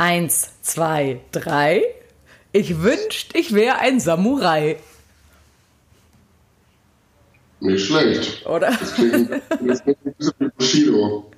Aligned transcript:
Eins, 0.00 0.52
zwei, 0.62 1.20
drei. 1.30 1.84
Ich 2.52 2.80
wünschte, 2.80 3.36
ich 3.36 3.52
wäre 3.52 3.80
ein 3.80 4.00
Samurai. 4.00 4.78
Nicht 7.60 7.84
schlecht. 7.84 8.46
Oder? 8.46 8.70
Das 8.70 8.94
klingt, 8.94 9.30
das 9.60 9.82
klingt 9.82 9.98
ein 10.06 10.14
bisschen 10.14 10.32
wie 10.38 10.48
Bushido. 10.56 11.30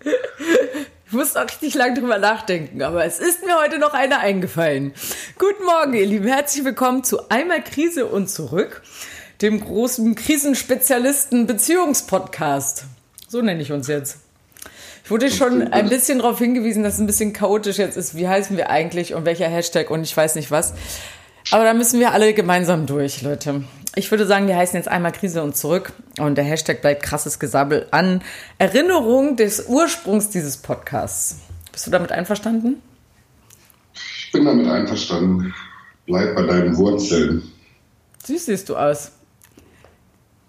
Ich 1.07 1.13
musste 1.13 1.41
auch 1.41 1.47
richtig 1.47 1.75
lange 1.75 1.99
drüber 1.99 2.19
nachdenken, 2.19 2.83
aber 2.83 3.05
es 3.05 3.19
ist 3.19 3.45
mir 3.45 3.61
heute 3.61 3.81
noch 3.81 3.95
eine 3.95 4.21
eingefallen. 4.21 4.95
Guten 5.41 5.65
Morgen, 5.65 5.95
ihr 5.95 6.07
Lieben. 6.07 6.29
Herzlich 6.29 6.65
willkommen 6.65 7.03
zu 7.03 7.31
Einmal 7.31 7.65
Krise 7.65 8.07
und 8.07 8.31
zurück, 8.31 8.83
dem 9.41 9.59
großen 9.59 10.15
Krisenspezialisten 10.15 11.49
Beziehungspodcast. 11.49 12.85
So 13.27 13.43
nenne 13.43 13.61
ich 13.61 13.73
uns 13.73 13.89
jetzt. 13.89 14.19
Ich 15.05 15.11
wurde 15.11 15.31
schon 15.31 15.73
ein 15.73 15.89
bisschen 15.89 16.19
darauf 16.19 16.39
hingewiesen, 16.39 16.83
dass 16.83 16.95
es 16.95 17.01
ein 17.01 17.07
bisschen 17.07 17.33
chaotisch 17.33 17.79
jetzt 17.79 17.97
ist. 17.97 18.17
Wie 18.17 18.29
heißen 18.29 18.57
wir 18.57 18.71
eigentlich 18.71 19.15
und 19.15 19.25
welcher 19.25 19.49
Hashtag 19.49 19.91
und 19.91 20.03
ich 20.03 20.17
weiß 20.17 20.37
nicht 20.37 20.51
was. 20.51 20.75
Aber 21.51 21.65
da 21.65 21.75
müssen 21.75 21.99
wir 21.99 22.13
alle 22.13 22.35
gemeinsam 22.35 22.87
durch, 22.87 23.23
Leute. 23.23 23.65
Ich 23.95 24.11
würde 24.11 24.27
sagen, 24.27 24.47
wir 24.47 24.57
heißen 24.57 24.77
jetzt 24.77 24.89
einmal 24.89 25.13
Krise 25.13 25.43
und 25.43 25.57
zurück 25.57 25.93
und 26.19 26.37
der 26.37 26.45
Hashtag 26.45 26.81
bleibt 26.81 27.03
krasses 27.03 27.39
Gesabbel 27.39 27.89
an 27.91 28.23
Erinnerung 28.59 29.37
des 29.37 29.67
Ursprungs 29.67 30.31
dieses 30.31 30.57
Podcasts. 30.57 31.41
Bist 31.73 31.87
du 31.87 31.91
damit 31.91 32.13
einverstanden? 32.13 32.81
Ich 33.95 34.33
bin 34.33 34.45
damit 34.45 34.67
einverstanden. 34.67 35.53
Bleib 36.07 36.35
bei 36.37 36.43
deinen 36.43 36.77
Wurzeln. 36.77 37.43
Süß 38.25 38.47
siehst 38.47 38.69
du 38.69 38.77
aus. 38.77 39.13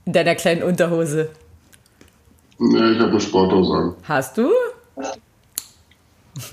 In 0.06 0.14
deiner 0.14 0.36
kleinen 0.36 0.64
Unterhose. 0.64 1.32
Ja, 2.72 2.90
ich 2.92 3.00
habe 3.00 3.12
eine 3.12 3.20
Sporthose 3.20 3.74
an. 3.74 3.96
Hast 4.04 4.38
du? 4.38 4.50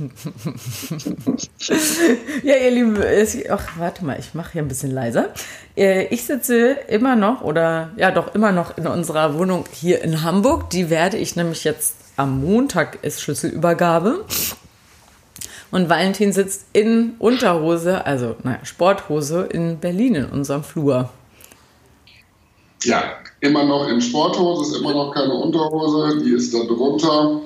ja, 2.43 2.55
ihr 2.57 2.71
Lieben, 2.71 2.97
es- 2.97 3.49
ach, 3.49 3.67
warte 3.79 4.05
mal, 4.05 4.19
ich 4.19 4.35
mache 4.35 4.52
hier 4.52 4.63
ein 4.63 4.69
bisschen 4.69 4.91
leiser. 4.91 5.29
Äh, 5.77 6.07
Ich 6.13 6.25
sitze 6.25 6.71
immer 6.89 7.17
noch, 7.17 7.43
oder 7.43 7.91
ja, 7.97 8.11
doch 8.11 8.35
immer 8.35 8.52
noch 8.52 8.77
in 8.77 8.87
unserer 8.87 9.39
Wohnung 9.39 9.65
hier 9.73 10.02
in 10.02 10.23
Hamburg. 10.23 10.71
Die 10.71 10.91
werde 10.91 11.17
ich 11.17 11.37
nämlich 11.37 11.65
jetzt 11.65 11.95
am 12.17 12.43
Montag 12.45 12.99
ist 13.02 13.23
Schlüsselübergabe. 13.23 14.24
Und 15.71 15.89
Valentin 15.89 16.33
sitzt 16.33 16.67
in 16.73 17.15
Unterhose, 17.19 18.05
also 18.05 18.35
naja, 18.43 18.59
Sporthose 18.65 19.43
in 19.45 19.79
Berlin 19.79 20.17
in 20.17 20.24
unserem 20.27 20.65
Flur. 20.65 21.11
Ja, 22.85 23.03
immer 23.41 23.65
noch 23.65 23.89
in 23.89 24.01
Sporthose, 24.01 24.73
ist 24.75 24.81
immer 24.81 24.95
noch 24.95 25.13
keine 25.15 25.35
Unterhose, 25.35 26.23
die 26.23 26.31
ist 26.33 26.55
da 26.55 26.61
drunter 26.65 27.41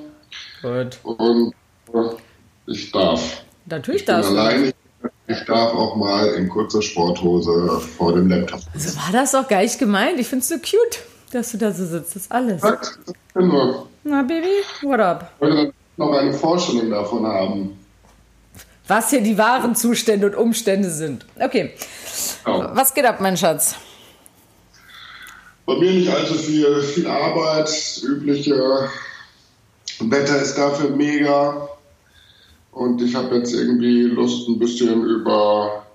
Gut. 0.62 0.98
und 1.02 1.52
äh, 1.92 2.70
ich 2.70 2.90
darf. 2.92 3.42
Natürlich 3.66 4.02
Ich 4.02 4.06
darfst 4.06 4.30
du. 4.30 4.36
allein, 4.36 4.72
ich 5.26 5.44
darf 5.46 5.72
auch 5.74 5.96
mal 5.96 6.28
in 6.34 6.48
kurzer 6.48 6.82
Sporthose 6.82 7.80
vor 7.96 8.12
dem 8.14 8.28
Laptop. 8.28 8.60
So 8.76 8.96
war 8.96 9.10
das 9.12 9.32
doch 9.32 9.48
gar 9.48 9.62
nicht 9.62 9.78
gemeint. 9.78 10.18
Ich 10.20 10.28
finde 10.28 10.42
es 10.42 10.48
so 10.48 10.56
cute, 10.56 11.00
dass 11.32 11.50
du 11.52 11.58
da 11.58 11.72
so 11.72 11.84
sitzt. 11.86 12.14
Das 12.14 12.22
ist 12.22 12.32
alles. 12.32 12.60
Das 12.60 12.98
können 13.32 13.50
wir. 13.50 13.86
Na, 14.04 14.22
Baby, 14.22 14.62
what 14.82 15.00
up? 15.00 15.32
Ich 15.36 15.40
wollte 15.40 15.72
noch 15.96 16.12
eine 16.12 16.32
Vorstellung 16.32 16.90
davon 16.90 17.26
haben. 17.26 17.78
Was 18.86 19.10
hier 19.10 19.22
die 19.22 19.36
wahren 19.38 19.74
Zustände 19.74 20.26
und 20.26 20.34
Umstände 20.36 20.90
sind. 20.90 21.24
Okay, 21.40 21.72
Ja. 22.46 22.70
was 22.76 22.92
geht 22.92 23.06
ab, 23.06 23.20
mein 23.20 23.36
Schatz? 23.36 23.76
Bei 25.66 25.76
mir 25.76 25.92
nicht 25.92 26.10
allzu 26.10 26.34
viel, 26.34 26.82
viel 26.82 27.06
Arbeit, 27.06 27.62
das 27.68 28.02
übliche 28.02 28.88
Wetter 30.00 30.40
ist 30.42 30.56
dafür 30.56 30.90
mega. 30.90 31.68
Und 32.72 33.00
ich 33.00 33.14
habe 33.14 33.36
jetzt 33.36 33.54
irgendwie 33.54 34.02
Lust, 34.02 34.48
ein 34.48 34.58
bisschen 34.58 35.04
über, 35.04 35.86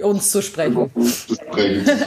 Uns 0.00 0.30
zu 0.30 0.42
sprechen. 0.42 0.76
uns 0.94 1.26
zu 1.26 1.34
sprechen. 1.34 1.86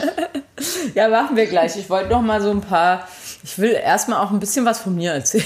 Ja, 0.94 1.08
machen 1.08 1.36
wir 1.36 1.46
gleich. 1.46 1.76
Ich 1.76 1.88
wollte 1.88 2.10
noch 2.10 2.20
mal 2.22 2.42
so 2.42 2.50
ein 2.50 2.60
paar. 2.60 3.06
Ich 3.44 3.56
will 3.60 3.70
erstmal 3.70 4.24
auch 4.24 4.32
ein 4.32 4.40
bisschen 4.40 4.64
was 4.64 4.80
von 4.80 4.96
mir 4.96 5.12
erzählen. 5.12 5.44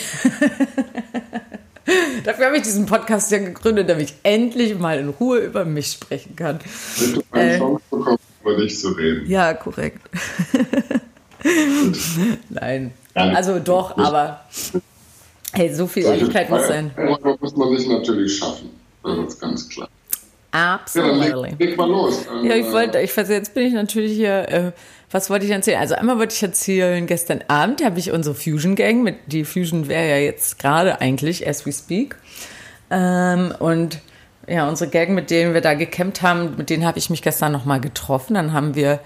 Dafür 2.24 2.46
habe 2.46 2.56
ich 2.56 2.62
diesen 2.62 2.86
Podcast 2.86 3.30
ja 3.30 3.36
gegründet, 3.38 3.90
damit 3.90 4.08
ich 4.10 4.14
endlich 4.22 4.78
mal 4.78 4.98
in 4.98 5.10
Ruhe 5.10 5.40
über 5.40 5.66
mich 5.66 5.88
sprechen 5.92 6.34
kann. 6.34 6.60
Wenn 6.98 7.12
du 7.14 7.22
eine 7.32 7.58
Chance 7.58 7.82
bekommst, 7.90 8.24
über 8.40 8.56
dich 8.56 8.78
zu 8.78 8.88
reden. 8.92 9.28
Ja, 9.28 9.52
korrekt. 9.52 10.00
Nein. 12.48 12.92
Also 13.14 13.58
doch, 13.58 13.96
aber 13.98 14.40
hey, 15.52 15.74
so 15.74 15.86
viel 15.86 16.04
Ehrlichkeit 16.04 16.50
muss 16.50 16.68
sein. 16.68 16.90
Irgendwann 16.96 17.36
muss 17.40 17.56
man 17.56 17.76
sich 17.76 17.88
natürlich 17.88 18.38
schaffen. 18.38 18.70
Das 19.02 19.18
ist 19.18 19.40
ganz 19.40 19.68
klar. 19.68 19.88
Ja, 20.54 20.60
dann 20.60 20.80
Absolutely. 20.80 21.50
leg, 21.50 21.58
leg 21.58 21.76
mal 21.78 21.88
los. 21.88 22.26
Dann, 22.26 22.44
Ja, 22.44 22.54
ich 22.56 22.70
wollte, 22.70 23.00
ich 23.00 23.16
weiß, 23.16 23.28
jetzt 23.30 23.54
bin 23.54 23.66
ich 23.66 23.72
natürlich 23.72 24.12
hier, 24.12 24.48
äh, 24.48 24.72
was 25.10 25.30
wollte 25.30 25.46
ich 25.46 25.50
erzählen? 25.50 25.80
Also 25.80 25.94
einmal 25.94 26.18
wollte 26.18 26.34
ich 26.34 26.42
erzählen, 26.42 27.06
gestern 27.06 27.42
Abend 27.48 27.82
habe 27.82 27.98
ich 27.98 28.12
unsere 28.12 28.34
Fusion 28.34 28.74
Gang, 28.74 29.02
mit 29.02 29.16
die 29.26 29.44
Fusion 29.44 29.88
wäre 29.88 30.08
ja 30.08 30.18
jetzt 30.18 30.58
gerade 30.58 31.00
eigentlich, 31.00 31.48
as 31.48 31.64
we 31.64 31.72
speak. 31.72 32.16
Ähm, 32.90 33.54
und 33.58 34.00
ja, 34.46 34.68
unsere 34.68 34.90
Gang, 34.90 35.10
mit 35.10 35.30
denen 35.30 35.54
wir 35.54 35.62
da 35.62 35.74
gecampt 35.74 36.20
haben, 36.20 36.56
mit 36.56 36.68
denen 36.68 36.84
habe 36.84 36.98
ich 36.98 37.08
mich 37.08 37.22
gestern 37.22 37.52
nochmal 37.52 37.80
getroffen. 37.80 38.34
Dann 38.34 38.52
haben 38.52 38.74
wir 38.74 39.00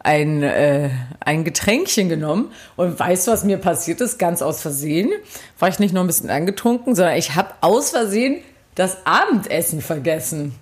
ein, 0.00 0.42
äh, 0.42 0.90
ein 1.20 1.44
Getränkchen 1.44 2.08
genommen 2.08 2.52
und 2.76 2.98
weißt 2.98 3.26
du, 3.26 3.32
was 3.32 3.44
mir 3.44 3.58
passiert 3.58 4.00
ist? 4.00 4.18
Ganz 4.18 4.42
aus 4.42 4.60
Versehen. 4.60 5.10
War 5.58 5.68
ich 5.68 5.78
nicht 5.78 5.94
nur 5.94 6.02
ein 6.02 6.06
bisschen 6.06 6.30
angetrunken, 6.30 6.94
sondern 6.94 7.16
ich 7.16 7.34
habe 7.36 7.50
aus 7.60 7.90
Versehen 7.90 8.40
das 8.74 8.98
Abendessen 9.04 9.82
vergessen. 9.82 10.54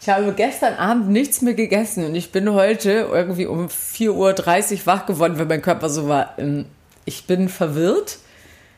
Ich 0.00 0.08
habe 0.08 0.32
gestern 0.32 0.74
Abend 0.74 1.08
nichts 1.08 1.42
mehr 1.42 1.54
gegessen 1.54 2.04
und 2.04 2.14
ich 2.14 2.30
bin 2.30 2.52
heute 2.52 3.08
irgendwie 3.12 3.46
um 3.46 3.66
4.30 3.66 4.10
Uhr 4.72 4.86
wach 4.86 5.06
geworden, 5.06 5.38
weil 5.38 5.46
mein 5.46 5.60
Körper 5.62 5.90
so 5.90 6.08
war. 6.08 6.34
ähm, 6.38 6.66
Ich 7.04 7.26
bin 7.26 7.48
verwirrt. 7.48 8.18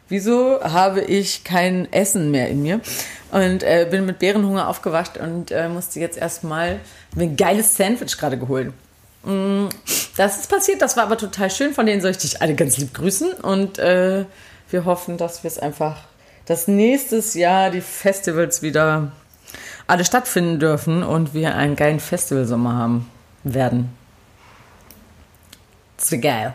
Wieso 0.08 0.60
habe 0.62 1.02
ich 1.02 1.44
kein 1.44 1.92
Essen 1.92 2.30
mehr 2.30 2.48
in 2.48 2.62
mir? 2.62 2.80
Und 3.30 3.62
äh, 3.62 3.86
bin 3.88 4.06
mit 4.06 4.18
Bärenhunger 4.18 4.66
aufgewacht 4.66 5.18
und 5.18 5.52
äh, 5.52 5.68
musste 5.68 6.00
jetzt 6.00 6.18
erstmal 6.18 6.80
ein 7.16 7.36
geiles 7.36 7.76
Sandwich 7.76 8.16
gerade 8.18 8.38
geholt. 8.38 8.72
Mm, 9.25 9.69
Das 10.16 10.41
ist 10.41 10.50
passiert, 10.50 10.82
das 10.82 10.97
war 10.97 11.04
aber 11.04 11.19
total 11.19 11.50
schön. 11.50 11.75
Von 11.75 11.86
denen 11.86 12.00
soll 12.00 12.10
ich 12.12 12.19
dich 12.19 12.42
alle 12.42 12.54
ganz 12.54 12.76
lieb 12.78 12.94
grüßen. 12.94 13.32
Und 13.32 13.78
äh, 13.78 14.25
wir 14.70 14.84
hoffen, 14.84 15.16
dass 15.16 15.42
wir 15.42 15.48
es 15.48 15.58
einfach, 15.58 15.98
dass 16.47 16.69
nächstes 16.69 17.34
Jahr 17.34 17.70
die 17.70 17.80
Festivals 17.80 18.62
wieder 18.62 19.12
alle 19.86 20.04
stattfinden 20.04 20.59
dürfen 20.60 21.03
und 21.03 21.34
wir 21.34 21.56
einen 21.56 21.76
geilen 21.76 22.00
Festivalsommer 22.00 22.75
haben 22.75 23.10
werden. 23.42 23.91
Das 25.97 26.12
wäre 26.12 26.22
geil. 26.22 26.54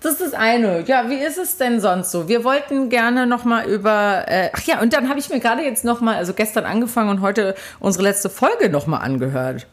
Das 0.00 0.12
ist 0.14 0.20
das 0.20 0.34
eine. 0.34 0.80
Ja, 0.86 1.08
wie 1.08 1.16
ist 1.16 1.38
es 1.38 1.56
denn 1.56 1.80
sonst 1.80 2.10
so? 2.10 2.28
Wir 2.28 2.44
wollten 2.44 2.90
gerne 2.90 3.26
noch 3.26 3.44
mal 3.44 3.64
über. 3.64 4.24
Äh, 4.28 4.50
ach 4.52 4.62
ja, 4.64 4.82
und 4.82 4.92
dann 4.92 5.08
habe 5.08 5.18
ich 5.18 5.30
mir 5.30 5.40
gerade 5.40 5.62
jetzt 5.62 5.84
noch 5.84 6.02
mal, 6.02 6.16
also 6.16 6.34
gestern 6.34 6.64
angefangen 6.66 7.08
und 7.08 7.20
heute 7.22 7.54
unsere 7.80 8.04
letzte 8.04 8.28
Folge 8.28 8.68
noch 8.68 8.86
mal 8.86 8.98
angehört. 8.98 9.66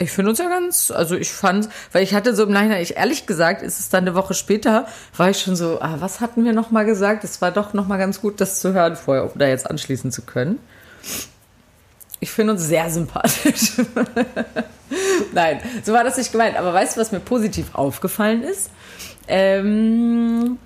Ich 0.00 0.12
finde 0.12 0.30
uns 0.30 0.38
ja 0.38 0.48
ganz, 0.48 0.92
also 0.92 1.16
ich 1.16 1.32
fand, 1.32 1.68
weil 1.90 2.04
ich 2.04 2.14
hatte 2.14 2.34
so 2.34 2.44
im 2.44 2.52
Nachhinein, 2.52 2.80
ich 2.80 2.96
ehrlich 2.96 3.26
gesagt, 3.26 3.62
ist 3.62 3.80
es 3.80 3.88
dann 3.88 4.04
eine 4.04 4.14
Woche 4.14 4.32
später, 4.32 4.86
war 5.16 5.30
ich 5.30 5.40
schon 5.40 5.56
so, 5.56 5.80
ah, 5.80 5.96
was 5.98 6.20
hatten 6.20 6.44
wir 6.44 6.52
noch 6.52 6.70
mal 6.70 6.84
gesagt? 6.84 7.24
Es 7.24 7.40
war 7.40 7.50
doch 7.50 7.74
noch 7.74 7.88
mal 7.88 7.96
ganz 7.96 8.20
gut, 8.20 8.40
das 8.40 8.60
zu 8.60 8.74
hören 8.74 8.94
vorher, 8.94 9.24
um 9.24 9.36
da 9.36 9.48
jetzt 9.48 9.68
anschließen 9.68 10.12
zu 10.12 10.22
können. 10.22 10.60
Ich 12.20 12.30
finde 12.30 12.52
uns 12.52 12.62
sehr 12.62 12.90
sympathisch. 12.90 13.72
Nein, 15.32 15.60
so 15.84 15.92
war 15.92 16.04
das 16.04 16.16
nicht 16.16 16.32
gemeint. 16.32 16.56
Aber 16.56 16.72
weißt 16.72 16.96
du, 16.96 17.00
was 17.00 17.12
mir 17.12 17.20
positiv 17.20 17.74
aufgefallen 17.74 18.42
ist? 18.42 18.70
Ähm, 19.28 20.58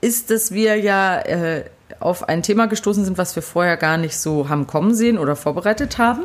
ist, 0.00 0.30
dass 0.30 0.50
wir 0.50 0.76
ja 0.76 1.20
äh, 1.20 1.64
auf 2.00 2.28
ein 2.28 2.42
Thema 2.42 2.66
gestoßen 2.66 3.04
sind, 3.04 3.18
was 3.18 3.36
wir 3.36 3.42
vorher 3.42 3.76
gar 3.76 3.96
nicht 3.96 4.18
so 4.18 4.48
haben 4.48 4.66
kommen 4.66 4.94
sehen 4.94 5.18
oder 5.18 5.36
vorbereitet 5.36 5.98
haben. 5.98 6.24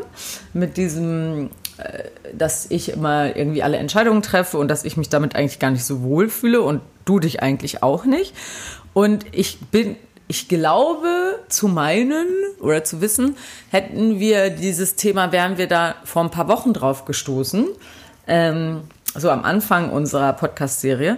Mit 0.53 0.77
diesem, 0.77 1.51
dass 2.33 2.69
ich 2.69 2.89
immer 2.89 3.35
irgendwie 3.35 3.63
alle 3.63 3.77
Entscheidungen 3.77 4.21
treffe 4.21 4.57
und 4.57 4.67
dass 4.67 4.83
ich 4.83 4.97
mich 4.97 5.09
damit 5.09 5.35
eigentlich 5.35 5.59
gar 5.59 5.71
nicht 5.71 5.85
so 5.85 6.03
wohl 6.03 6.29
fühle 6.29 6.61
und 6.61 6.81
du 7.05 7.19
dich 7.19 7.41
eigentlich 7.41 7.83
auch 7.83 8.05
nicht. 8.05 8.33
Und 8.93 9.25
ich 9.31 9.59
bin, 9.59 9.95
ich 10.27 10.47
glaube 10.47 11.39
zu 11.49 11.67
meinen 11.67 12.27
oder 12.59 12.83
zu 12.83 13.01
wissen, 13.01 13.35
hätten 13.69 14.19
wir 14.19 14.49
dieses 14.49 14.95
Thema, 14.95 15.31
wären 15.31 15.57
wir 15.57 15.67
da 15.67 15.95
vor 16.03 16.23
ein 16.23 16.31
paar 16.31 16.47
Wochen 16.47 16.73
drauf 16.73 17.05
gestoßen, 17.05 17.67
ähm, 18.27 18.81
so 19.15 19.29
am 19.29 19.43
Anfang 19.43 19.91
unserer 19.91 20.33
Podcast-Serie, 20.33 21.17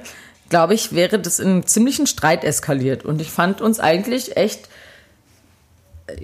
glaube 0.50 0.74
ich, 0.74 0.94
wäre 0.94 1.20
das 1.20 1.40
in 1.40 1.50
einem 1.50 1.68
ziemlichen 1.68 2.08
Streit 2.08 2.44
eskaliert. 2.44 3.06
Und 3.06 3.22
ich 3.22 3.30
fand 3.30 3.62
uns 3.62 3.80
eigentlich 3.80 4.38
echt, 4.38 4.70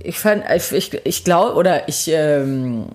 ich 0.03 0.19
fand, 0.19 0.43
ich, 0.55 0.93
ich 1.03 1.23
glaube, 1.23 1.55
oder 1.55 1.87
ich 1.87 2.09
ähm, 2.11 2.87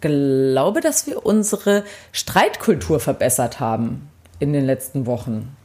glaube, 0.00 0.80
dass 0.80 1.06
wir 1.06 1.24
unsere 1.24 1.84
Streitkultur 2.12 3.00
verbessert 3.00 3.60
haben 3.60 4.08
in 4.38 4.52
den 4.52 4.66
letzten 4.66 5.06
Wochen. 5.06 5.56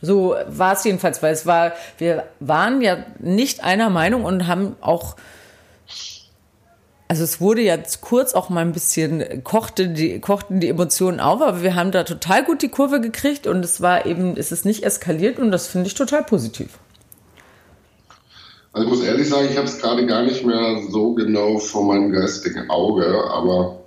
So 0.00 0.36
war 0.46 0.74
es 0.74 0.84
jedenfalls, 0.84 1.22
weil 1.22 1.32
es 1.32 1.44
war, 1.44 1.72
wir 1.98 2.24
waren 2.38 2.80
ja 2.80 2.98
nicht 3.18 3.64
einer 3.64 3.90
Meinung 3.90 4.24
und 4.24 4.46
haben 4.46 4.76
auch 4.80 5.16
also 7.08 7.24
es 7.24 7.40
wurde 7.40 7.62
jetzt 7.62 8.02
kurz 8.02 8.34
auch 8.34 8.50
mal 8.50 8.60
ein 8.60 8.72
bisschen, 8.72 9.42
kochte 9.42 9.88
die, 9.88 10.20
kochten 10.20 10.60
die 10.60 10.68
Emotionen 10.68 11.20
auf, 11.20 11.40
aber 11.40 11.62
wir 11.62 11.74
haben 11.74 11.90
da 11.90 12.04
total 12.04 12.44
gut 12.44 12.60
die 12.60 12.68
Kurve 12.68 13.00
gekriegt 13.00 13.46
und 13.46 13.64
es 13.64 13.80
war 13.80 14.04
eben, 14.04 14.36
es 14.36 14.52
ist 14.52 14.66
nicht 14.66 14.84
eskaliert 14.84 15.38
und 15.38 15.50
das 15.50 15.68
finde 15.68 15.86
ich 15.86 15.94
total 15.94 16.22
positiv. 16.22 16.78
Also 18.78 18.92
ich 18.92 18.96
muss 18.96 19.08
ehrlich 19.08 19.28
sagen, 19.28 19.48
ich 19.50 19.56
habe 19.56 19.66
es 19.66 19.80
gerade 19.80 20.06
gar 20.06 20.22
nicht 20.22 20.46
mehr 20.46 20.80
so 20.88 21.12
genau 21.12 21.58
vor 21.58 21.84
meinem 21.84 22.12
geistigen 22.12 22.70
Auge, 22.70 23.24
aber 23.28 23.80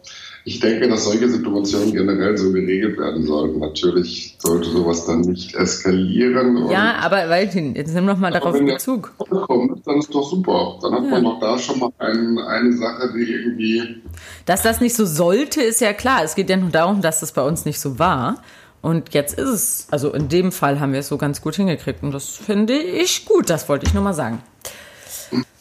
ich 0.43 0.59
denke, 0.59 0.89
dass 0.89 1.05
solche 1.05 1.29
Situationen 1.29 1.93
generell 1.93 2.37
so 2.37 2.51
geregelt 2.51 2.99
werden 2.99 3.25
sollten. 3.25 3.59
Natürlich 3.59 4.35
sollte 4.39 4.69
sowas 4.69 5.05
dann 5.05 5.21
nicht 5.21 5.55
eskalieren. 5.55 6.69
Ja, 6.69 6.95
aber 6.99 7.29
Valentin, 7.29 7.73
jetzt 7.73 7.93
nimm 7.93 8.03
noch 8.03 8.17
mal 8.17 8.31
darauf 8.31 8.53
wenn 8.53 8.65
Bezug. 8.65 9.13
Kommt, 9.17 9.87
dann 9.87 9.99
ist 9.99 10.13
doch 10.13 10.29
super. 10.29 10.77
Dann 10.81 10.93
hat 10.93 11.03
ja. 11.05 11.09
man 11.09 11.23
doch 11.23 11.39
da 11.39 11.57
schon 11.57 11.79
mal 11.79 11.91
ein, 11.99 12.37
eine 12.39 12.73
Sache, 12.73 13.13
die 13.15 13.31
irgendwie. 13.31 14.01
Dass 14.45 14.61
das 14.61 14.81
nicht 14.81 14.97
so 14.97 15.05
sollte, 15.05 15.61
ist 15.61 15.79
ja 15.79 15.93
klar. 15.93 16.21
Es 16.25 16.35
geht 16.35 16.49
ja 16.49 16.57
nur 16.57 16.71
darum, 16.71 17.01
dass 17.01 17.21
das 17.21 17.31
bei 17.31 17.43
uns 17.43 17.63
nicht 17.63 17.79
so 17.79 17.97
war. 17.97 18.41
Und 18.81 19.13
jetzt 19.13 19.39
ist 19.39 19.49
es, 19.49 19.87
also 19.89 20.11
in 20.11 20.27
dem 20.27 20.51
Fall 20.51 20.81
haben 20.81 20.91
wir 20.91 20.99
es 20.99 21.07
so 21.07 21.17
ganz 21.17 21.41
gut 21.41 21.55
hingekriegt. 21.55 22.03
Und 22.03 22.11
das 22.13 22.27
finde 22.27 22.73
ich 22.73 23.25
gut, 23.25 23.49
das 23.49 23.69
wollte 23.69 23.85
ich 23.85 23.93
nur 23.93 24.03
mal 24.03 24.13
sagen. 24.13 24.41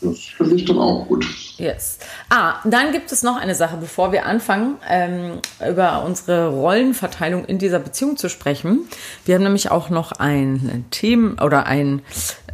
Das 0.01 0.19
finde 0.21 0.55
ich 0.55 0.65
dann 0.65 0.79
auch 0.79 1.07
gut. 1.07 1.27
Yes. 1.59 1.99
Ah, 2.31 2.55
dann 2.65 2.93
gibt 2.93 3.13
es 3.13 3.23
noch 3.23 3.37
eine 3.37 3.55
Sache, 3.55 3.77
bevor 3.77 4.13
wir 4.13 4.25
anfangen, 4.25 4.77
ähm, 4.89 5.41
über 5.69 6.05
unsere 6.05 6.49
Rollenverteilung 6.49 7.45
in 7.45 7.59
dieser 7.59 7.79
Beziehung 7.79 8.17
zu 8.17 8.31
sprechen. 8.31 8.89
Wir 9.27 9.35
haben 9.35 9.43
nämlich 9.43 9.71
auch 9.71 9.91
noch 9.91 10.13
ein 10.13 10.87
Themen 10.91 11.39
oder 11.39 11.67
ein, 11.67 12.01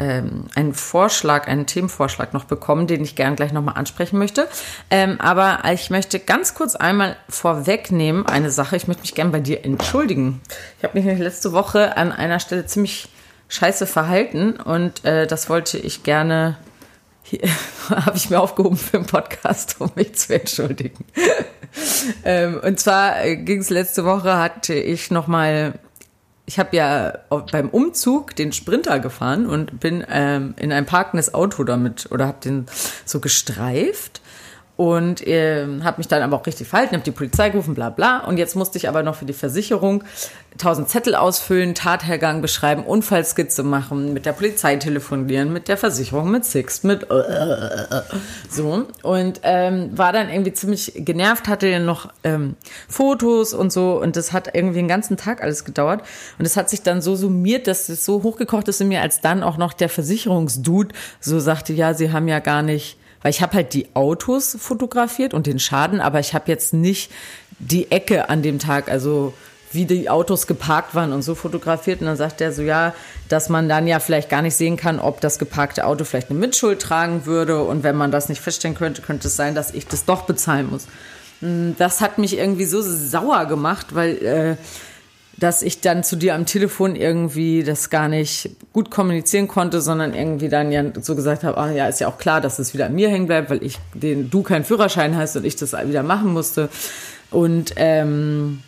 ähm, 0.00 0.46
einen 0.56 0.74
Vorschlag, 0.74 1.46
einen 1.46 1.66
Themenvorschlag 1.66 2.34
noch 2.34 2.44
bekommen, 2.44 2.88
den 2.88 3.02
ich 3.04 3.14
gern 3.14 3.36
gleich 3.36 3.52
nochmal 3.52 3.76
ansprechen 3.76 4.18
möchte. 4.18 4.48
Ähm, 4.90 5.20
aber 5.20 5.60
ich 5.72 5.88
möchte 5.90 6.18
ganz 6.18 6.54
kurz 6.54 6.74
einmal 6.74 7.16
vorwegnehmen, 7.28 8.26
eine 8.26 8.50
Sache. 8.50 8.74
Ich 8.74 8.88
möchte 8.88 9.02
mich 9.02 9.14
gern 9.14 9.30
bei 9.30 9.40
dir 9.40 9.64
entschuldigen. 9.64 10.40
Ich 10.78 10.84
habe 10.84 11.00
mich 11.00 11.18
letzte 11.18 11.52
Woche 11.52 11.96
an 11.96 12.10
einer 12.10 12.40
Stelle 12.40 12.66
ziemlich 12.66 13.08
scheiße 13.48 13.86
verhalten 13.86 14.54
und 14.54 15.04
äh, 15.04 15.28
das 15.28 15.48
wollte 15.48 15.78
ich 15.78 16.02
gerne 16.02 16.56
habe 17.90 18.17
ich 18.17 18.31
mir 18.31 18.40
aufgehoben 18.40 18.76
für 18.76 18.99
einen 18.99 19.06
Podcast, 19.06 19.76
um 19.81 19.90
mich 19.94 20.14
zu 20.14 20.34
entschuldigen. 20.34 21.05
ähm, 22.25 22.61
und 22.62 22.78
zwar 22.81 23.25
äh, 23.25 23.37
ging 23.37 23.61
es 23.61 23.70
letzte 23.70 24.05
Woche, 24.05 24.38
hatte 24.38 24.75
ich 24.75 25.11
nochmal, 25.11 25.78
ich 26.46 26.58
habe 26.58 26.76
ja 26.76 27.19
beim 27.50 27.69
Umzug 27.69 28.37
den 28.37 28.52
Sprinter 28.52 29.00
gefahren 29.00 29.46
und 29.46 29.81
bin 29.81 30.05
ähm, 30.08 30.55
in 30.58 30.73
ein 30.73 30.87
parkendes 30.87 31.34
Auto 31.34 31.64
damit 31.64 32.08
oder 32.11 32.26
habe 32.26 32.38
den 32.43 32.67
so 33.05 33.20
gestreift 33.20 34.20
und 34.76 35.26
äh, 35.26 35.67
habe 35.82 35.99
mich 35.99 36.08
dann 36.08 36.23
aber 36.23 36.37
auch 36.37 36.46
richtig 36.46 36.69
verhalten, 36.69 36.94
habe 36.94 37.05
die 37.05 37.11
Polizei 37.11 37.49
gerufen, 37.49 37.75
bla 37.75 37.88
bla. 37.88 38.19
Und 38.19 38.37
jetzt 38.37 38.56
musste 38.56 38.76
ich 38.76 38.88
aber 38.88 39.02
noch 39.02 39.14
für 39.14 39.25
die 39.25 39.32
Versicherung 39.32 40.05
1000 40.52 40.88
Zettel 40.88 41.14
ausfüllen, 41.14 41.75
Tathergang 41.75 42.43
beschreiben, 42.43 42.84
Unfallskizze 42.84 43.62
machen, 43.62 44.12
mit 44.12 44.26
der 44.26 44.32
Polizei 44.32 44.76
telefonieren, 44.76 45.52
mit 45.52 45.69
der 45.69 45.78
Versicherung, 45.78 46.31
mit 46.31 46.44
Sixt, 46.44 46.84
mit 46.84 47.11
äh, 47.11 47.14
äh, 47.14 47.82
äh, 47.90 48.02
so. 48.50 48.87
Und 49.02 49.40
ähm, 49.44 49.96
war 49.96 50.12
dann 50.12 50.28
irgendwie 50.28 50.52
ziemlich 50.52 50.93
genervt, 50.94 51.49
hatte 51.49 51.81
noch 51.81 52.12
ähm, 52.23 52.56
Fotos 52.87 53.55
und 53.55 53.73
so. 53.73 54.00
Und 54.00 54.17
das 54.17 54.34
hat 54.34 54.55
irgendwie 54.55 54.81
den 54.81 54.88
ganzen 54.88 55.17
Tag 55.17 55.43
alles 55.43 55.64
gedauert. 55.64 56.02
Und 56.38 56.44
es 56.44 56.56
hat 56.56 56.69
sich 56.69 56.82
dann 56.82 57.00
so 57.00 57.17
summiert, 57.17 57.67
dass 57.67 57.88
es 57.88 58.05
so 58.05 58.23
hochgekocht 58.23 58.69
ist 58.69 58.82
in 58.82 58.88
mir, 58.88 59.00
als 59.00 59.23
dann 59.23 59.43
auch 59.43 59.56
noch 59.56 59.73
der 59.73 59.88
Versicherungsdude 59.88 60.94
so 61.20 61.40
sagte, 61.40 61.73
ja, 61.73 61.94
sie 61.94 62.12
haben 62.12 62.28
ja 62.28 62.40
gar 62.40 62.61
nicht 62.61 62.99
weil 63.26 63.31
ich 63.31 63.43
habe 63.43 63.55
halt 63.55 63.75
die 63.75 63.88
Autos 63.94 64.56
fotografiert 64.56 65.34
und 65.34 65.49
den 65.49 65.58
Schaden, 65.58 66.00
aber 66.00 66.20
ich 66.20 66.32
habe 66.32 66.44
jetzt 66.46 66.73
nicht 66.73 67.11
die 67.58 67.90
Ecke 67.90 68.28
an 68.28 68.40
dem 68.40 68.61
Tag, 68.61 68.88
also 68.88 69.34
wie 69.73 69.84
die 69.84 70.08
Autos 70.08 70.46
geparkt 70.46 70.94
waren 70.94 71.12
und 71.12 71.23
so 71.23 71.34
fotografiert. 71.34 72.00
Und 72.00 72.06
dann 72.06 72.17
sagt 72.17 72.40
er 72.40 72.52
so, 72.52 72.62
ja, 72.62 72.94
dass 73.28 73.49
man 73.49 73.69
dann 73.69 73.88
ja 73.88 73.99
vielleicht 73.99 74.28
gar 74.28 74.43
nicht 74.43 74.55
sehen 74.55 74.76
kann, 74.76 75.00
ob 75.00 75.20
das 75.20 75.40
geparkte 75.40 75.87
Auto 75.87 76.05
vielleicht 76.05 76.31
eine 76.31 76.38
Mitschuld 76.38 76.81
tragen 76.81 77.26
würde. 77.26 77.64
Und 77.64 77.82
wenn 77.82 77.96
man 77.96 78.12
das 78.12 78.28
nicht 78.28 78.40
feststellen 78.40 78.76
könnte, 78.76 79.02
könnte 79.02 79.26
es 79.26 79.34
sein, 79.34 79.56
dass 79.56 79.75
ich 79.75 79.88
das 79.88 80.05
doch 80.05 80.23
bezahlen 80.23 80.70
muss. 80.70 80.87
Hm, 81.40 81.75
das 81.78 82.00
hat 82.00 82.19
mich 82.19 82.38
irgendwie 82.38 82.67
so 82.67 82.81
sauer 82.81 83.46
gemacht, 83.46 83.88
weil 83.96 84.25
äh, 84.25 84.56
dass 85.38 85.62
ich 85.62 85.80
dann 85.80 86.02
zu 86.02 86.16
dir 86.16 86.34
am 86.34 86.46
Telefon 86.46 86.96
irgendwie 86.96 87.62
das 87.62 87.90
gar 87.90 88.08
nicht 88.08 88.50
gut 88.72 88.90
kommunizieren 88.90 89.48
konnte, 89.48 89.82
sondern 89.82 90.14
irgendwie 90.14 90.48
dann 90.48 90.72
ja 90.72 90.84
so 91.00 91.14
gesagt 91.14 91.44
habe, 91.44 91.58
ah 91.58 91.70
ja, 91.70 91.88
ist 91.88 92.00
ja 92.00 92.08
auch 92.08 92.16
klar, 92.16 92.40
dass 92.40 92.58
es 92.58 92.72
wieder 92.72 92.86
an 92.86 92.94
mir 92.94 93.10
hängen 93.10 93.26
bleibt, 93.26 93.50
weil 93.50 93.62
ich 93.62 93.78
den 93.92 94.30
du 94.30 94.42
keinen 94.42 94.64
Führerschein 94.64 95.16
hast 95.16 95.36
und 95.36 95.44
ich 95.44 95.56
das 95.56 95.72
wieder 95.72 96.02
machen 96.02 96.32
musste. 96.32 96.70
Und 97.30 97.74
ähm, 97.76 98.62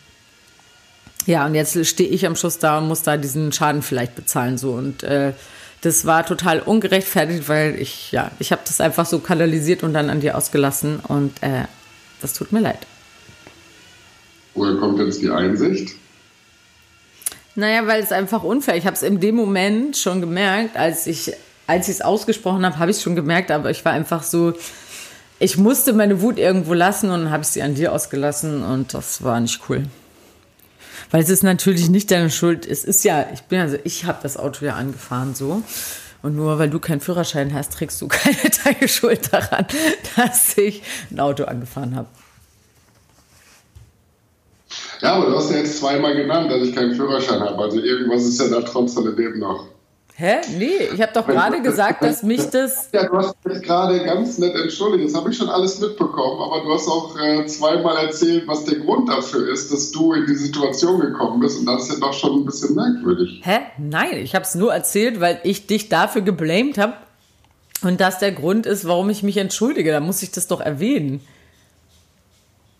ja, 1.25 1.45
und 1.45 1.55
jetzt 1.55 1.85
stehe 1.87 2.09
ich 2.09 2.27
am 2.27 2.35
Schluss 2.35 2.59
da 2.59 2.77
und 2.77 2.87
muss 2.87 3.01
da 3.01 3.17
diesen 3.17 3.51
Schaden 3.51 3.81
vielleicht 3.81 4.15
bezahlen 4.15 4.57
so 4.57 4.73
und 4.73 5.03
äh, 5.03 5.33
das 5.81 6.05
war 6.05 6.25
total 6.25 6.59
ungerechtfertigt, 6.59 7.47
weil 7.47 7.75
ich 7.79 8.11
ja, 8.11 8.31
ich 8.37 8.51
habe 8.51 8.61
das 8.65 8.81
einfach 8.81 9.05
so 9.05 9.19
kanalisiert 9.19 9.81
und 9.81 9.93
dann 9.93 10.09
an 10.09 10.19
dir 10.19 10.37
ausgelassen 10.37 10.99
und 10.99 11.41
äh, 11.41 11.63
das 12.21 12.33
tut 12.33 12.51
mir 12.51 12.59
leid. 12.59 12.85
Woher 14.53 14.75
kommt 14.75 14.99
jetzt 14.99 15.21
die 15.21 15.29
Einsicht? 15.29 15.95
Naja, 17.59 17.87
weil 17.87 18.01
es 18.01 18.11
einfach 18.11 18.43
unfair. 18.43 18.75
Ich 18.75 18.85
habe 18.85 18.95
es 18.95 19.03
in 19.03 19.19
dem 19.19 19.35
Moment 19.35 19.97
schon 19.97 20.21
gemerkt, 20.21 20.77
als 20.77 21.07
ich 21.07 21.33
als 21.69 21.87
ich 21.87 21.95
es 21.95 22.01
ausgesprochen 22.01 22.65
habe, 22.65 22.79
habe 22.79 22.89
ich 22.89 22.97
es 22.97 23.03
schon 23.03 23.15
gemerkt, 23.15 23.51
aber 23.51 23.69
ich 23.69 23.85
war 23.85 23.91
einfach 23.91 24.23
so, 24.23 24.53
ich 25.37 25.57
musste 25.59 25.93
meine 25.93 26.19
Wut 26.19 26.39
irgendwo 26.39 26.73
lassen 26.73 27.11
und 27.11 27.29
habe 27.29 27.43
sie 27.43 27.61
an 27.61 27.75
dir 27.75 27.93
ausgelassen 27.93 28.63
und 28.63 28.95
das 28.95 29.23
war 29.23 29.39
nicht 29.39 29.61
cool. 29.69 29.83
Weil 31.11 31.21
es 31.21 31.29
ist 31.29 31.43
natürlich 31.43 31.89
nicht 31.89 32.09
deine 32.09 32.31
Schuld. 32.31 32.65
Es 32.65 32.83
ist 32.83 33.03
ja, 33.03 33.27
ich 33.31 33.43
bin 33.43 33.59
also, 33.59 33.77
ich 33.83 34.05
habe 34.05 34.17
das 34.23 34.35
Auto 34.35 34.65
ja 34.65 34.73
angefahren 34.73 35.35
so. 35.35 35.61
Und 36.23 36.35
nur 36.35 36.57
weil 36.57 36.71
du 36.71 36.79
keinen 36.79 37.01
Führerschein 37.01 37.53
hast, 37.53 37.73
trägst 37.73 38.01
du 38.01 38.07
keine 38.09 38.49
Teile 38.49 38.87
Schuld 38.87 39.31
daran, 39.31 39.67
dass 40.15 40.57
ich 40.57 40.81
ein 41.11 41.19
Auto 41.19 41.43
angefahren 41.43 41.95
habe. 41.95 42.07
Ja, 45.01 45.13
aber 45.13 45.27
du 45.27 45.37
hast 45.37 45.51
ja 45.51 45.57
jetzt 45.57 45.79
zweimal 45.79 46.15
genannt, 46.15 46.51
dass 46.51 46.61
ich 46.61 46.75
keinen 46.75 46.93
Führerschein 46.93 47.39
habe. 47.39 47.61
Also 47.61 47.79
irgendwas 47.79 48.23
ist 48.23 48.39
ja 48.39 48.47
da 48.47 48.61
trotz 48.61 48.97
alledem 48.97 49.39
noch. 49.39 49.65
Hä? 50.15 50.41
Nee, 50.57 50.89
ich 50.93 51.01
habe 51.01 51.13
doch 51.13 51.25
gerade 51.25 51.61
gesagt, 51.61 52.03
dass 52.03 52.23
mich 52.23 52.49
das. 52.49 52.89
Ja, 52.93 53.05
du 53.07 53.15
hast 53.15 53.35
mich 53.45 53.61
gerade 53.63 54.03
ganz 54.03 54.37
nett 54.37 54.53
entschuldigt. 54.53 55.07
Das 55.07 55.15
habe 55.15 55.29
ich 55.29 55.37
schon 55.37 55.47
alles 55.47 55.79
mitbekommen. 55.79 56.41
Aber 56.41 56.61
du 56.61 56.73
hast 56.73 56.89
auch 56.89 57.17
äh, 57.17 57.45
zweimal 57.45 57.95
erzählt, 58.05 58.45
was 58.45 58.65
der 58.65 58.79
Grund 58.79 59.07
dafür 59.07 59.47
ist, 59.49 59.71
dass 59.71 59.91
du 59.91 60.11
in 60.11 60.25
die 60.25 60.35
Situation 60.35 60.99
gekommen 60.99 61.39
bist. 61.39 61.59
Und 61.59 61.67
das 61.67 61.83
ist 61.83 61.93
ja 61.93 61.99
doch 62.01 62.11
schon 62.11 62.41
ein 62.41 62.45
bisschen 62.45 62.75
merkwürdig. 62.75 63.39
Hä? 63.45 63.59
Nein, 63.77 64.17
ich 64.17 64.35
habe 64.35 64.43
es 64.43 64.55
nur 64.55 64.73
erzählt, 64.73 65.21
weil 65.21 65.39
ich 65.43 65.67
dich 65.67 65.87
dafür 65.87 66.21
geblamed 66.21 66.77
habe. 66.77 66.95
Und 67.81 68.01
das 68.01 68.19
der 68.19 68.33
Grund 68.33 68.65
ist, 68.65 68.85
warum 68.85 69.09
ich 69.09 69.23
mich 69.23 69.37
entschuldige. 69.37 69.91
Da 69.91 70.01
muss 70.01 70.21
ich 70.21 70.31
das 70.31 70.47
doch 70.47 70.59
erwähnen. 70.59 71.21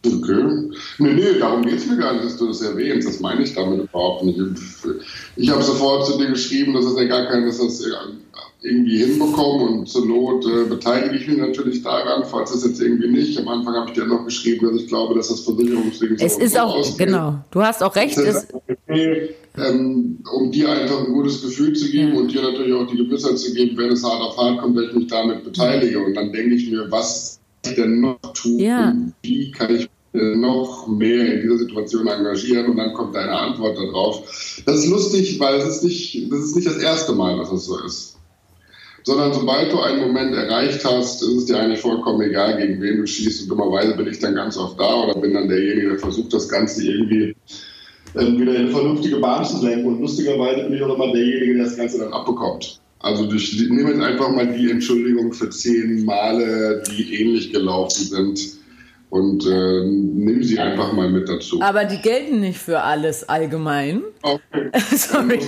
Okay. 0.06 0.72
Nee, 1.00 1.14
nee, 1.14 1.40
darum 1.40 1.64
geht 1.64 1.80
es 1.80 1.88
mir 1.88 1.98
gar 1.98 2.14
nicht, 2.14 2.24
dass 2.24 2.38
du 2.38 2.48
das 2.48 2.62
erwähnst. 2.62 3.08
Das 3.08 3.20
meine 3.20 3.44
ich 3.44 3.54
damit 3.54 3.82
überhaupt 3.82 4.24
nicht. 4.24 4.40
Ich 5.36 5.50
habe 5.50 5.62
sofort 5.62 6.06
zu 6.08 6.18
dir 6.18 6.30
geschrieben, 6.30 6.74
dass 6.74 6.86
es 6.86 6.98
ja 6.98 7.04
gar 7.04 7.26
kein, 7.26 7.46
dass 7.46 7.58
das 7.58 7.84
irgendwie 8.62 8.98
hinbekommen 8.98 9.80
und 9.80 9.90
zur 9.90 10.06
Not 10.06 10.46
äh, 10.46 10.66
beteilige 10.68 11.16
ich 11.16 11.28
mich 11.28 11.38
natürlich 11.38 11.82
daran, 11.82 12.26
falls 12.26 12.54
es 12.54 12.66
jetzt 12.66 12.82
irgendwie 12.82 13.08
nicht. 13.10 13.38
Am 13.40 13.48
Anfang 13.48 13.74
habe 13.74 13.90
ich 13.90 13.94
dir 13.94 14.06
noch 14.06 14.26
geschrieben, 14.26 14.68
dass 14.68 14.82
ich 14.82 14.88
glaube, 14.88 15.16
dass 15.16 15.30
das 15.30 15.42
Versicherungswegen 15.42 16.18
Es 16.20 16.38
ist 16.38 16.60
auch, 16.60 16.76
ausgeht. 16.76 17.08
genau, 17.08 17.36
du 17.52 17.62
hast 17.62 17.82
auch 17.82 17.96
recht. 17.96 18.18
Das 18.18 18.48
okay, 18.88 19.30
ähm, 19.58 20.20
um 20.34 20.52
dir 20.52 20.70
einfach 20.70 21.06
ein 21.06 21.14
gutes 21.14 21.42
Gefühl 21.42 21.74
zu 21.74 21.90
geben 21.90 22.18
und 22.18 22.34
dir 22.34 22.42
natürlich 22.42 22.74
auch 22.74 22.88
die 22.88 22.98
Gewissheit 22.98 23.38
zu 23.38 23.54
geben, 23.54 23.78
wenn 23.78 23.92
es 23.92 24.04
hart 24.04 24.22
auf 24.22 24.38
hart 24.38 24.60
kommt, 24.60 24.78
dass 24.78 24.88
ich 24.90 24.94
mich 24.94 25.08
damit 25.08 25.44
beteilige. 25.46 26.00
Und 26.00 26.14
dann 26.16 26.34
denke 26.34 26.56
ich 26.56 26.70
mir, 26.70 26.86
was 26.92 27.39
ich 27.66 27.76
denn 27.76 28.02
noch 28.02 28.20
tun? 28.34 28.60
Ja. 28.60 28.96
Wie 29.22 29.52
kann 29.52 29.76
ich 29.76 29.90
noch 30.14 30.88
mehr 30.88 31.34
in 31.34 31.42
dieser 31.42 31.58
Situation 31.60 32.08
engagieren 32.08 32.68
und 32.72 32.78
dann 32.78 32.94
kommt 32.94 33.16
deine 33.16 33.32
Antwort 33.32 33.78
darauf. 33.78 34.24
Das 34.66 34.80
ist 34.80 34.88
lustig, 34.88 35.40
weil 35.40 35.56
es 35.56 35.68
ist 35.68 35.84
nicht, 35.84 36.32
das 36.32 36.40
ist 36.40 36.56
nicht 36.56 36.68
das 36.68 36.78
erste 36.78 37.14
Mal, 37.14 37.38
dass 37.38 37.52
es 37.52 37.66
so 37.66 37.80
ist. 37.84 38.18
Sondern 39.04 39.34
sobald 39.34 39.72
du 39.72 39.80
einen 39.80 40.02
Moment 40.02 40.34
erreicht 40.36 40.84
hast, 40.84 41.22
ist 41.22 41.30
es 41.30 41.46
dir 41.46 41.60
eigentlich 41.60 41.80
vollkommen 41.80 42.22
egal, 42.22 42.58
gegen 42.58 42.82
wen 42.82 42.98
du 42.98 43.08
schießt. 43.08 43.44
Und 43.44 43.50
dummerweise 43.50 43.96
bin 43.96 44.08
ich 44.08 44.20
dann 44.20 44.36
ganz 44.36 44.58
oft 44.58 44.80
da 44.80 45.04
oder 45.04 45.20
bin 45.20 45.34
dann 45.34 45.48
derjenige, 45.48 45.90
der 45.90 46.00
versucht, 46.00 46.34
das 46.34 46.50
Ganze 46.50 46.86
irgendwie 46.86 47.36
ähm, 48.16 48.40
wieder 48.40 48.56
in 48.56 48.64
eine 48.64 48.72
vernünftige 48.72 49.18
Bahn 49.18 49.46
zu 49.46 49.66
lenken. 49.66 49.88
Und 49.88 50.02
lustigerweise 50.02 50.64
bin 50.64 50.74
ich 50.74 50.84
auch 50.84 50.96
immer 50.96 51.14
derjenige, 51.14 51.56
der 51.56 51.66
das 51.66 51.78
Ganze 51.78 52.00
dann 52.00 52.12
abbekommt. 52.12 52.82
Also 53.00 53.32
ich 53.32 53.70
nehme 53.70 54.04
einfach 54.06 54.30
mal 54.30 54.48
die 54.48 54.70
Entschuldigung 54.70 55.32
für 55.34 55.50
zehn 55.50 56.04
Male, 56.04 56.84
die 56.90 57.22
ähnlich 57.22 57.52
gelaufen 57.52 58.04
sind 58.04 58.59
und 59.10 59.44
äh, 59.48 59.82
nimm 59.86 60.44
sie 60.44 60.60
einfach 60.60 60.94
mal 60.94 61.10
mit 61.10 61.28
dazu. 61.28 61.62
Aber 61.62 61.86
die 61.86 62.00
gelten 62.00 62.42
nicht 62.42 62.60
für 62.60 62.82
alles 62.82 63.28
allgemein. 63.28 64.04
Okay. 64.22 64.70
Sorry. 64.96 65.40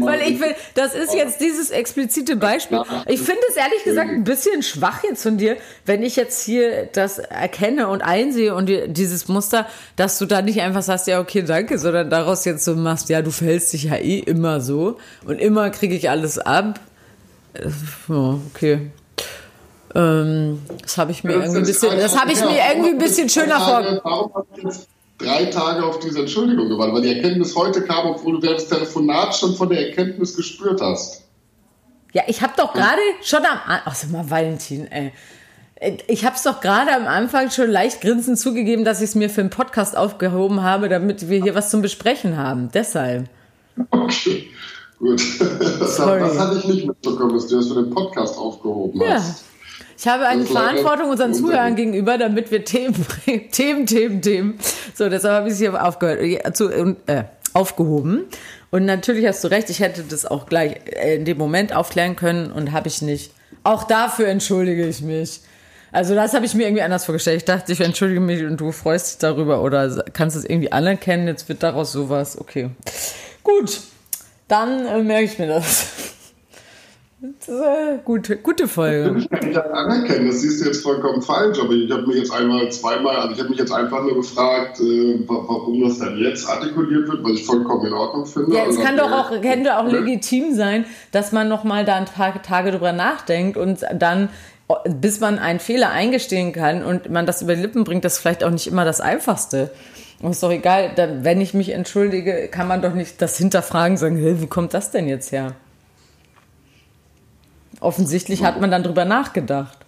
Weil 0.00 0.22
ich 0.22 0.40
will, 0.40 0.54
das 0.74 0.94
ist 0.94 1.14
jetzt 1.14 1.40
dieses 1.40 1.70
explizite 1.70 2.36
Beispiel. 2.36 2.82
Ich 3.06 3.20
finde 3.20 3.42
es 3.50 3.56
ehrlich 3.56 3.84
gesagt 3.84 4.10
ein 4.10 4.24
bisschen 4.24 4.62
schwach 4.62 5.04
jetzt 5.04 5.22
von 5.22 5.36
dir, 5.36 5.58
wenn 5.84 6.02
ich 6.02 6.16
jetzt 6.16 6.44
hier 6.44 6.88
das 6.92 7.18
erkenne 7.18 7.88
und 7.88 8.00
einsehe 8.00 8.54
und 8.54 8.70
dieses 8.86 9.28
Muster, 9.28 9.66
dass 9.96 10.18
du 10.18 10.24
da 10.24 10.40
nicht 10.40 10.62
einfach 10.62 10.82
sagst, 10.82 11.08
ja, 11.08 11.20
okay, 11.20 11.42
danke, 11.42 11.78
sondern 11.78 12.08
daraus 12.08 12.46
jetzt 12.46 12.64
so 12.64 12.74
machst, 12.74 13.10
ja, 13.10 13.20
du 13.20 13.30
verhältst 13.30 13.74
dich 13.74 13.84
ja 13.84 13.96
eh 13.96 14.18
immer 14.18 14.62
so 14.62 14.96
und 15.26 15.40
immer 15.40 15.68
kriege 15.68 15.94
ich 15.94 16.08
alles 16.08 16.38
ab. 16.38 16.80
Ja, 18.08 18.38
okay. 18.54 18.90
Ähm, 19.94 20.62
das 20.82 20.98
habe 20.98 21.12
ich 21.12 21.24
mir 21.24 21.34
irgendwie 21.34 21.58
ein 21.58 21.64
bisschen, 21.64 21.98
das 21.98 22.18
habe 22.18 22.32
ich 22.32 22.40
mir 22.40 22.58
irgendwie 22.72 22.90
ein 22.90 22.98
bisschen 22.98 23.28
schöner 23.28 23.60
vorgestellt. 23.60 24.00
Warum 24.04 24.32
hast 24.34 24.46
du 24.56 24.60
jetzt 24.62 24.88
drei 25.18 25.44
Tage 25.46 25.84
auf 25.84 25.98
diese 26.00 26.20
Entschuldigung 26.20 26.68
gewartet? 26.68 26.94
Weil 26.94 27.02
die 27.02 27.16
Erkenntnis 27.16 27.54
heute 27.54 27.82
kam, 27.82 28.06
obwohl 28.06 28.34
du 28.34 28.42
während 28.42 28.60
des 28.60 28.68
Telefonats 28.68 29.38
schon 29.38 29.54
von 29.54 29.68
der 29.68 29.88
Erkenntnis 29.88 30.36
gespürt 30.36 30.80
hast. 30.80 31.22
Ja, 32.12 32.22
ich 32.26 32.40
habe 32.42 32.54
doch 32.56 32.72
gerade 32.72 33.00
schon 33.22 33.44
am, 33.44 33.58
ach 33.66 33.94
sag 33.94 34.10
mal, 34.10 34.28
Valentin, 34.30 34.90
ey. 34.90 35.12
Ich 36.06 36.24
habe 36.24 36.34
es 36.34 36.42
doch 36.42 36.62
gerade 36.62 36.94
am 36.94 37.06
Anfang 37.06 37.50
schon 37.50 37.70
leicht 37.70 38.00
grinsend 38.00 38.38
zugegeben, 38.38 38.84
dass 38.84 39.02
ich 39.02 39.10
es 39.10 39.14
mir 39.14 39.28
für 39.28 39.42
einen 39.42 39.50
Podcast 39.50 39.94
aufgehoben 39.94 40.62
habe, 40.62 40.88
damit 40.88 41.28
wir 41.28 41.42
hier 41.42 41.54
was 41.54 41.68
zum 41.68 41.82
Besprechen 41.82 42.38
haben. 42.38 42.70
Deshalb. 42.72 43.28
Okay, 43.90 44.48
gut. 44.98 45.22
Das, 45.78 45.96
das 45.96 46.38
hatte 46.38 46.58
ich 46.58 46.64
nicht 46.64 46.86
mitbekommen, 46.86 47.34
dass 47.34 47.48
du 47.48 47.56
das 47.56 47.68
für 47.68 47.74
den 47.74 47.90
Podcast 47.90 48.38
aufgehoben 48.38 49.00
ja. 49.02 49.14
hast. 49.14 49.44
Ich 49.98 50.06
habe 50.06 50.26
eine 50.26 50.44
Verantwortung 50.44 51.10
unseren 51.10 51.34
Zuhörern 51.34 51.74
gegenüber, 51.74 52.18
damit 52.18 52.50
wir 52.50 52.64
Themen, 52.64 52.94
Themen, 53.52 53.86
Themen, 53.86 54.22
Themen. 54.22 54.58
So, 54.94 55.08
deshalb 55.08 55.34
habe 55.34 55.48
ich 55.48 55.54
es 55.54 55.58
hier 55.58 55.82
aufgehört, 55.82 56.20
äh, 56.20 56.52
zu, 56.52 56.70
äh, 56.70 57.24
aufgehoben. 57.54 58.24
Und 58.70 58.84
natürlich 58.84 59.26
hast 59.26 59.42
du 59.42 59.48
recht, 59.48 59.70
ich 59.70 59.80
hätte 59.80 60.02
das 60.02 60.26
auch 60.26 60.46
gleich 60.46 60.76
in 61.02 61.24
dem 61.24 61.38
Moment 61.38 61.74
aufklären 61.74 62.16
können 62.16 62.52
und 62.52 62.72
habe 62.72 62.88
ich 62.88 63.00
nicht. 63.00 63.32
Auch 63.64 63.84
dafür 63.84 64.28
entschuldige 64.28 64.86
ich 64.86 65.00
mich. 65.00 65.40
Also 65.92 66.14
das 66.14 66.34
habe 66.34 66.44
ich 66.44 66.54
mir 66.54 66.64
irgendwie 66.64 66.82
anders 66.82 67.06
vorgestellt. 67.06 67.38
Ich 67.38 67.44
dachte, 67.46 67.72
ich 67.72 67.80
entschuldige 67.80 68.20
mich 68.20 68.44
und 68.44 68.58
du 68.58 68.72
freust 68.72 69.12
dich 69.12 69.18
darüber 69.18 69.62
oder 69.62 70.04
kannst 70.12 70.36
es 70.36 70.44
irgendwie 70.44 70.70
anerkennen. 70.70 71.26
Jetzt 71.26 71.48
wird 71.48 71.62
daraus 71.62 71.92
sowas. 71.92 72.38
Okay. 72.38 72.70
Gut, 73.42 73.80
dann 74.48 74.86
äh, 74.86 75.02
merke 75.02 75.24
ich 75.24 75.38
mir 75.38 75.46
das. 75.46 75.86
Das 77.38 77.48
ist 77.48 77.62
eine 77.62 78.00
gute, 78.04 78.36
gute 78.36 78.68
Folge. 78.68 79.18
Ich 79.18 79.30
kann 79.30 79.52
das 79.52 79.70
anerkennen, 79.70 80.26
das 80.28 80.40
siehst 80.40 80.60
du 80.60 80.66
jetzt 80.66 80.82
vollkommen 80.82 81.22
falsch, 81.22 81.58
aber 81.58 81.72
ich 81.72 81.90
habe 81.90 82.06
mich 82.06 82.16
jetzt 82.16 82.32
einmal, 82.32 82.70
zweimal, 82.70 83.16
also 83.16 83.34
ich 83.34 83.38
habe 83.38 83.50
mich 83.50 83.58
jetzt 83.58 83.72
einfach 83.72 84.02
nur 84.02 84.16
gefragt, 84.16 84.80
äh, 84.80 85.18
warum 85.26 85.80
das 85.82 85.98
dann 85.98 86.18
jetzt 86.18 86.48
artikuliert 86.48 87.08
wird, 87.08 87.24
was 87.24 87.32
ich 87.32 87.44
vollkommen 87.44 87.86
in 87.86 87.92
Ordnung 87.92 88.26
finde. 88.26 88.56
Ja, 88.56 88.66
es 88.66 88.78
kann 88.78 88.96
doch 88.96 89.10
auch, 89.10 89.30
könnte 89.40 89.78
auch 89.78 89.90
legitim 89.90 90.54
sein, 90.54 90.84
dass 91.12 91.32
man 91.32 91.48
nochmal 91.48 91.84
da 91.84 91.96
ein 91.96 92.04
paar 92.04 92.42
Tage 92.42 92.70
drüber 92.70 92.92
nachdenkt 92.92 93.56
und 93.56 93.80
dann 93.94 94.28
bis 94.84 95.20
man 95.20 95.38
einen 95.38 95.60
Fehler 95.60 95.90
eingestehen 95.90 96.52
kann 96.52 96.82
und 96.82 97.08
man 97.08 97.24
das 97.24 97.40
über 97.40 97.54
die 97.54 97.62
Lippen 97.62 97.84
bringt, 97.84 98.04
das 98.04 98.14
ist 98.14 98.18
vielleicht 98.18 98.42
auch 98.42 98.50
nicht 98.50 98.66
immer 98.66 98.84
das 98.84 99.00
Einfachste. 99.00 99.70
Und 100.20 100.32
ist 100.32 100.42
doch 100.42 100.50
egal, 100.50 100.90
dann, 100.96 101.24
wenn 101.24 101.40
ich 101.40 101.54
mich 101.54 101.70
entschuldige, 101.70 102.48
kann 102.48 102.66
man 102.66 102.82
doch 102.82 102.94
nicht 102.94 103.20
das 103.22 103.36
hinterfragen, 103.38 103.96
sagen, 103.96 104.16
hey, 104.16 104.40
wie 104.40 104.46
kommt 104.46 104.74
das 104.74 104.90
denn 104.90 105.06
jetzt 105.06 105.30
her? 105.30 105.54
Offensichtlich 107.80 108.42
hat 108.42 108.60
man 108.60 108.70
dann 108.70 108.82
drüber 108.82 109.04
nachgedacht. 109.04 109.78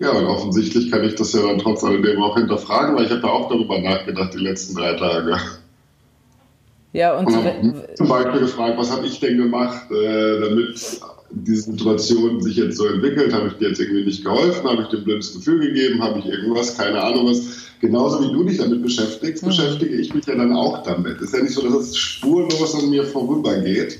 Ja, 0.00 0.12
und 0.12 0.26
offensichtlich 0.26 0.90
kann 0.90 1.02
ich 1.04 1.16
das 1.16 1.32
ja 1.32 1.42
dann 1.42 1.58
trotz 1.58 1.82
alledem 1.82 2.22
auch 2.22 2.36
hinterfragen, 2.36 2.96
weil 2.96 3.06
ich 3.06 3.10
habe 3.10 3.22
ja 3.22 3.28
auch 3.28 3.48
darüber 3.48 3.80
nachgedacht 3.80 4.32
die 4.34 4.38
letzten 4.38 4.76
drei 4.76 4.94
Tage. 4.94 5.36
Ja, 6.92 7.18
und, 7.18 7.26
und 7.26 7.96
zum 7.96 8.08
Beispiel 8.08 8.40
gefragt, 8.40 8.78
was 8.78 8.90
habe 8.90 9.06
ich 9.06 9.18
denn 9.20 9.36
gemacht, 9.36 9.90
äh, 9.90 10.40
damit 10.40 11.00
die 11.30 11.56
Situation 11.56 12.40
sich 12.40 12.56
jetzt 12.56 12.76
so 12.76 12.86
entwickelt? 12.86 13.32
Habe 13.32 13.48
ich 13.48 13.54
dir 13.54 13.68
jetzt 13.68 13.80
irgendwie 13.80 14.04
nicht 14.04 14.24
geholfen? 14.24 14.68
Habe 14.68 14.82
ich 14.82 14.88
dir 14.88 14.98
ein 14.98 15.04
blödes 15.04 15.34
Gefühl 15.34 15.60
gegeben? 15.60 16.02
Habe 16.02 16.20
ich 16.20 16.26
irgendwas? 16.26 16.76
Keine 16.76 17.02
Ahnung 17.02 17.26
was. 17.26 17.68
Genauso 17.80 18.22
wie 18.22 18.32
du 18.32 18.44
dich 18.44 18.58
damit 18.58 18.82
beschäftigst, 18.82 19.42
mhm. 19.42 19.48
beschäftige 19.48 19.94
ich 19.96 20.14
mich 20.14 20.26
ja 20.26 20.34
dann 20.34 20.52
auch 20.52 20.82
damit. 20.82 21.16
Es 21.16 21.28
ist 21.28 21.34
ja 21.34 21.42
nicht 21.42 21.54
so, 21.54 21.62
dass 21.62 21.88
es 21.88 21.96
spurlos 21.96 22.74
an 22.74 22.88
mir 22.90 23.04
vorübergeht 23.04 23.98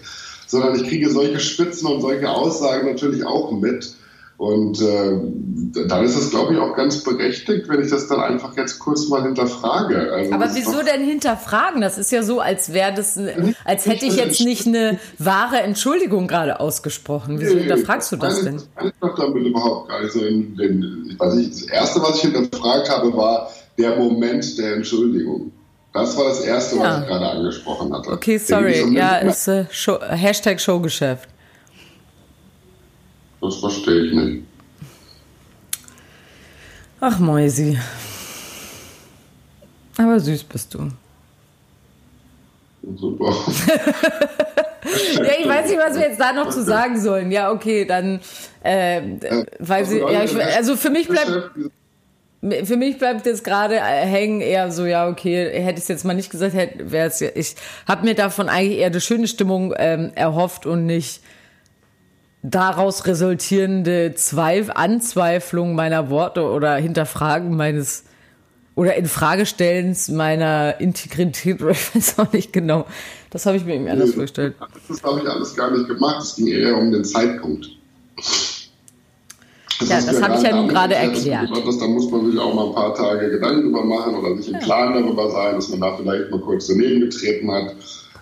sondern 0.49 0.75
ich 0.75 0.89
kriege 0.89 1.11
solche 1.11 1.39
Spitzen 1.39 1.87
und 1.87 2.01
solche 2.01 2.29
Aussagen 2.29 2.89
natürlich 2.89 3.25
auch 3.25 3.53
mit. 3.53 3.95
Und 4.39 4.81
äh, 4.81 5.19
dann 5.89 6.05
ist 6.05 6.17
es, 6.17 6.31
glaube 6.31 6.55
ich, 6.55 6.61
auch 6.61 6.77
ganz 6.77 7.03
berechtigt, 7.03 7.69
wenn 7.69 7.83
ich 7.83 7.91
das 7.91 8.07
dann 8.07 8.21
einfach 8.21 8.57
jetzt 8.57 8.79
kurz 8.79 9.09
mal 9.09 9.25
hinterfrage. 9.25 10.13
Also 10.13 10.33
Aber 10.33 10.55
wieso 10.55 10.81
denn 10.83 11.05
hinterfragen? 11.05 11.81
Das 11.81 11.99
ist 11.99 12.13
ja 12.13 12.23
so, 12.23 12.39
als 12.41 12.73
wäre 12.73 12.95
das, 12.95 13.19
als 13.65 13.87
hätte 13.87 14.07
ich 14.07 14.15
jetzt 14.15 14.41
nicht 14.41 14.69
eine 14.69 15.01
wahre 15.19 15.57
Entschuldigung 15.59 16.29
gerade 16.29 16.61
ausgesprochen. 16.61 17.41
Wieso 17.41 17.55
nee, 17.55 17.63
hinterfragst 17.63 18.13
du 18.13 18.17
das 18.17 18.45
denn? 18.45 18.63
Ich 18.85 18.93
doch 19.01 19.17
damit 19.17 19.45
überhaupt 19.45 19.89
gar 19.89 20.03
nicht 20.03 20.13
so. 20.13 20.25
In, 20.25 20.57
in, 20.61 21.17
also 21.19 21.37
ich, 21.37 21.51
das 21.51 21.63
erste, 21.63 22.01
was 22.01 22.23
ich 22.23 22.31
hinterfragt 22.31 22.89
habe, 22.91 23.13
war 23.17 23.51
der 23.77 23.97
Moment 23.97 24.57
der 24.57 24.75
Entschuldigung. 24.75 25.51
Das 25.99 26.17
war 26.17 26.29
das 26.29 26.41
Erste, 26.41 26.77
ja. 26.77 26.83
was 26.83 27.01
ich 27.01 27.07
gerade 27.07 27.27
angesprochen 27.27 27.93
hatte. 27.93 28.11
Okay, 28.11 28.39
sorry. 28.39 28.95
Ja, 28.95 29.17
ist 29.17 29.49
äh, 29.49 29.67
Show, 29.71 29.99
Hashtag 30.01 30.61
Showgeschäft. 30.61 31.29
Das 33.41 33.57
verstehe 33.57 34.07
ich 34.07 34.15
nicht. 34.15 34.45
Ach, 37.01 37.19
Mäusi. 37.19 37.79
Aber 39.97 40.21
süß 40.21 40.45
bist 40.45 40.75
du. 40.75 40.91
Super. 42.97 43.27
ja, 45.17 45.33
ich 45.39 45.49
weiß 45.49 45.69
nicht, 45.69 45.79
was 45.79 45.97
wir 45.97 46.09
jetzt 46.09 46.21
da 46.21 46.33
noch 46.33 46.49
zu 46.51 46.63
sagen 46.63 47.01
sollen. 47.01 47.33
Ja, 47.33 47.51
okay, 47.51 47.85
dann, 47.85 48.21
äh, 48.63 49.03
weil 49.59 49.85
sie, 49.85 49.99
ja, 49.99 50.23
ich, 50.23 50.35
also 50.37 50.77
für 50.77 50.91
mich 50.91 51.09
bleibt, 51.09 51.51
für 52.41 52.77
mich 52.77 52.99
bleibt 52.99 53.27
jetzt 53.27 53.43
gerade 53.43 53.77
äh, 53.77 54.07
hängen 54.07 54.41
eher 54.41 54.71
so, 54.71 54.87
ja, 54.87 55.09
okay, 55.09 55.51
hätte 55.61 55.79
ich 55.79 55.85
es 55.85 55.89
jetzt 55.89 56.05
mal 56.05 56.15
nicht 56.15 56.31
gesagt, 56.31 56.55
hätte, 56.55 56.91
wäre 56.91 57.09
es 57.09 57.21
ja, 57.21 57.29
ich 57.35 57.57
habe 57.87 58.07
mir 58.07 58.15
davon 58.15 58.49
eigentlich 58.49 58.79
eher 58.79 58.87
eine 58.87 59.01
schöne 59.01 59.27
Stimmung 59.27 59.75
ähm, 59.77 60.13
erhofft 60.15 60.65
und 60.65 60.87
nicht 60.87 61.21
daraus 62.43 63.07
resultierende 63.07 64.15
Zweif 64.15 64.71
Anzweiflung 64.71 65.75
meiner 65.75 66.11
Worte 66.11 66.45
oder 66.45 66.77
Hinterfragen 66.77 67.57
meines 67.57 68.05
oder 68.77 68.95
Infragestellens 68.95 70.09
meiner 70.09 70.81
Integrität 70.81 71.61
oder 71.63 71.73
ich 71.73 71.95
weiß 71.95 72.21
auch 72.21 72.33
nicht 72.33 72.53
genau. 72.53 72.87
Das 73.31 73.47
habe 73.47 73.57
ich 73.57 73.65
mir 73.65 73.75
irgendwie 73.75 73.91
anders 73.91 74.13
vorgestellt. 74.13 74.55
Das 74.89 75.03
habe 75.03 75.21
ich 75.21 75.29
alles 75.29 75.57
gar 75.57 75.73
nicht 75.73 75.89
gemacht. 75.89 76.23
Es 76.23 76.37
ging 76.37 76.47
eher 76.47 76.77
um 76.77 76.93
den 76.93 77.05
Zeitpunkt. 77.05 77.69
Das 79.81 79.89
ja, 79.89 80.01
das 80.01 80.23
habe 80.23 80.35
ich 80.37 80.43
ja 80.43 80.57
nun 80.57 80.69
gerade 80.69 80.95
erklärt. 80.95 81.51
Das, 81.65 81.79
da 81.79 81.87
muss 81.87 82.11
man 82.11 82.31
sich 82.31 82.39
auch 82.39 82.53
mal 82.53 82.67
ein 82.67 82.75
paar 82.75 82.95
Tage 82.95 83.31
Gedanken 83.31 83.63
drüber 83.63 83.85
machen 83.85 84.17
oder 84.17 84.37
sich 84.37 84.49
im 84.49 84.55
ja. 84.55 84.61
Klaren 84.61 84.95
darüber 84.95 85.31
sein, 85.31 85.55
dass 85.55 85.69
man 85.69 85.81
da 85.81 85.97
vielleicht 85.97 86.31
mal 86.31 86.41
kurz 86.41 86.67
daneben 86.67 87.01
getreten 87.01 87.51
hat 87.51 87.77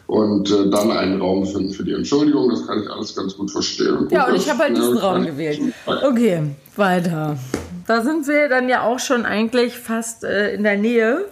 und 0.06 0.50
äh, 0.50 0.70
dann 0.70 0.90
einen 0.90 1.20
Raum 1.20 1.46
finden 1.46 1.72
für 1.72 1.84
die 1.84 1.92
Entschuldigung. 1.92 2.50
Das 2.50 2.66
kann 2.66 2.82
ich 2.82 2.90
alles 2.90 3.14
ganz 3.16 3.36
gut 3.36 3.50
verstehen. 3.50 4.08
Ja, 4.10 4.28
und 4.28 4.36
ich 4.36 4.48
habe 4.50 4.60
halt 4.60 4.76
diesen 4.76 4.98
Raum 4.98 5.24
gewählt. 5.24 5.60
Okay, 5.86 6.42
weiter. 6.76 7.38
Da 7.86 8.02
sind 8.02 8.26
wir 8.26 8.48
dann 8.48 8.68
ja 8.68 8.82
auch 8.82 8.98
schon 8.98 9.24
eigentlich 9.24 9.78
fast 9.78 10.24
äh, 10.24 10.54
in 10.54 10.62
der 10.62 10.76
Nähe 10.76 11.24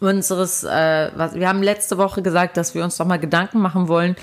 unseres, 0.00 0.64
äh, 0.64 1.10
was, 1.14 1.34
wir 1.34 1.48
haben 1.48 1.62
letzte 1.62 1.98
Woche 1.98 2.22
gesagt, 2.22 2.56
dass 2.56 2.74
wir 2.74 2.82
uns 2.82 2.96
doch 2.96 3.06
mal 3.06 3.18
Gedanken 3.18 3.60
machen 3.60 3.88
wollen 3.88 4.16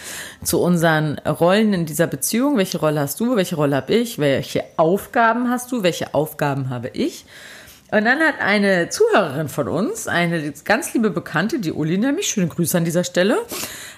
zu 0.44 0.60
unseren 0.60 1.20
Rollen 1.20 1.74
in 1.74 1.86
dieser 1.86 2.08
Beziehung. 2.08 2.58
Welche 2.58 2.80
Rolle 2.80 3.00
hast 3.02 3.20
du? 3.20 3.36
Welche 3.36 3.56
Rolle 3.56 3.76
habe 3.76 3.94
ich? 3.94 4.20
Welche 4.20 4.64
Aufgaben 4.78 5.50
hast 5.50 5.72
du? 5.72 5.84
Welche 5.84 6.14
Aufgaben 6.14 6.70
habe 6.70 6.90
ich? 6.90 7.26
Und 7.90 8.04
dann 8.04 8.20
hat 8.20 8.42
eine 8.42 8.90
Zuhörerin 8.90 9.48
von 9.48 9.70
uns, 9.70 10.08
eine 10.08 10.52
ganz 10.66 10.94
liebe 10.94 11.10
Bekannte, 11.10 11.60
die 11.60 11.72
Uli 11.72 11.98
nämlich, 11.98 12.28
schöne 12.28 12.48
Grüße 12.48 12.78
an 12.78 12.84
dieser 12.84 13.06
Stelle, 13.06 13.38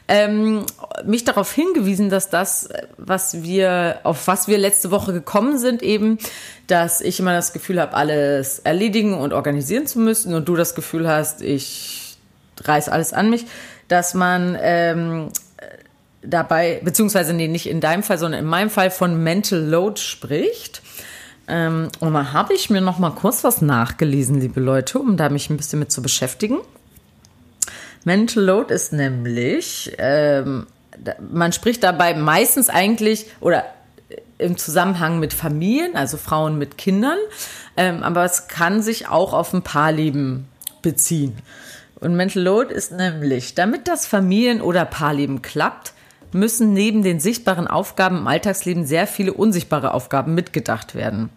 ähm, 0.07 0.65
mich 1.05 1.23
darauf 1.23 1.51
hingewiesen, 1.51 2.09
dass 2.09 2.29
das, 2.29 2.69
was 2.97 3.41
wir, 3.41 3.99
auf 4.03 4.27
was 4.27 4.47
wir 4.47 4.59
letzte 4.59 4.91
Woche 4.91 5.11
gekommen 5.11 5.57
sind, 5.57 5.81
eben, 5.81 6.19
dass 6.67 7.01
ich 7.01 7.19
immer 7.19 7.33
das 7.33 7.51
Gefühl 7.51 7.81
habe, 7.81 7.95
alles 7.95 8.59
erledigen 8.59 9.15
und 9.15 9.33
organisieren 9.33 9.87
zu 9.87 9.99
müssen 9.99 10.35
und 10.35 10.47
du 10.47 10.55
das 10.55 10.75
Gefühl 10.75 11.07
hast, 11.07 11.41
ich 11.41 12.17
reiß 12.63 12.89
alles 12.89 13.13
an 13.13 13.29
mich, 13.29 13.45
dass 13.87 14.13
man 14.13 14.55
ähm, 14.61 15.29
dabei, 16.21 16.79
beziehungsweise 16.83 17.33
nee, 17.33 17.47
nicht 17.47 17.67
in 17.67 17.81
deinem 17.81 18.03
Fall, 18.03 18.17
sondern 18.19 18.41
in 18.41 18.47
meinem 18.47 18.69
Fall 18.69 18.91
von 18.91 19.23
Mental 19.23 19.59
Load 19.59 19.99
spricht. 19.99 20.81
Ähm, 21.49 21.89
und 21.99 22.13
da 22.13 22.31
habe 22.31 22.53
ich 22.53 22.69
mir 22.69 22.81
noch 22.81 22.99
mal 22.99 23.09
kurz 23.09 23.43
was 23.43 23.61
nachgelesen, 23.61 24.39
liebe 24.39 24.59
Leute, 24.59 24.99
um 24.99 25.17
da 25.17 25.29
mich 25.29 25.49
ein 25.49 25.57
bisschen 25.57 25.79
mit 25.79 25.91
zu 25.91 26.01
beschäftigen. 26.01 26.59
Mental 28.05 28.43
Load 28.43 28.73
ist 28.73 28.93
nämlich, 28.93 29.93
ähm, 29.97 30.67
man 31.31 31.51
spricht 31.51 31.83
dabei 31.83 32.13
meistens 32.13 32.69
eigentlich, 32.69 33.25
oder 33.41 33.65
im 34.37 34.57
Zusammenhang 34.57 35.19
mit 35.19 35.33
Familien, 35.33 35.95
also 35.95 36.17
Frauen 36.17 36.57
mit 36.57 36.77
Kindern, 36.77 37.17
ähm, 37.75 38.03
aber 38.03 38.23
es 38.23 38.47
kann 38.47 38.81
sich 38.81 39.07
auch 39.09 39.33
auf 39.33 39.53
ein 39.53 39.63
Paarleben 39.63 40.47
beziehen. 40.81 41.35
Und 41.99 42.15
Mental 42.15 42.43
Load 42.43 42.73
ist 42.73 42.93
nämlich, 42.93 43.55
damit 43.55 43.87
das 43.87 44.07
Familien- 44.07 44.61
oder 44.61 44.85
Paarleben 44.85 45.41
klappt, 45.41 45.93
müssen 46.33 46.73
neben 46.73 47.03
den 47.03 47.19
sichtbaren 47.19 47.67
Aufgaben 47.67 48.17
im 48.17 48.27
Alltagsleben 48.27 48.85
sehr 48.85 49.07
viele 49.07 49.33
unsichtbare 49.33 49.93
Aufgaben 49.93 50.33
mitgedacht 50.35 50.95
werden. 50.95 51.29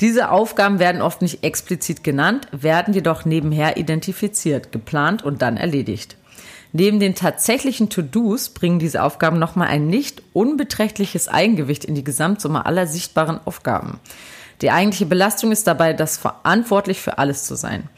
Diese 0.00 0.30
Aufgaben 0.30 0.78
werden 0.78 1.02
oft 1.02 1.22
nicht 1.22 1.44
explizit 1.44 2.02
genannt, 2.02 2.48
werden 2.50 2.94
jedoch 2.94 3.24
nebenher 3.24 3.76
identifiziert, 3.76 4.72
geplant 4.72 5.22
und 5.22 5.42
dann 5.42 5.56
erledigt. 5.56 6.16
Neben 6.72 7.00
den 7.00 7.14
tatsächlichen 7.14 7.90
To-Dos 7.90 8.48
bringen 8.48 8.78
diese 8.78 9.02
Aufgaben 9.02 9.38
nochmal 9.38 9.68
ein 9.68 9.86
nicht 9.86 10.22
unbeträchtliches 10.32 11.28
Eigengewicht 11.28 11.84
in 11.84 11.94
die 11.94 12.04
Gesamtsumme 12.04 12.64
aller 12.64 12.86
sichtbaren 12.86 13.38
Aufgaben. 13.44 14.00
Die 14.62 14.70
eigentliche 14.70 15.06
Belastung 15.06 15.52
ist 15.52 15.66
dabei, 15.66 15.92
das 15.92 16.16
verantwortlich 16.16 17.00
für 17.00 17.18
alles 17.18 17.44
zu 17.44 17.56
sein. 17.56 17.88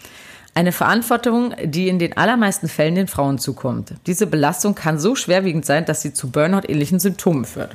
Eine 0.57 0.71
Verantwortung, 0.71 1.53
die 1.65 1.89
in 1.89 1.99
den 1.99 2.17
allermeisten 2.17 2.69
Fällen 2.69 2.95
den 2.95 3.09
Frauen 3.09 3.39
zukommt. 3.39 3.95
Diese 4.07 4.27
Belastung 4.27 4.77
kann 4.77 5.01
so 5.01 5.17
schwerwiegend 5.17 5.67
sein, 5.67 5.85
dass 5.85 6.01
sie 6.01 6.13
zu 6.13 6.31
Burnout-ähnlichen 6.31 7.01
Symptomen 7.01 7.45
führt. 7.45 7.73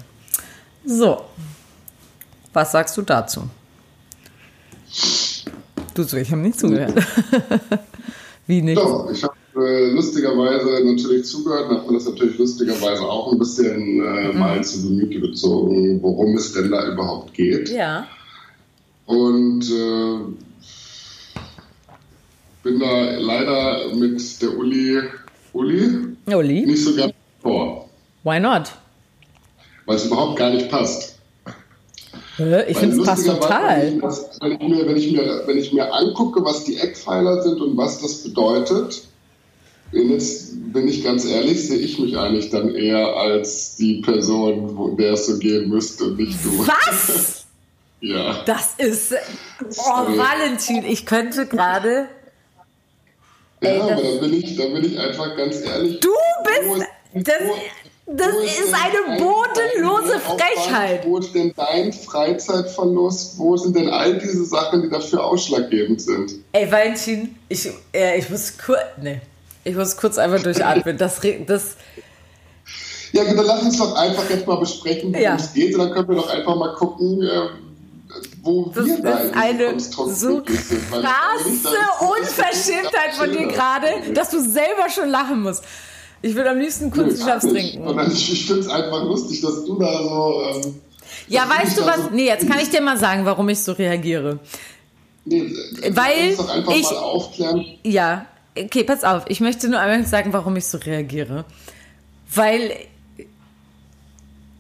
So, 0.86 1.22
was 2.54 2.72
sagst 2.72 2.96
du 2.98 3.02
dazu? 3.02 3.50
Du 5.94 6.18
ich 6.18 6.32
habe 6.32 6.42
nicht 6.42 6.60
zugehört. 6.60 6.94
Wie 8.48 8.62
nicht? 8.62 8.78
Doch, 8.78 9.12
ich 9.12 9.24
habe 9.24 9.36
äh, 9.58 9.92
lustigerweise 9.92 10.84
natürlich 10.86 11.26
zugehört 11.26 11.70
und 11.70 11.78
habe 11.78 11.92
mir 11.92 11.98
das 11.98 12.06
natürlich 12.06 12.38
lustigerweise 12.38 13.04
auch 13.04 13.32
ein 13.32 13.38
bisschen 13.38 14.02
äh, 14.02 14.32
mhm. 14.32 14.40
mal 14.40 14.64
zu 14.64 14.82
Gemüte 14.82 15.20
gezogen, 15.20 16.02
worum 16.02 16.36
es 16.36 16.54
denn 16.54 16.72
da 16.72 16.92
überhaupt 16.92 17.34
geht. 17.34 17.70
Ja. 17.70 18.08
Und 19.06 19.70
äh, 19.70 20.20
bin 22.64 22.80
da 22.80 23.18
leider 23.18 23.94
mit 23.96 24.42
der 24.42 24.58
Uli, 24.58 25.02
Uli, 25.54 26.16
Uli? 26.28 26.66
nicht 26.66 26.84
so 26.84 26.96
ganz 26.96 27.14
vor. 27.42 27.90
Why 28.24 28.40
not? 28.40 28.72
Weil 29.86 29.96
es 29.96 30.06
überhaupt 30.06 30.38
gar 30.38 30.52
nicht 30.52 30.70
passt. 30.70 31.20
Ich 32.68 32.78
finde 32.78 32.98
es 32.98 33.04
passt 33.04 33.26
total. 33.26 34.00
Wenn 34.40 34.52
ich, 34.54 34.60
mir, 34.60 34.88
wenn, 34.88 34.96
ich 34.98 35.12
mir, 35.12 35.44
wenn 35.46 35.58
ich 35.58 35.74
mir 35.74 35.94
angucke, 35.94 36.44
was 36.46 36.64
die 36.64 36.78
Eckpfeiler 36.78 37.44
sind 37.44 37.60
und 37.60 37.76
was 37.76 38.02
das 38.02 38.24
bedeutet, 38.24 39.04
jetzt 39.92 40.74
bin 40.74 40.88
ich 40.88 41.04
ganz 41.04 41.26
ehrlich, 41.26 41.68
sehe 41.68 41.80
ich 41.80 42.00
mich 42.00 42.18
eigentlich 42.18 42.50
dann 42.50 42.74
eher 42.76 43.16
als 43.16 43.76
die 43.76 44.02
Person, 44.02 44.78
wo 44.78 44.90
der 44.90 45.14
es 45.14 45.26
so 45.26 45.38
gehen 45.38 45.70
müsste 45.70 46.06
und 46.06 46.18
nicht 46.18 46.38
du. 46.46 46.66
Was? 46.66 47.46
ja. 48.00 48.42
Das 48.46 48.76
ist. 48.78 49.14
Oh, 49.62 50.18
Valentin, 50.18 50.86
ich 50.86 51.06
könnte 51.06 51.46
gerade. 51.46 52.08
Ja, 53.62 53.84
aber 53.84 53.96
da 53.96 54.22
bin, 54.22 54.34
ich, 54.34 54.56
da 54.56 54.66
bin 54.68 54.86
ich 54.86 55.00
einfach 55.00 55.36
ganz 55.36 55.62
ehrlich. 55.62 56.00
Du 56.00 56.10
bist. 56.44 56.88
Das, 57.14 57.42
das 58.06 58.36
ist 58.36 58.74
eine 58.74 59.20
bodenlose 59.20 60.20
Frechheit. 60.20 61.06
Wo 61.06 61.18
ist 61.18 61.34
denn 61.34 61.54
dein 61.56 61.92
Freizeitverlust? 61.92 63.38
Wo 63.38 63.58
sind 63.58 63.76
denn 63.76 63.90
all 63.90 64.18
diese 64.18 64.46
Sachen, 64.46 64.84
die 64.84 64.90
dafür 64.90 65.24
ausschlaggebend 65.24 66.02
sind? 66.02 66.36
Ey, 66.54 66.72
Valentin, 66.72 67.36
ich, 67.50 67.70
äh, 67.94 68.18
ich 68.18 68.30
muss 68.30 68.58
kurz. 68.58 68.80
Nee. 69.02 69.22
Ich 69.64 69.76
muss 69.76 69.98
kurz 69.98 70.18
einfach 70.18 70.42
durchatmen. 70.42 70.98
Das, 70.98 71.20
das 71.46 71.76
ja, 73.12 73.24
gut, 73.24 73.38
dann 73.38 73.46
lass 73.46 73.64
uns 73.64 73.78
doch 73.78 73.96
einfach 73.96 74.30
jetzt 74.30 74.48
mal 74.48 74.60
besprechen, 74.60 75.12
worum 75.12 75.24
ja. 75.24 75.36
es 75.36 75.54
geht. 75.54 75.74
Und 75.76 75.80
dann 75.82 75.92
können 75.92 76.10
wir 76.10 76.16
doch 76.16 76.30
einfach 76.30 76.56
mal 76.56 76.74
gucken, 76.76 77.22
äh, 77.24 77.50
wo 78.42 78.72
das 78.74 78.86
wir 78.86 79.02
da 79.02 79.20
ist 79.20 79.34
eine 79.36 79.80
so 79.80 80.42
krasse 80.42 81.78
Unverschämtheit 82.00 83.14
von 83.18 83.32
dir 83.32 83.48
gerade, 83.48 84.14
dass 84.14 84.30
du 84.30 84.40
selber 84.40 84.90
schon 84.90 85.10
lachen 85.10 85.42
musst. 85.42 85.64
Ich 86.22 86.36
würde 86.36 86.52
am 86.52 86.60
liebsten 86.60 86.92
Kunstschnaps 86.92 87.48
trinken. 87.48 87.88
Und 87.88 88.12
ich, 88.12 88.32
ich 88.32 88.46
finde 88.46 88.62
es 88.62 88.68
einfach 88.68 89.04
lustig, 89.04 89.42
dass 89.42 89.64
du 89.66 89.80
da 89.80 90.04
so. 90.04 90.44
Ähm, 90.44 90.76
ja, 91.28 91.48
weißt 91.50 91.78
du 91.78 91.86
was? 91.86 91.98
So 92.04 92.10
nee, 92.12 92.26
jetzt 92.26 92.48
kann 92.48 92.60
ich 92.60 92.70
dir 92.70 92.82
mal 92.82 92.98
sagen, 92.98 93.26
warum 93.26 93.48
ich 93.50 93.60
so 93.60 93.72
reagiere. 93.72 94.40
Nee, 95.26 95.54
Weil 95.90 96.36
doch 96.36 96.50
einfach 96.50 96.76
ich, 96.76 96.84
mal 96.84 96.98
aufklären. 96.98 97.66
Ja, 97.84 98.26
okay, 98.58 98.84
pass 98.84 99.04
auf. 99.04 99.26
Ich 99.30 99.40
möchte 99.40 99.70
nur 99.70 99.80
einmal 99.80 100.06
sagen, 100.08 100.34
warum 100.34 100.56
ich 100.56 100.66
so 100.66 100.78
reagiere. 100.78 101.46
Weil 102.34 102.72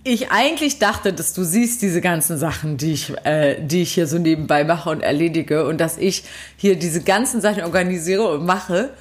ich 0.04 0.32
eigentlich 0.32 0.80
dachte, 0.80 1.14
dass 1.14 1.34
du 1.34 1.44
siehst 1.44 1.82
diese 1.82 2.02
ganzen 2.02 2.38
Sachen, 2.38 2.78
die 2.78 2.94
ich, 2.94 3.14
äh, 3.26 3.62
die 3.62 3.82
ich 3.82 3.94
hier 3.94 4.08
so 4.08 4.18
nebenbei 4.18 4.64
mache 4.64 4.90
und 4.90 5.02
erledige 5.02 5.66
und 5.66 5.80
dass 5.80 5.98
ich 5.98 6.24
hier 6.58 6.78
diese 6.78 7.02
ganzen 7.02 7.42
Sachen 7.42 7.64
organisiere 7.64 8.28
und 8.30 8.46
mache 8.46 8.92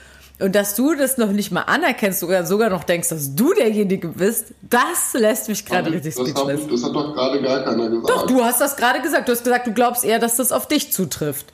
und 0.40 0.54
dass 0.54 0.74
du 0.74 0.94
das 0.94 1.18
noch 1.18 1.32
nicht 1.32 1.50
mal 1.50 1.62
anerkennst 1.62 2.22
oder 2.22 2.46
sogar 2.46 2.70
noch 2.70 2.84
denkst, 2.84 3.08
dass 3.08 3.34
du 3.34 3.54
derjenige 3.54 4.08
bist, 4.08 4.54
das 4.62 5.12
lässt 5.14 5.48
mich 5.48 5.64
gerade 5.64 5.90
richtig 5.92 6.14
das 6.14 6.28
speechless. 6.28 6.62
Hab, 6.62 6.70
das 6.70 6.84
hat 6.84 6.94
doch 6.94 7.14
gerade 7.14 7.42
gar 7.42 7.64
keiner 7.64 7.88
gesagt. 7.88 8.11
Doch, 8.11 8.26
du 8.26 8.44
hast 8.44 8.61
das 8.61 8.76
gerade 8.76 9.00
gesagt. 9.00 9.28
Du 9.28 9.32
hast 9.32 9.44
gesagt, 9.44 9.66
du 9.66 9.72
glaubst 9.72 10.04
eher, 10.04 10.18
dass 10.18 10.37
das 10.37 10.52
auf 10.52 10.68
dich 10.68 10.92
zutrifft. 10.92 11.46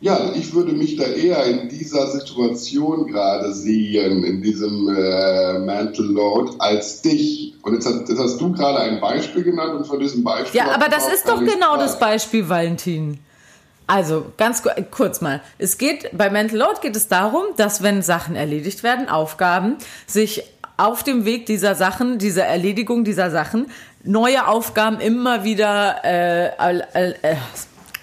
Ja, 0.00 0.32
ich 0.34 0.54
würde 0.54 0.72
mich 0.72 0.96
da 0.96 1.04
eher 1.04 1.44
in 1.44 1.68
dieser 1.68 2.06
Situation 2.08 3.08
gerade 3.08 3.52
sehen, 3.52 4.22
in 4.22 4.42
diesem 4.42 4.88
äh, 4.88 5.58
Mental 5.58 6.06
Load, 6.06 6.52
als 6.58 7.02
dich. 7.02 7.54
Und 7.62 7.74
jetzt, 7.74 7.86
hast, 7.86 8.08
jetzt 8.08 8.18
hast 8.18 8.40
du 8.40 8.52
gerade 8.52 8.78
ein 8.78 9.00
Beispiel 9.00 9.42
genannt 9.42 9.74
und 9.74 9.86
von 9.86 9.98
diesem 9.98 10.22
Beispiel. 10.22 10.60
Ja, 10.60 10.70
aber 10.70 10.88
das 10.88 11.12
ist 11.12 11.28
doch 11.28 11.40
genau 11.40 11.74
frei. 11.74 11.78
das 11.78 11.98
Beispiel, 11.98 12.48
Valentin. 12.48 13.18
Also, 13.88 14.26
ganz 14.36 14.62
kurz 14.90 15.20
mal. 15.20 15.40
Es 15.58 15.78
geht, 15.78 16.16
bei 16.16 16.30
Mental 16.30 16.58
Load 16.58 16.80
geht 16.80 16.94
es 16.94 17.08
darum, 17.08 17.42
dass 17.56 17.82
wenn 17.82 18.02
Sachen 18.02 18.36
erledigt 18.36 18.84
werden, 18.84 19.08
Aufgaben, 19.08 19.76
sich 20.06 20.44
auf 20.76 21.02
dem 21.02 21.24
Weg 21.24 21.46
dieser 21.46 21.74
Sachen, 21.74 22.18
dieser 22.18 22.44
Erledigung 22.44 23.02
dieser 23.02 23.32
Sachen, 23.32 23.66
neue 24.04 24.46
Aufgaben 24.46 25.00
immer 25.00 25.42
wieder 25.42 26.04
äh, 26.04 26.46
äh, 26.46 27.14
äh, 27.22 27.36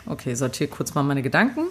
Okay, 0.08 0.36
sortiere 0.36 0.70
kurz 0.70 0.94
mal 0.94 1.02
meine 1.02 1.24
Gedanken. 1.24 1.62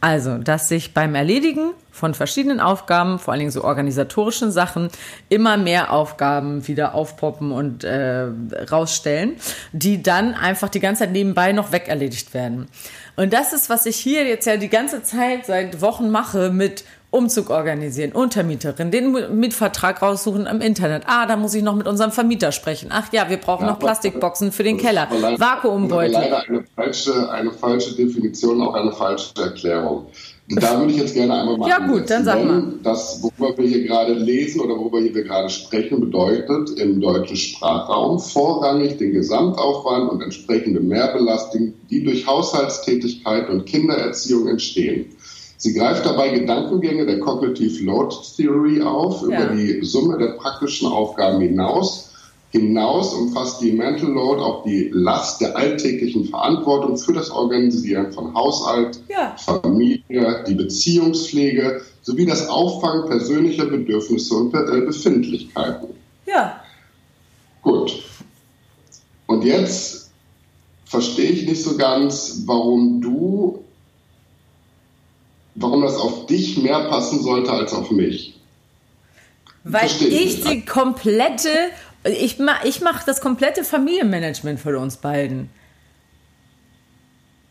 Also, 0.00 0.38
dass 0.38 0.68
sich 0.68 0.94
beim 0.94 1.14
Erledigen 1.14 1.72
von 1.90 2.14
verschiedenen 2.14 2.60
Aufgaben, 2.60 3.18
vor 3.18 3.32
allen 3.32 3.40
Dingen 3.40 3.50
so 3.50 3.62
organisatorischen 3.62 4.50
Sachen, 4.50 4.88
immer 5.28 5.56
mehr 5.56 5.92
Aufgaben 5.92 6.66
wieder 6.66 6.94
aufpoppen 6.94 7.52
und 7.52 7.84
äh, 7.84 8.26
rausstellen, 8.70 9.36
die 9.72 10.02
dann 10.02 10.34
einfach 10.34 10.70
die 10.70 10.80
ganze 10.80 11.00
Zeit 11.00 11.12
nebenbei 11.12 11.52
noch 11.52 11.72
wegerledigt 11.72 12.32
werden. 12.32 12.66
Und 13.16 13.32
das 13.32 13.52
ist, 13.52 13.68
was 13.68 13.86
ich 13.86 13.96
hier 13.96 14.26
jetzt 14.26 14.46
ja 14.46 14.56
die 14.56 14.68
ganze 14.70 15.02
Zeit 15.02 15.46
seit 15.46 15.80
Wochen 15.80 16.10
mache 16.10 16.50
mit 16.50 16.84
Umzug 17.14 17.50
organisieren, 17.50 18.12
Untermieterin, 18.12 18.90
den 18.90 19.38
Mietvertrag 19.38 20.02
raussuchen 20.02 20.46
im 20.46 20.60
Internet. 20.60 21.04
Ah, 21.06 21.26
da 21.26 21.36
muss 21.36 21.54
ich 21.54 21.62
noch 21.62 21.76
mit 21.76 21.86
unserem 21.86 22.10
Vermieter 22.10 22.50
sprechen. 22.50 22.88
Ach 22.90 23.12
ja, 23.12 23.30
wir 23.30 23.36
brauchen 23.36 23.66
ja, 23.66 23.70
noch 23.70 23.78
Plastikboxen 23.78 24.50
für 24.50 24.64
den 24.64 24.78
Keller, 24.78 25.08
leider, 25.20 25.38
Vakuumbeutel. 25.38 26.12
Leider 26.12 26.42
eine 26.42 26.64
falsche, 26.74 27.30
eine 27.30 27.52
falsche 27.52 27.94
Definition, 27.94 28.60
auch 28.60 28.74
eine 28.74 28.90
falsche 28.90 29.30
Erklärung. 29.40 30.06
Da 30.48 30.78
würde 30.78 30.92
ich 30.92 30.98
jetzt 30.98 31.14
gerne 31.14 31.40
einmal 31.40 31.56
mal. 31.56 31.68
Ja, 31.68 31.78
gut, 31.86 32.10
dann 32.10 32.24
sag 32.24 32.44
mal. 32.44 32.64
Das, 32.82 33.22
worüber 33.22 33.56
wir 33.56 33.68
hier 33.68 33.86
gerade 33.86 34.12
lesen 34.12 34.60
oder 34.60 34.76
worüber 34.76 35.02
wir 35.02 35.24
gerade 35.24 35.48
sprechen, 35.48 36.00
bedeutet 36.00 36.70
im 36.78 37.00
deutschen 37.00 37.36
Sprachraum 37.36 38.18
vorrangig 38.18 38.98
den 38.98 39.12
Gesamtaufwand 39.12 40.10
und 40.10 40.20
entsprechende 40.20 40.80
Mehrbelastung, 40.80 41.72
die 41.88 42.04
durch 42.04 42.26
Haushaltstätigkeit 42.26 43.48
und 43.48 43.64
Kindererziehung 43.64 44.48
entstehen. 44.48 45.06
Sie 45.64 45.72
greift 45.72 46.04
dabei 46.04 46.28
Gedankengänge 46.28 47.06
der 47.06 47.20
Cognitive 47.20 47.82
Load 47.84 48.14
Theory 48.36 48.82
auf, 48.82 49.22
ja. 49.22 49.28
über 49.28 49.56
die 49.56 49.82
Summe 49.82 50.18
der 50.18 50.32
praktischen 50.32 50.86
Aufgaben 50.86 51.40
hinaus. 51.40 52.10
Hinaus 52.50 53.14
umfasst 53.14 53.62
die 53.62 53.72
Mental 53.72 54.10
Load 54.10 54.42
auch 54.42 54.64
die 54.64 54.90
Last 54.92 55.40
der 55.40 55.56
alltäglichen 55.56 56.26
Verantwortung 56.26 56.98
für 56.98 57.14
das 57.14 57.30
Organisieren 57.30 58.12
von 58.12 58.34
Haushalt, 58.34 59.00
ja. 59.08 59.34
Familie, 59.38 60.44
die 60.46 60.54
Beziehungspflege 60.54 61.80
sowie 62.02 62.26
das 62.26 62.46
Auffangen 62.50 63.08
persönlicher 63.08 63.64
Bedürfnisse 63.64 64.34
und 64.34 64.54
äh, 64.54 64.82
Befindlichkeiten. 64.82 65.88
Ja. 66.26 66.60
Gut. 67.62 68.02
Und 69.28 69.44
jetzt 69.44 70.10
verstehe 70.84 71.30
ich 71.30 71.48
nicht 71.48 71.62
so 71.62 71.74
ganz, 71.78 72.42
warum 72.44 73.00
du 73.00 73.63
warum 75.54 75.82
das 75.82 75.96
auf 75.96 76.26
dich 76.26 76.58
mehr 76.58 76.88
passen 76.88 77.22
sollte 77.22 77.50
als 77.52 77.72
auf 77.72 77.90
mich. 77.90 78.34
Weil 79.64 79.86
ich 79.86 80.42
die 80.44 80.64
komplette, 80.64 81.48
ich 82.04 82.38
mache 82.38 82.68
ich 82.68 82.80
mach 82.80 83.02
das 83.02 83.20
komplette 83.20 83.64
Familienmanagement 83.64 84.60
von 84.60 84.76
uns 84.76 84.98
beiden. 84.98 85.48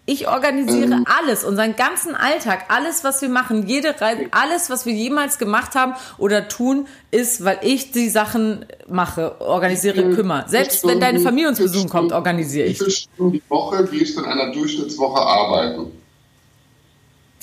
Ich 0.06 0.28
organisiere 0.28 0.98
mhm. 0.98 1.06
alles, 1.06 1.46
unseren 1.46 1.78
ganzen 1.78 2.14
Alltag, 2.14 2.66
alles, 2.68 3.06
was 3.06 3.22
wir 3.22 3.30
machen, 3.30 3.68
jede 3.68 4.00
Reise, 4.02 4.26
alles, 4.32 4.70
was 4.70 4.86
wir 4.86 4.92
jemals 4.92 5.38
gemacht 5.38 5.76
haben 5.76 5.94
oder 6.18 6.50
tun, 6.50 6.88
ist, 7.10 7.46
weil 7.46 7.60
ich 7.62 7.92
die 7.92 8.10
Sachen 8.10 8.66
mache, 8.90 9.40
organisiere, 9.40 10.14
kümmere. 10.14 10.44
Selbst 10.50 10.86
wenn 10.86 11.00
deine 11.00 11.22
Familie 11.22 11.48
uns 11.48 11.60
besuchen 11.60 11.90
kommt, 11.90 12.12
organisiere 12.12 12.68
ich. 12.68 12.82
Wie 12.82 12.84
viele 12.84 12.92
Stunden 12.92 13.32
die 13.32 13.44
Woche 13.48 13.86
gehst 13.86 14.18
du 14.18 14.24
in 14.24 14.26
einer 14.28 14.52
Durchschnittswoche 14.52 15.22
arbeiten? 15.22 16.03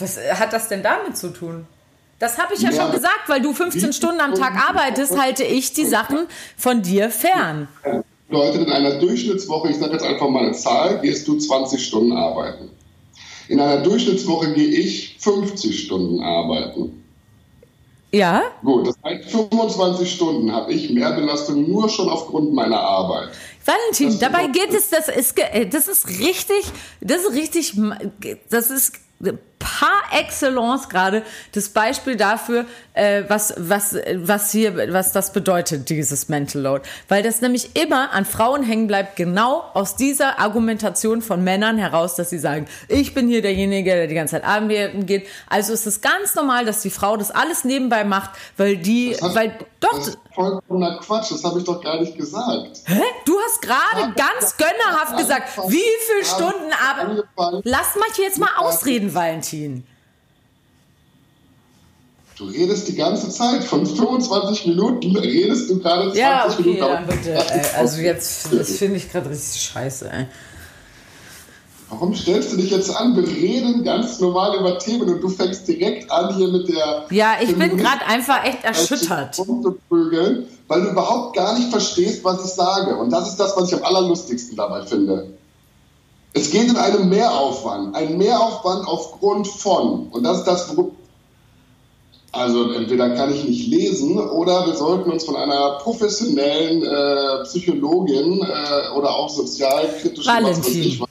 Was 0.00 0.18
hat 0.38 0.52
das 0.52 0.68
denn 0.68 0.82
damit 0.82 1.16
zu 1.16 1.28
tun? 1.28 1.66
Das 2.18 2.38
habe 2.38 2.54
ich 2.54 2.60
ja, 2.60 2.70
ja, 2.70 2.82
schon 2.82 2.92
gesagt, 2.92 3.28
weil 3.28 3.40
du 3.40 3.54
15 3.54 3.92
Stunden 3.94 4.20
am 4.20 4.34
Tag 4.34 4.52
arbeitest, 4.68 5.18
halte 5.18 5.42
ich 5.42 5.72
die 5.72 5.86
Sachen 5.86 6.26
von 6.56 6.82
dir 6.82 7.10
fern 7.10 7.68
bedeutet, 8.30 8.66
in 8.66 8.72
einer 8.72 8.98
Durchschnittswoche, 8.98 9.70
ich 9.70 9.76
sage 9.76 9.92
jetzt 9.92 10.04
einfach 10.04 10.28
mal 10.28 10.44
eine 10.44 10.52
Zahl, 10.52 11.00
gehst 11.00 11.26
du 11.28 11.36
20 11.36 11.84
Stunden 11.84 12.12
arbeiten. 12.12 12.70
In 13.48 13.60
einer 13.60 13.82
Durchschnittswoche 13.82 14.54
gehe 14.54 14.68
ich 14.68 15.16
50 15.18 15.84
Stunden 15.84 16.22
arbeiten. 16.22 17.04
Ja. 18.12 18.42
Gut, 18.62 18.88
das 18.88 18.96
heißt, 19.04 19.30
25 19.30 20.10
Stunden 20.10 20.52
habe 20.52 20.72
ich 20.72 20.90
mehr 20.90 21.12
Belastung 21.12 21.68
nur 21.68 21.88
schon 21.88 22.08
aufgrund 22.08 22.52
meiner 22.52 22.80
Arbeit. 22.80 23.30
Valentin, 23.64 24.18
dabei 24.18 24.46
geht 24.46 24.72
es, 24.72 24.90
das 24.90 25.08
ist, 25.08 25.36
das 25.70 25.88
ist 25.88 26.08
richtig, 26.08 26.64
das 27.00 27.24
ist 27.24 27.32
richtig, 27.32 27.74
das 28.48 28.70
ist 28.70 28.94
par 29.60 30.18
excellence 30.18 30.88
gerade 30.88 31.22
das 31.52 31.68
Beispiel 31.68 32.16
dafür, 32.16 32.64
äh, 32.94 33.22
was, 33.28 33.54
was, 33.56 33.94
was 34.16 34.50
hier, 34.50 34.92
was 34.92 35.12
das 35.12 35.32
bedeutet, 35.32 35.88
dieses 35.88 36.28
Mental 36.28 36.62
Load. 36.62 36.82
Weil 37.08 37.22
das 37.22 37.40
nämlich 37.40 37.76
immer 37.76 38.12
an 38.12 38.24
Frauen 38.24 38.64
hängen 38.64 38.88
bleibt, 38.88 39.16
genau 39.16 39.62
aus 39.74 39.94
dieser 39.94 40.40
Argumentation 40.40 41.22
von 41.22 41.44
Männern 41.44 41.78
heraus, 41.78 42.16
dass 42.16 42.30
sie 42.30 42.38
sagen, 42.38 42.66
ich 42.88 43.14
bin 43.14 43.28
hier 43.28 43.42
derjenige, 43.42 43.90
der 43.90 44.06
die 44.08 44.14
ganze 44.14 44.36
Zeit 44.36 44.44
arbeiten 44.44 45.06
geht. 45.06 45.28
Also 45.48 45.72
ist 45.72 45.86
es 45.86 46.00
ganz 46.00 46.34
normal, 46.34 46.64
dass 46.64 46.82
die 46.82 46.90
Frau 46.90 47.16
das 47.16 47.30
alles 47.30 47.64
nebenbei 47.64 48.02
macht, 48.04 48.30
weil 48.56 48.76
die, 48.76 49.14
hat, 49.20 49.34
weil, 49.34 49.58
doch. 49.78 49.90
Das 49.90 50.08
ist 50.08 50.18
vollkommener 50.34 50.98
Quatsch, 50.98 51.32
das 51.32 51.44
habe 51.44 51.58
ich 51.58 51.64
doch 51.64 51.82
gar 51.82 52.00
nicht 52.00 52.16
gesagt. 52.16 52.78
Hä? 52.86 53.02
Du 53.24 53.38
hast 53.38 53.60
gerade 53.62 54.14
ganz 54.14 54.56
gönnerhaft 54.56 55.16
gesagt, 55.16 55.58
wie 55.68 55.82
viele 56.06 56.24
Stunden 56.24 56.72
arbeiten. 56.88 57.60
Lass 57.64 57.94
mich 57.96 58.18
jetzt 58.18 58.38
mal 58.38 58.56
ausreden, 58.56 59.14
Valentin. 59.14 59.49
Du 62.40 62.46
redest 62.46 62.88
die 62.88 62.94
ganze 62.94 63.28
Zeit, 63.28 63.62
von 63.64 63.84
25 63.84 64.68
Minuten 64.68 65.14
redest 65.14 65.68
du 65.68 65.78
gerade 65.78 66.04
20 66.04 66.18
ja, 66.18 66.46
okay, 66.48 66.62
Minuten. 66.62 66.78
Ja, 66.78 67.00
bitte. 67.02 67.34
Ey, 67.34 67.62
also 67.76 68.00
jetzt, 68.00 68.52
das 68.52 68.78
finde 68.78 68.96
ich 68.96 69.12
gerade 69.12 69.28
richtig 69.28 69.60
scheiße. 69.60 70.10
Ey. 70.10 70.26
Warum 71.90 72.14
stellst 72.14 72.52
du 72.52 72.56
dich 72.56 72.70
jetzt 72.70 72.96
an? 72.96 73.16
Wir 73.16 73.26
reden 73.26 73.84
ganz 73.84 74.20
normal 74.20 74.56
über 74.58 74.78
Themen 74.78 75.08
und 75.10 75.20
du 75.20 75.28
fängst 75.28 75.66
direkt 75.66 76.10
an 76.10 76.34
hier 76.36 76.48
mit 76.48 76.68
der. 76.68 77.04
Ja, 77.10 77.34
ich 77.42 77.54
bin 77.56 77.76
gerade 77.76 78.06
einfach 78.06 78.44
echt 78.44 78.64
erschüttert. 78.64 79.36
Weil 79.38 80.82
du 80.82 80.88
überhaupt 80.88 81.36
gar 81.36 81.58
nicht 81.58 81.68
verstehst, 81.68 82.24
was 82.24 82.44
ich 82.44 82.52
sage. 82.52 82.96
Und 82.96 83.10
das 83.10 83.28
ist 83.28 83.36
das, 83.36 83.56
was 83.56 83.70
ich 83.70 83.74
am 83.74 83.82
allerlustigsten 83.82 84.56
dabei 84.56 84.86
finde. 84.86 85.34
Es 86.32 86.50
geht 86.50 86.68
in 86.68 86.76
einem 86.76 87.08
Mehraufwand. 87.08 87.94
Ein 87.94 88.16
Mehraufwand 88.16 88.86
aufgrund 88.86 89.48
von. 89.48 90.08
Und 90.10 90.22
das 90.22 90.38
ist 90.38 90.46
das, 90.46 90.76
also 92.32 92.72
entweder 92.72 93.10
kann 93.16 93.34
ich 93.34 93.44
nicht 93.44 93.66
lesen 93.68 94.18
oder 94.18 94.64
wir 94.66 94.74
sollten 94.74 95.10
uns 95.10 95.24
von 95.24 95.34
einer 95.34 95.78
professionellen 95.78 96.84
äh, 96.84 97.42
Psychologin 97.44 98.40
äh, 98.40 98.96
oder 98.96 99.10
auch 99.10 99.28
sozialkritischen 99.28 100.32
Valentin. 100.32 101.04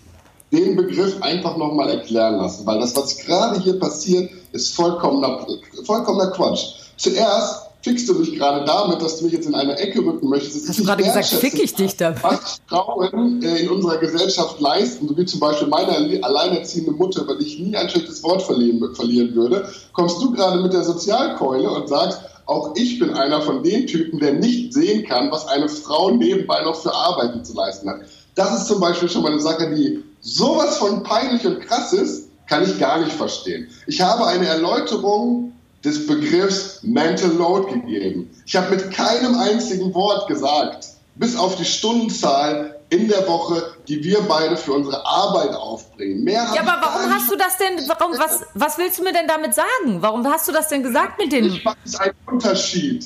den 0.53 0.77
Begriff 0.77 1.21
einfach 1.21 1.57
nochmal 1.57 1.89
erklären 1.89 2.37
lassen, 2.37 2.65
weil 2.65 2.79
das, 2.79 2.95
was 2.95 3.17
gerade 3.17 3.59
hier 3.59 3.77
passiert, 3.77 4.31
ist 4.53 4.73
vollkommener, 4.73 5.45
vollkommener 5.83 6.31
Quatsch. 6.31 6.75
Zuerst 6.95 7.68
fickst 7.81 8.09
du 8.09 8.15
mich 8.15 8.35
gerade 8.35 8.65
damit, 8.65 9.01
dass 9.01 9.17
du 9.17 9.25
mich 9.25 9.33
jetzt 9.33 9.47
in 9.47 9.55
eine 9.55 9.77
Ecke 9.77 9.99
rücken 9.99 10.27
möchtest. 10.29 10.67
Hast 10.67 10.79
du 10.79 10.83
gerade 10.83 11.03
gesagt, 11.03 11.27
fick 11.27 11.53
ich 11.55 11.73
dich 11.73 11.95
damit? 11.95 12.21
Was 12.23 12.59
Frauen 12.67 13.41
äh, 13.41 13.61
in 13.61 13.69
unserer 13.69 13.97
Gesellschaft 13.97 14.59
leisten, 14.59 15.07
so 15.07 15.17
wie 15.17 15.25
zum 15.25 15.39
Beispiel 15.39 15.67
meine 15.67 16.23
alleinerziehende 16.23 16.91
Mutter, 16.91 17.27
weil 17.27 17.41
ich 17.41 17.59
nie 17.59 17.75
ein 17.75 17.89
schlechtes 17.89 18.21
Wort 18.23 18.41
verlieren, 18.41 18.93
verlieren 18.93 19.33
würde, 19.33 19.67
kommst 19.93 20.21
du 20.21 20.31
gerade 20.31 20.61
mit 20.61 20.73
der 20.73 20.83
Sozialkeule 20.83 21.69
und 21.69 21.87
sagst, 21.87 22.19
auch 22.45 22.73
ich 22.75 22.99
bin 22.99 23.13
einer 23.13 23.41
von 23.41 23.61
den 23.61 23.85
Typen, 23.85 24.19
der 24.19 24.33
nicht 24.33 24.73
sehen 24.73 25.05
kann, 25.05 25.31
was 25.31 25.47
eine 25.47 25.69
Frau 25.69 26.11
nebenbei 26.11 26.63
noch 26.63 26.75
für 26.75 26.93
Arbeiten 26.93 27.45
zu 27.45 27.53
leisten 27.53 27.87
hat. 27.87 28.01
Das 28.35 28.57
ist 28.57 28.67
zum 28.67 28.79
Beispiel 28.79 29.07
schon 29.07 29.21
mal 29.21 29.31
eine 29.31 29.41
Sache, 29.41 29.73
die 29.75 30.03
sowas 30.21 30.77
von 30.77 31.03
peinlich 31.03 31.45
und 31.45 31.61
krass 31.61 31.93
ist, 31.93 32.29
kann 32.47 32.63
ich 32.63 32.79
gar 32.79 32.99
nicht 32.99 33.11
verstehen. 33.11 33.67
Ich 33.85 34.01
habe 34.01 34.25
eine 34.25 34.47
Erläuterung 34.47 35.53
des 35.83 36.07
Begriffs 36.07 36.79
Mental 36.83 37.31
Load 37.31 37.71
gegeben. 37.71 38.29
Ich 38.45 38.55
habe 38.55 38.75
mit 38.75 38.91
keinem 38.91 39.35
einzigen 39.35 39.93
Wort 39.93 40.27
gesagt, 40.27 40.87
bis 41.15 41.35
auf 41.35 41.55
die 41.55 41.65
Stundenzahl 41.65 42.79
in 42.89 43.07
der 43.07 43.27
Woche, 43.27 43.75
die 43.87 44.03
wir 44.03 44.21
beide 44.21 44.57
für 44.57 44.73
unsere 44.73 45.05
Arbeit 45.05 45.53
aufbringen. 45.53 46.23
Mehr 46.23 46.47
ja, 46.55 46.61
aber 46.61 46.81
warum 46.81 47.13
hast 47.13 47.31
du 47.31 47.35
das 47.35 47.57
denn, 47.57 47.87
warum, 47.87 48.17
was, 48.17 48.41
was 48.55 48.77
willst 48.77 48.99
du 48.99 49.03
mir 49.03 49.13
denn 49.13 49.27
damit 49.27 49.53
sagen? 49.53 50.01
Warum 50.01 50.25
hast 50.27 50.47
du 50.47 50.51
das 50.51 50.69
denn 50.69 50.81
gesagt 50.81 51.19
mit 51.19 51.31
dem? 51.31 51.45
Ich 51.45 51.63
mache 51.63 51.77
es 51.85 51.99
einen 51.99 52.15
Unterschied. 52.25 53.05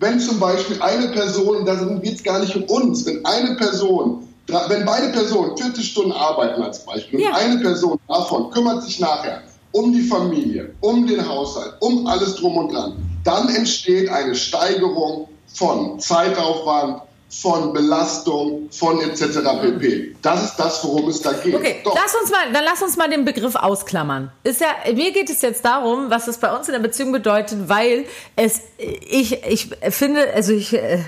Wenn 0.00 0.18
zum 0.18 0.40
Beispiel 0.40 0.80
eine 0.80 1.08
Person, 1.08 1.64
da 1.64 1.74
geht 1.74 2.14
es 2.14 2.22
gar 2.22 2.40
nicht 2.40 2.56
um 2.56 2.64
uns, 2.64 3.04
wenn 3.06 3.24
eine 3.24 3.54
Person, 3.56 4.26
wenn 4.46 4.84
beide 4.84 5.10
Personen 5.10 5.56
40 5.56 5.90
Stunden 5.90 6.12
arbeiten 6.12 6.62
als 6.62 6.84
Beispiel 6.84 7.20
ja. 7.20 7.28
und 7.28 7.34
eine 7.36 7.58
Person 7.60 8.00
davon 8.08 8.50
kümmert 8.50 8.82
sich 8.82 8.98
nachher 8.98 9.42
um 9.72 9.92
die 9.92 10.02
Familie, 10.02 10.74
um 10.80 11.06
den 11.06 11.26
Haushalt, 11.26 11.74
um 11.80 12.06
alles 12.06 12.36
drum 12.36 12.56
und 12.56 12.72
dran, 12.72 12.96
dann 13.24 13.48
entsteht 13.48 14.08
eine 14.08 14.34
Steigerung 14.34 15.28
von 15.46 15.98
Zeitaufwand, 16.00 17.02
von 17.30 17.72
Belastung, 17.72 18.68
von 18.72 19.00
etc. 19.00 19.38
pp. 19.62 20.16
Das 20.20 20.44
ist 20.44 20.56
das, 20.56 20.84
worum 20.84 21.08
es 21.08 21.22
da 21.22 21.32
geht. 21.32 21.54
Okay, 21.54 21.76
lass 21.84 22.14
uns 22.20 22.30
mal, 22.30 22.52
dann 22.52 22.64
lass 22.64 22.82
uns 22.82 22.96
mal 22.96 23.08
den 23.08 23.24
Begriff 23.24 23.54
ausklammern. 23.54 24.32
Ist 24.42 24.60
ja, 24.60 24.74
mir 24.92 25.12
geht 25.12 25.30
es 25.30 25.40
jetzt 25.40 25.64
darum, 25.64 26.10
was 26.10 26.26
es 26.26 26.38
bei 26.38 26.54
uns 26.54 26.66
in 26.68 26.72
der 26.72 26.80
Beziehung 26.80 27.12
bedeutet, 27.12 27.68
weil 27.68 28.06
es, 28.34 28.62
ich, 28.78 29.44
ich 29.44 29.68
finde, 29.90 30.32
also 30.34 30.52
ich, 30.52 30.74
äh, 30.74 31.04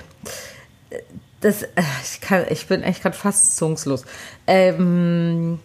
das, 1.40 1.64
äh, 1.64 1.68
ich, 2.04 2.20
kann, 2.20 2.46
ich 2.50 2.68
bin 2.68 2.84
echt 2.84 3.02
gerade 3.02 3.16
fast 3.16 3.56
zungslos. 3.56 4.04
Ähm, 4.46 5.58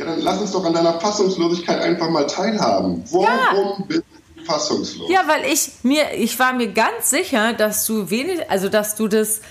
ja, 0.00 0.06
dann 0.06 0.20
lass 0.22 0.40
uns 0.40 0.52
doch 0.52 0.64
an 0.64 0.72
deiner 0.72 0.98
Fassungslosigkeit 0.98 1.80
einfach 1.80 2.08
mal 2.08 2.26
teilhaben. 2.26 3.04
Warum 3.10 3.26
ja. 3.26 3.84
bist 3.86 4.02
du 4.36 4.44
fassungslos? 4.44 5.10
Ja, 5.10 5.24
weil 5.26 5.52
ich 5.52 5.72
mir, 5.82 6.14
ich 6.16 6.38
war 6.38 6.54
mir 6.54 6.72
ganz 6.72 7.10
sicher, 7.10 7.52
dass 7.52 7.84
du 7.84 8.08
wenig, 8.08 8.50
also 8.50 8.68
dass 8.68 8.96
du 8.96 9.08
das 9.08 9.42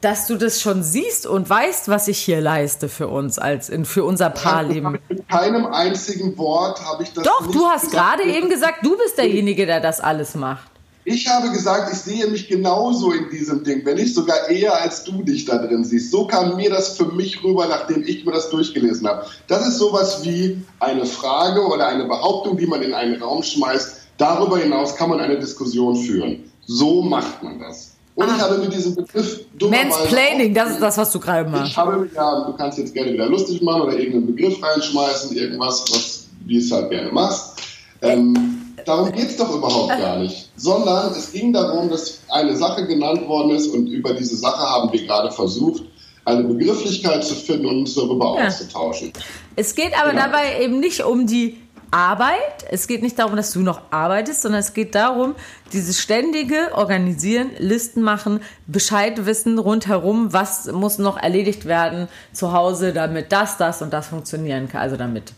dass 0.00 0.28
du 0.28 0.36
das 0.36 0.60
schon 0.60 0.84
siehst 0.84 1.26
und 1.26 1.50
weißt, 1.50 1.88
was 1.88 2.06
ich 2.06 2.20
hier 2.20 2.40
leiste 2.40 2.88
für 2.88 3.08
uns 3.08 3.40
als 3.40 3.68
in, 3.68 3.84
für 3.84 4.04
unser 4.04 4.30
Paarleben. 4.30 5.00
Mit 5.08 5.28
keinem 5.28 5.66
einzigen 5.66 6.38
Wort 6.38 6.80
habe 6.84 7.02
ich 7.02 7.12
das. 7.12 7.24
Doch, 7.24 7.50
du 7.50 7.66
hast 7.66 7.90
gerade 7.90 8.22
eben 8.22 8.48
gesagt, 8.48 8.84
du 8.84 8.96
bist 8.96 9.18
derjenige, 9.18 9.66
der 9.66 9.80
das 9.80 10.00
alles 10.00 10.36
macht. 10.36 10.70
Ich 11.10 11.26
habe 11.26 11.50
gesagt, 11.50 11.90
ich 11.90 11.98
sehe 11.98 12.26
mich 12.26 12.48
genauso 12.48 13.12
in 13.12 13.30
diesem 13.30 13.64
Ding, 13.64 13.80
wenn 13.86 13.96
nicht 13.96 14.14
sogar 14.14 14.46
eher 14.50 14.78
als 14.78 15.04
du 15.04 15.22
dich 15.22 15.46
da 15.46 15.56
drin 15.56 15.82
siehst. 15.82 16.10
So 16.10 16.26
kam 16.26 16.56
mir 16.56 16.68
das 16.68 16.98
für 16.98 17.06
mich 17.06 17.42
rüber, 17.42 17.66
nachdem 17.66 18.06
ich 18.06 18.26
mir 18.26 18.32
das 18.32 18.50
durchgelesen 18.50 19.08
habe. 19.08 19.24
Das 19.46 19.66
ist 19.66 19.78
sowas 19.78 20.22
wie 20.22 20.60
eine 20.80 21.06
Frage 21.06 21.66
oder 21.66 21.86
eine 21.86 22.04
Behauptung, 22.04 22.58
die 22.58 22.66
man 22.66 22.82
in 22.82 22.92
einen 22.92 23.22
Raum 23.22 23.42
schmeißt. 23.42 24.02
Darüber 24.18 24.58
hinaus 24.58 24.96
kann 24.96 25.08
man 25.08 25.20
eine 25.20 25.38
Diskussion 25.38 25.96
führen. 25.96 26.44
So 26.66 27.00
macht 27.00 27.42
man 27.42 27.58
das. 27.58 27.92
Und 28.14 28.28
ah. 28.28 28.34
ich 28.36 28.42
habe 28.42 28.58
mit 28.58 28.74
diesem 28.74 28.94
Begriff 28.94 29.46
Mansplaining, 29.62 30.52
das 30.52 30.72
ist 30.72 30.82
das, 30.82 30.98
was 30.98 31.10
du 31.10 31.20
gerade 31.20 31.48
machst. 31.48 31.70
Ich 31.70 31.76
habe 31.78 32.06
ja, 32.14 32.44
du 32.44 32.52
kannst 32.52 32.76
jetzt 32.76 32.92
gerne 32.92 33.14
wieder 33.14 33.26
lustig 33.26 33.62
machen 33.62 33.80
oder 33.80 33.92
irgendeinen 33.92 34.26
Begriff 34.26 34.62
reinschmeißen, 34.62 35.34
irgendwas, 35.34 35.84
was, 35.90 36.26
wie 36.44 36.58
es 36.58 36.70
halt 36.70 36.90
gerne 36.90 37.10
machst. 37.12 37.54
Ähm, 38.02 38.67
darum 38.84 39.12
geht 39.12 39.30
es 39.30 39.36
doch 39.36 39.54
überhaupt 39.54 39.90
gar 39.90 40.18
nicht. 40.18 40.50
Sondern 40.56 41.12
es 41.12 41.32
ging 41.32 41.52
darum, 41.52 41.88
dass 41.88 42.20
eine 42.28 42.56
Sache 42.56 42.86
genannt 42.86 43.26
worden 43.28 43.50
ist 43.50 43.68
und 43.68 43.86
über 43.88 44.14
diese 44.14 44.36
Sache 44.36 44.60
haben 44.60 44.92
wir 44.92 45.06
gerade 45.06 45.30
versucht, 45.30 45.82
eine 46.24 46.44
Begrifflichkeit 46.44 47.24
zu 47.24 47.34
finden 47.34 47.66
und 47.66 47.78
uns 47.80 47.94
darüber 47.94 48.36
ja. 48.38 48.46
auszutauschen. 48.46 49.12
Es 49.56 49.74
geht 49.74 49.98
aber 49.98 50.10
genau. 50.10 50.24
dabei 50.24 50.62
eben 50.62 50.78
nicht 50.78 51.02
um 51.04 51.26
die 51.26 51.58
Arbeit. 51.90 52.66
Es 52.70 52.86
geht 52.86 53.02
nicht 53.02 53.18
darum, 53.18 53.36
dass 53.36 53.52
du 53.52 53.60
noch 53.60 53.80
arbeitest, 53.90 54.42
sondern 54.42 54.60
es 54.60 54.74
geht 54.74 54.94
darum, 54.94 55.34
dieses 55.72 56.00
ständige 56.00 56.74
Organisieren, 56.74 57.50
Listen 57.58 58.02
machen, 58.02 58.40
Bescheid 58.66 59.24
wissen 59.24 59.58
rundherum, 59.58 60.32
was 60.32 60.70
muss 60.70 60.98
noch 60.98 61.16
erledigt 61.16 61.64
werden 61.64 62.08
zu 62.32 62.52
Hause, 62.52 62.92
damit 62.92 63.32
das, 63.32 63.56
das 63.56 63.80
und 63.80 63.92
das 63.92 64.08
funktionieren 64.08 64.68
kann. 64.68 64.82
Also 64.82 64.96
damit 64.96 65.32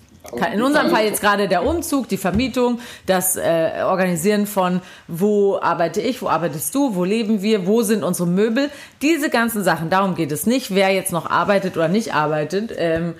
in 0.53 0.63
unserem 0.63 0.91
Fall 0.91 1.05
jetzt 1.05 1.21
gerade 1.21 1.49
der 1.49 1.65
Umzug, 1.65 2.09
die 2.09 2.17
Vermietung, 2.17 2.81
das 3.07 3.37
äh, 3.37 3.83
Organisieren 3.85 4.47
von, 4.47 4.81
wo 5.09 5.59
arbeite 5.61 6.01
ich, 6.01 6.23
wo 6.23 6.29
arbeitest 6.29 6.75
du, 6.75 6.95
wo 6.95 7.05
leben 7.05 7.43
wir, 7.43 7.67
wo 7.67 7.83
sind 7.83 8.05
unsere 8.05 8.29
Möbel. 8.29 8.71
Diese 9.03 9.31
ganzen 9.31 9.65
Sachen, 9.65 9.91
darum 9.91 10.15
geht 10.15 10.33
es 10.33 10.47
nicht, 10.47 10.75
wer 10.75 10.91
jetzt 10.91 11.13
noch 11.13 11.31
arbeitet 11.31 11.77
oder 11.77 11.89
nicht 11.89 12.15
arbeitet. 12.15 12.73
Ähm, 12.77 13.15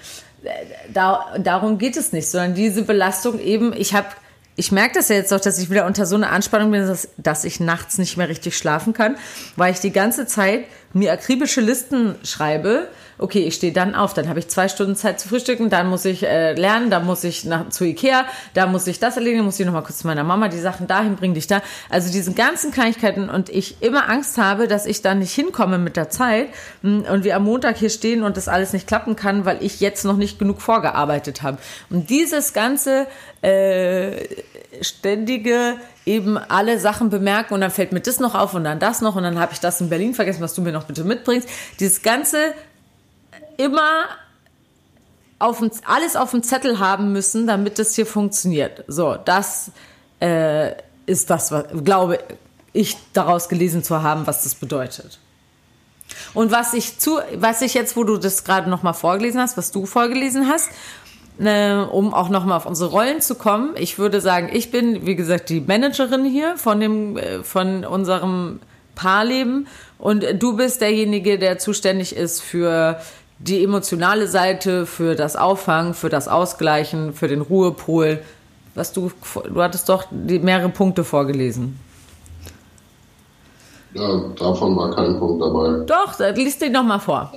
da, 0.93 1.27
darum 1.39 1.79
geht 1.79 1.97
es 1.97 2.13
nicht, 2.13 2.29
sondern 2.29 2.55
diese 2.55 2.83
Belastung 2.83 3.39
eben, 3.41 3.73
ich 3.77 3.95
habe 3.95 4.09
ich 4.57 4.73
merke 4.73 4.95
das 4.95 5.09
ja 5.09 5.17
jetzt 5.17 5.33
auch, 5.33 5.41
dass 5.41 5.59
ich 5.59 5.71
wieder 5.71 5.87
unter 5.87 6.05
so 6.05 6.17
einer 6.17 6.31
Anspannung 6.31 6.71
bin, 6.71 6.87
dass, 6.87 7.09
dass 7.17 7.45
ich 7.45 7.61
nachts 7.61 7.97
nicht 7.97 8.19
mehr 8.19 8.29
richtig 8.29 8.59
schlafen 8.59 8.93
kann, 8.93 9.17
weil 9.57 9.73
ich 9.73 9.81
die 9.81 9.93
ganze 9.93 10.27
Zeit 10.27 10.65
mir 10.93 11.13
akribische 11.13 11.63
Listen 11.63 12.17
schreibe. 12.25 12.89
Okay, 13.21 13.41
ich 13.41 13.55
stehe 13.55 13.73
dann 13.73 13.95
auf, 13.95 14.15
dann 14.15 14.29
habe 14.29 14.39
ich 14.39 14.49
zwei 14.49 14.69
Stunden 14.69 14.97
Zeit 14.97 15.21
zu 15.21 15.29
frühstücken, 15.29 15.69
dann 15.69 15.89
muss 15.89 16.07
ich 16.07 16.23
äh, 16.23 16.55
lernen, 16.55 16.91
dann 16.91 17.05
muss 17.05 17.23
ich 17.23 17.45
nach, 17.45 17.69
zu 17.69 17.85
Ikea, 17.85 18.25
da 18.55 18.67
muss 18.67 18.87
ich 18.87 18.99
das 18.99 19.17
erledigen, 19.17 19.45
muss 19.45 19.61
ich 19.61 19.67
nochmal 19.67 19.83
kurz 19.83 19.99
zu 19.99 20.07
meiner 20.07 20.25
Mama 20.25 20.49
die 20.49 20.59
Sachen 20.59 20.87
dahin 20.87 21.17
bringen, 21.17 21.35
dich 21.35 21.47
da. 21.47 21.61
Also 21.91 22.11
diese 22.11 22.33
ganzen 22.33 22.71
Kleinigkeiten 22.71 23.29
und 23.29 23.51
ich 23.51 23.83
immer 23.83 24.09
Angst 24.09 24.39
habe, 24.39 24.69
dass 24.69 24.87
ich 24.87 25.03
dann 25.03 25.19
nicht 25.19 25.35
hinkomme 25.35 25.77
mit 25.77 25.97
der 25.97 26.09
Zeit 26.09 26.49
hm, 26.83 27.03
und 27.03 27.25
wir 27.25 27.37
am 27.37 27.45
Montag 27.45 27.77
hier 27.77 27.91
stehen 27.91 28.23
und 28.23 28.39
das 28.39 28.49
alles 28.49 28.73
nicht 28.73 28.87
klappen 28.87 29.17
kann, 29.17 29.45
weil 29.45 29.63
ich 29.63 29.81
jetzt 29.81 30.05
noch 30.05 30.17
nicht 30.17 30.39
genug 30.39 30.63
vorgearbeitet 30.63 31.43
habe. 31.43 31.59
Und 31.91 32.09
dieses 32.09 32.55
ganze 32.55 33.07
äh, 33.43 34.13
ständige 34.81 35.75
eben 36.07 36.39
alle 36.39 36.79
Sachen 36.79 37.11
bemerken 37.11 37.55
und 37.55 37.61
dann 37.61 37.71
fällt 37.71 37.93
mir 37.93 38.01
das 38.01 38.21
noch 38.21 38.35
auf 38.35 38.55
und 38.55 38.65
dann 38.65 38.79
das 38.79 39.01
noch 39.01 39.17
und 39.17 39.23
dann 39.23 39.39
habe 39.39 39.53
ich 39.53 39.61
das 39.61 39.81
in 39.81 39.91
Berlin 39.91 40.15
vergessen, 40.15 40.41
was 40.41 40.55
du 40.55 40.63
mir 40.63 40.73
noch 40.73 40.85
bitte 40.85 41.05
mitbringst. 41.05 41.49
Dieses 41.79 42.03
ganze 42.03 42.55
immer 43.61 44.05
auf 45.39 45.59
dem, 45.59 45.71
alles 45.85 46.17
auf 46.17 46.31
dem 46.31 46.43
Zettel 46.43 46.79
haben 46.79 47.13
müssen, 47.13 47.47
damit 47.47 47.79
das 47.79 47.95
hier 47.95 48.07
funktioniert. 48.07 48.85
So, 48.89 49.17
das 49.17 49.73
äh, 50.21 50.73
ist 51.07 51.31
das, 51.31 51.51
was 51.51 51.65
glaube 51.85 52.19
ich 52.73 52.97
daraus 53.13 53.49
gelesen 53.49 53.83
zu 53.83 54.03
haben, 54.03 54.27
was 54.27 54.45
das 54.45 54.55
bedeutet. 54.55 55.19
Und 56.35 56.51
was 56.53 56.75
ich 56.75 56.99
zu, 56.99 57.19
was 57.37 57.63
ich 57.63 57.75
jetzt, 57.75 57.97
wo 57.97 58.05
du 58.05 58.17
das 58.17 58.45
gerade 58.45 58.69
noch 58.69 58.83
mal 58.83 58.93
vorgelesen 58.93 59.41
hast, 59.41 59.57
was 59.57 59.73
du 59.73 59.87
vorgelesen 59.87 60.49
hast, 60.49 60.71
äh, 61.39 61.75
um 61.75 62.13
auch 62.13 62.29
nochmal 62.29 62.59
auf 62.59 62.67
unsere 62.67 62.91
Rollen 62.91 63.21
zu 63.21 63.35
kommen. 63.35 63.71
Ich 63.77 63.99
würde 63.99 64.21
sagen, 64.21 64.51
ich 64.53 64.71
bin, 64.71 65.07
wie 65.07 65.17
gesagt, 65.17 65.49
die 65.49 65.61
Managerin 65.61 66.25
hier 66.25 66.57
von, 66.57 66.81
dem, 66.81 67.17
äh, 67.17 67.43
von 67.43 67.85
unserem 67.85 68.61
Paarleben 68.95 69.67
und 69.99 70.25
du 70.39 70.57
bist 70.57 70.81
derjenige, 70.81 71.39
der 71.39 71.59
zuständig 71.59 72.15
ist 72.15 72.43
für 72.43 73.01
die 73.41 73.65
emotionale 73.65 74.29
Seite, 74.29 74.87
für 74.87 75.15
das 75.15 75.35
Auffangen, 75.35 75.95
für 75.95 76.11
das 76.11 76.29
Ausgleichen, 76.29 77.15
für 77.15 77.27
den 77.27 77.41
Ruhepol. 77.41 78.21
Was 78.75 78.93
du, 78.93 79.11
du 79.53 79.63
hattest 79.63 79.89
doch 79.89 80.05
mehrere 80.11 80.69
Punkte 80.69 81.05
vorgelesen. 81.05 81.79
Ja, 83.95 84.21
davon 84.39 84.77
war 84.77 84.95
kein 84.95 85.19
Punkt 85.19 85.43
dabei. 85.43 85.85
Doch, 85.87 86.37
liest 86.37 86.61
den 86.63 86.73
noch 86.73 86.85
mal 86.85 87.01
vor. 87.01 87.33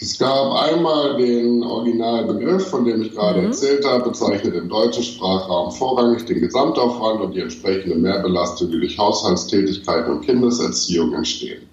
Es 0.00 0.18
gab 0.18 0.52
einmal 0.52 1.16
den 1.16 1.62
Originalbegriff, 1.62 2.68
von 2.68 2.84
dem 2.84 3.02
ich 3.02 3.12
gerade 3.12 3.40
mhm. 3.40 3.46
erzählt 3.46 3.84
habe, 3.86 4.10
bezeichnet 4.10 4.54
im 4.54 4.68
deutschen 4.68 5.02
Sprachraum 5.02 5.72
vorrangig 5.72 6.26
den 6.26 6.40
Gesamtaufwand 6.40 7.22
und 7.22 7.34
die 7.34 7.40
entsprechende 7.40 7.96
Mehrbelastung, 7.96 8.70
die 8.70 8.80
durch 8.80 8.98
Haushaltstätigkeiten 8.98 10.12
und 10.12 10.26
Kindeserziehung 10.26 11.14
entstehen. 11.14 11.66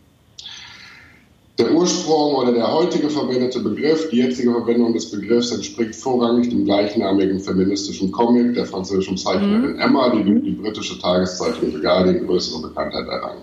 Der 1.58 1.74
Ursprung 1.74 2.36
oder 2.36 2.54
der 2.54 2.72
heutige 2.72 3.10
verwendete 3.10 3.60
Begriff, 3.60 4.10
die 4.10 4.18
jetzige 4.18 4.52
Verwendung 4.52 4.94
des 4.94 5.12
Begriffs 5.12 5.52
entspricht 5.52 5.96
vorrangig 5.96 6.50
dem 6.50 6.64
gleichnamigen 6.66 7.40
feministischen 7.40 8.12
Comic 8.12 8.54
der 8.54 8.66
französischen 8.66 9.18
Zeichnerin 9.18 9.74
mhm. 9.74 9.80
Emma, 9.80 10.10
die 10.16 10.24
durch 10.24 10.44
die 10.44 10.52
britische 10.52 11.00
Tageszeitung 11.00 11.72
The 11.72 11.82
Guardian 11.82 12.26
größere 12.26 12.62
Bekanntheit 12.62 13.08
errang. 13.08 13.38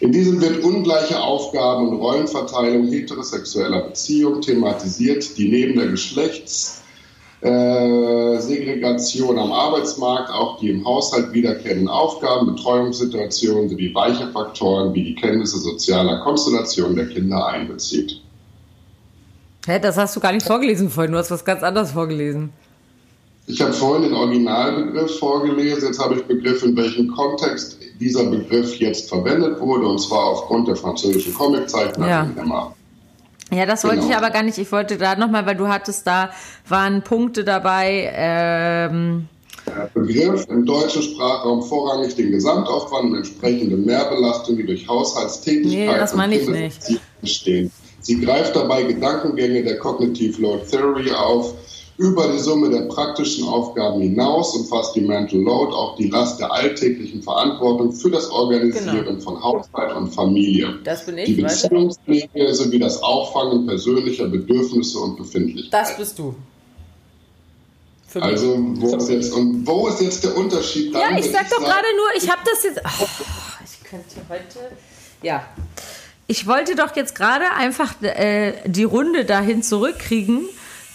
In 0.00 0.12
diesem 0.12 0.40
wird 0.40 0.64
ungleiche 0.64 1.20
Aufgaben 1.20 1.88
und 1.88 1.96
Rollenverteilung 1.98 2.88
heterosexueller 2.88 3.82
Beziehung 3.82 4.40
thematisiert, 4.40 5.36
die 5.36 5.48
neben 5.48 5.78
der 5.78 5.88
Geschlechtssegregation 5.88 6.81
äh, 7.42 9.38
am 9.38 9.52
Arbeitsmarkt 9.52 10.30
auch 10.30 10.58
die 10.60 10.70
im 10.70 10.84
Haushalt 10.84 11.32
wiederkehrenden 11.32 11.88
Aufgaben, 11.88 12.54
Betreuungssituationen 12.54 13.68
sowie 13.68 13.94
weiche 13.94 14.28
Faktoren 14.28 14.94
wie 14.94 15.04
die 15.04 15.14
Kenntnisse 15.14 15.58
sozialer 15.58 16.20
Konstellationen 16.20 16.96
der 16.96 17.08
Kinder 17.08 17.46
einbezieht. 17.46 18.20
Hä, 19.66 19.78
das 19.80 19.96
hast 19.96 20.16
du 20.16 20.20
gar 20.20 20.32
nicht 20.32 20.46
vorgelesen 20.46 20.90
vorhin, 20.90 21.12
du 21.12 21.18
hast 21.18 21.30
was 21.30 21.44
ganz 21.44 21.62
anderes 21.62 21.92
vorgelesen. 21.92 22.52
Ich 23.46 23.60
habe 23.60 23.72
vorhin 23.72 24.04
den 24.04 24.14
Originalbegriff 24.14 25.18
vorgelesen, 25.18 25.88
jetzt 25.88 26.00
habe 26.00 26.14
ich 26.14 26.24
begriffen, 26.24 26.70
in 26.70 26.76
welchem 26.76 27.08
Kontext 27.08 27.78
dieser 27.98 28.24
Begriff 28.24 28.76
jetzt 28.76 29.08
verwendet 29.08 29.60
wurde, 29.60 29.86
und 29.86 29.98
zwar 29.98 30.26
aufgrund 30.26 30.68
der 30.68 30.76
französischen 30.76 31.34
Comiczeichnerin 31.34 32.08
ja. 32.08 32.30
Emma. 32.36 32.74
Ja, 33.52 33.66
das 33.66 33.84
wollte 33.84 33.98
genau. 33.98 34.10
ich 34.10 34.16
aber 34.16 34.30
gar 34.30 34.42
nicht. 34.42 34.58
Ich 34.58 34.72
wollte 34.72 34.96
da 34.96 35.14
nochmal, 35.14 35.44
weil 35.44 35.56
du 35.56 35.68
hattest 35.68 36.06
da, 36.06 36.30
waren 36.68 37.02
Punkte 37.02 37.44
dabei. 37.44 38.10
Ähm 38.14 39.28
der 39.66 39.90
Begriff 39.94 40.46
im 40.48 40.66
deutschen 40.66 41.02
Sprachraum 41.02 41.62
vorrangig 41.62 42.16
den 42.16 42.32
Gesamtaufwand 42.32 43.10
und 43.10 43.16
entsprechende 43.16 43.76
Mehrbelastung, 43.76 44.56
die 44.56 44.66
durch 44.66 44.88
Haushaltstätigkeit 44.88 45.70
nee, 45.70 45.98
das 45.98 46.14
meine 46.14 46.36
ich 46.36 46.48
nicht. 46.48 47.00
entstehen. 47.20 47.70
Sie 48.00 48.20
greift 48.20 48.56
dabei 48.56 48.82
Gedankengänge 48.82 49.62
der 49.62 49.78
Cognitive 49.78 50.40
Load 50.42 50.64
Theory 50.68 51.12
auf, 51.12 51.54
über 52.02 52.26
die 52.28 52.38
Summe 52.38 52.68
der 52.68 52.82
praktischen 52.82 53.46
Aufgaben 53.46 54.00
hinaus 54.00 54.56
umfasst 54.56 54.96
die 54.96 55.02
Mental 55.02 55.38
Load 55.38 55.72
auch 55.72 55.96
die 55.96 56.08
Last 56.08 56.40
der 56.40 56.52
alltäglichen 56.52 57.22
Verantwortung 57.22 57.92
für 57.92 58.10
das 58.10 58.28
Organisieren 58.28 59.04
genau. 59.04 59.20
von 59.20 59.40
Haushalt 59.40 59.94
und 59.94 60.08
Familie. 60.08 60.80
Das 60.82 61.06
bin 61.06 61.16
ich. 61.18 61.26
Die 61.26 61.34
Beziehungspflege 61.40 62.52
sowie 62.54 62.80
das 62.80 63.00
Auffangen 63.02 63.66
persönlicher 63.66 64.26
Bedürfnisse 64.26 64.98
und 64.98 65.16
Befindlichkeiten. 65.16 65.70
Das 65.70 65.96
bist 65.96 66.18
du. 66.18 66.34
Also, 68.20 68.58
wo 68.58 68.96
ist, 68.96 69.08
jetzt, 69.08 69.32
und 69.32 69.66
wo 69.66 69.88
ist 69.88 70.02
jetzt 70.02 70.24
der 70.24 70.36
Unterschied? 70.36 70.92
ja, 70.92 71.16
ich 71.16 71.30
sag 71.30 71.48
doch 71.48 71.60
gerade 71.60 71.86
nur, 71.96 72.22
ich 72.22 72.28
habe 72.28 72.42
das 72.44 72.62
jetzt. 72.64 72.80
Oh, 72.84 73.06
ich 73.64 73.88
könnte 73.88 74.16
heute. 74.28 74.76
Ja. 75.22 75.44
Ich 76.26 76.46
wollte 76.46 76.74
doch 76.74 76.94
jetzt 76.94 77.14
gerade 77.14 77.44
einfach 77.56 78.02
äh, 78.02 78.52
die 78.66 78.84
Runde 78.84 79.24
dahin 79.24 79.62
zurückkriegen, 79.62 80.46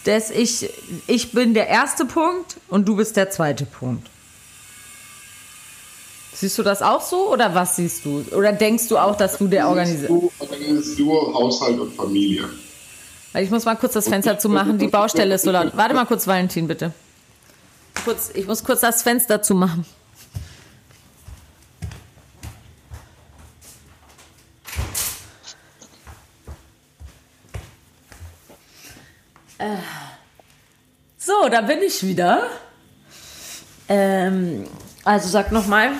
dass 0.08 0.30
ich, 0.30 0.70
ich 1.06 1.32
bin 1.32 1.52
der 1.52 1.68
erste 1.68 2.06
Punkt 2.06 2.56
und 2.68 2.88
du 2.88 2.96
bist 2.96 3.16
der 3.16 3.28
zweite 3.28 3.66
Punkt. 3.66 4.08
Siehst 6.32 6.56
du 6.56 6.62
das 6.62 6.80
auch 6.80 7.02
so 7.02 7.30
oder 7.30 7.54
was 7.54 7.76
siehst 7.76 8.06
du? 8.06 8.24
Oder 8.34 8.52
denkst 8.52 8.88
du 8.88 8.96
auch, 8.96 9.16
dass 9.16 9.36
du 9.36 9.48
der 9.48 9.68
organisierst? 9.68 10.08
Du 10.08 10.32
organisierst 10.38 10.98
du 10.98 11.34
Haushalt 11.34 11.78
und 11.78 11.94
Familie. 11.94 12.48
Ich 13.34 13.50
muss 13.50 13.66
mal 13.66 13.74
kurz 13.74 13.92
das 13.92 14.08
Fenster 14.08 14.38
zumachen. 14.38 14.78
Die 14.78 14.88
Baustelle 14.88 15.34
ist 15.34 15.42
so 15.42 15.50
laut. 15.50 15.76
Warte 15.76 15.94
mal 15.94 16.06
kurz, 16.06 16.26
Valentin, 16.26 16.66
bitte. 16.66 16.92
Kurz, 18.04 18.30
ich 18.32 18.46
muss 18.46 18.64
kurz 18.64 18.80
das 18.80 19.02
Fenster 19.02 19.42
zumachen. 19.42 19.84
So, 31.18 31.48
da 31.50 31.60
bin 31.62 31.78
ich 31.86 32.06
wieder. 32.06 32.44
Ähm, 33.88 34.64
also 35.04 35.28
sag 35.28 35.52
nochmal. 35.52 35.92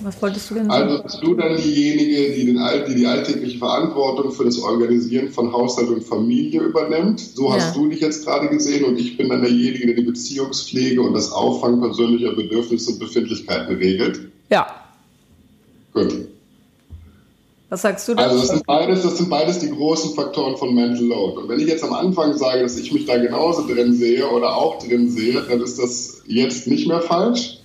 Was 0.00 0.20
wolltest 0.20 0.50
du 0.50 0.54
denn 0.54 0.68
sagen? 0.68 0.90
Also 0.90 1.02
bist 1.02 1.22
du 1.22 1.34
dann 1.34 1.56
diejenige, 1.56 2.34
die, 2.34 2.46
den, 2.46 2.58
die 2.88 2.94
die 2.94 3.06
alltägliche 3.06 3.58
Verantwortung 3.58 4.32
für 4.32 4.44
das 4.44 4.58
Organisieren 4.58 5.30
von 5.30 5.52
Haushalt 5.52 5.88
und 5.88 6.02
Familie 6.02 6.60
übernimmt. 6.60 7.20
So 7.20 7.48
ja. 7.48 7.54
hast 7.54 7.76
du 7.76 7.88
dich 7.88 8.00
jetzt 8.00 8.24
gerade 8.24 8.48
gesehen 8.48 8.84
und 8.84 8.98
ich 8.98 9.16
bin 9.16 9.28
dann 9.28 9.42
derjenige, 9.42 9.86
der 9.86 9.96
die 9.96 10.02
Beziehungspflege 10.02 11.00
und 11.00 11.14
das 11.14 11.30
Auffangen 11.30 11.80
persönlicher 11.80 12.32
Bedürfnisse 12.32 12.92
und 12.92 12.98
Befindlichkeiten 12.98 13.76
regelt. 13.76 14.28
Ja. 14.50 14.66
Gut. 15.94 16.28
Was 17.72 17.80
sagst 17.80 18.06
du 18.06 18.14
dazu? 18.14 18.28
Also 18.28 18.38
das 18.38 18.48
sind, 18.48 18.66
beides, 18.66 19.02
das 19.02 19.16
sind 19.16 19.30
beides 19.30 19.58
die 19.60 19.70
großen 19.70 20.14
Faktoren 20.14 20.58
von 20.58 20.74
Mental 20.74 21.06
Load. 21.06 21.38
Und 21.38 21.48
wenn 21.48 21.58
ich 21.58 21.68
jetzt 21.68 21.82
am 21.82 21.94
Anfang 21.94 22.36
sage, 22.36 22.64
dass 22.64 22.76
ich 22.76 22.92
mich 22.92 23.06
da 23.06 23.16
genauso 23.16 23.66
drin 23.66 23.94
sehe 23.94 24.28
oder 24.28 24.54
auch 24.54 24.78
drin 24.78 25.10
sehe, 25.10 25.40
dann 25.40 25.62
ist 25.62 25.78
das 25.78 26.20
jetzt 26.26 26.66
nicht 26.66 26.86
mehr 26.86 27.00
falsch. 27.00 27.60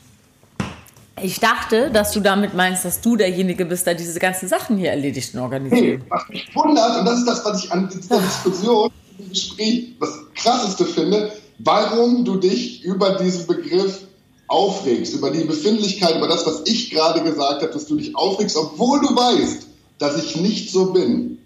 Ich 1.21 1.41
dachte, 1.41 1.91
dass 1.91 2.13
du 2.13 2.21
damit 2.21 2.53
meinst, 2.53 2.85
dass 2.85 3.01
du 3.01 3.17
derjenige 3.17 3.65
bist, 3.65 3.85
der 3.85 3.95
diese 3.95 4.17
ganzen 4.17 4.47
Sachen 4.47 4.77
hier 4.77 4.91
erledigt 4.91 5.35
und 5.35 5.41
organisiert. 5.41 5.99
Hey, 5.99 5.99
was 6.07 6.29
mich 6.29 6.55
wundert, 6.55 6.99
und 6.99 7.05
das 7.05 7.19
ist 7.19 7.27
das, 7.27 7.43
was 7.43 7.65
ich 7.65 7.71
an 7.73 7.89
dieser 7.93 8.21
Diskussion, 8.21 8.89
diesem 9.17 9.29
Gespräch 9.29 9.97
das 9.99 10.19
Krasseste 10.35 10.85
finde, 10.85 11.33
warum 11.59 12.23
du 12.23 12.37
dich 12.37 12.81
über 12.85 13.17
diesen 13.17 13.45
Begriff 13.45 14.07
aufregst, 14.47 15.15
über 15.15 15.31
die 15.31 15.43
Befindlichkeit, 15.43 16.15
über 16.15 16.29
das, 16.29 16.45
was 16.45 16.61
ich 16.63 16.91
gerade 16.91 17.21
gesagt 17.23 17.61
habe, 17.61 17.73
dass 17.73 17.87
du 17.87 17.97
dich 17.97 18.15
aufregst, 18.15 18.55
obwohl 18.55 19.01
du 19.01 19.13
weißt, 19.13 19.66
dass 19.99 20.23
ich 20.23 20.35
nicht 20.35 20.71
so 20.71 20.93
bin. 20.93 21.39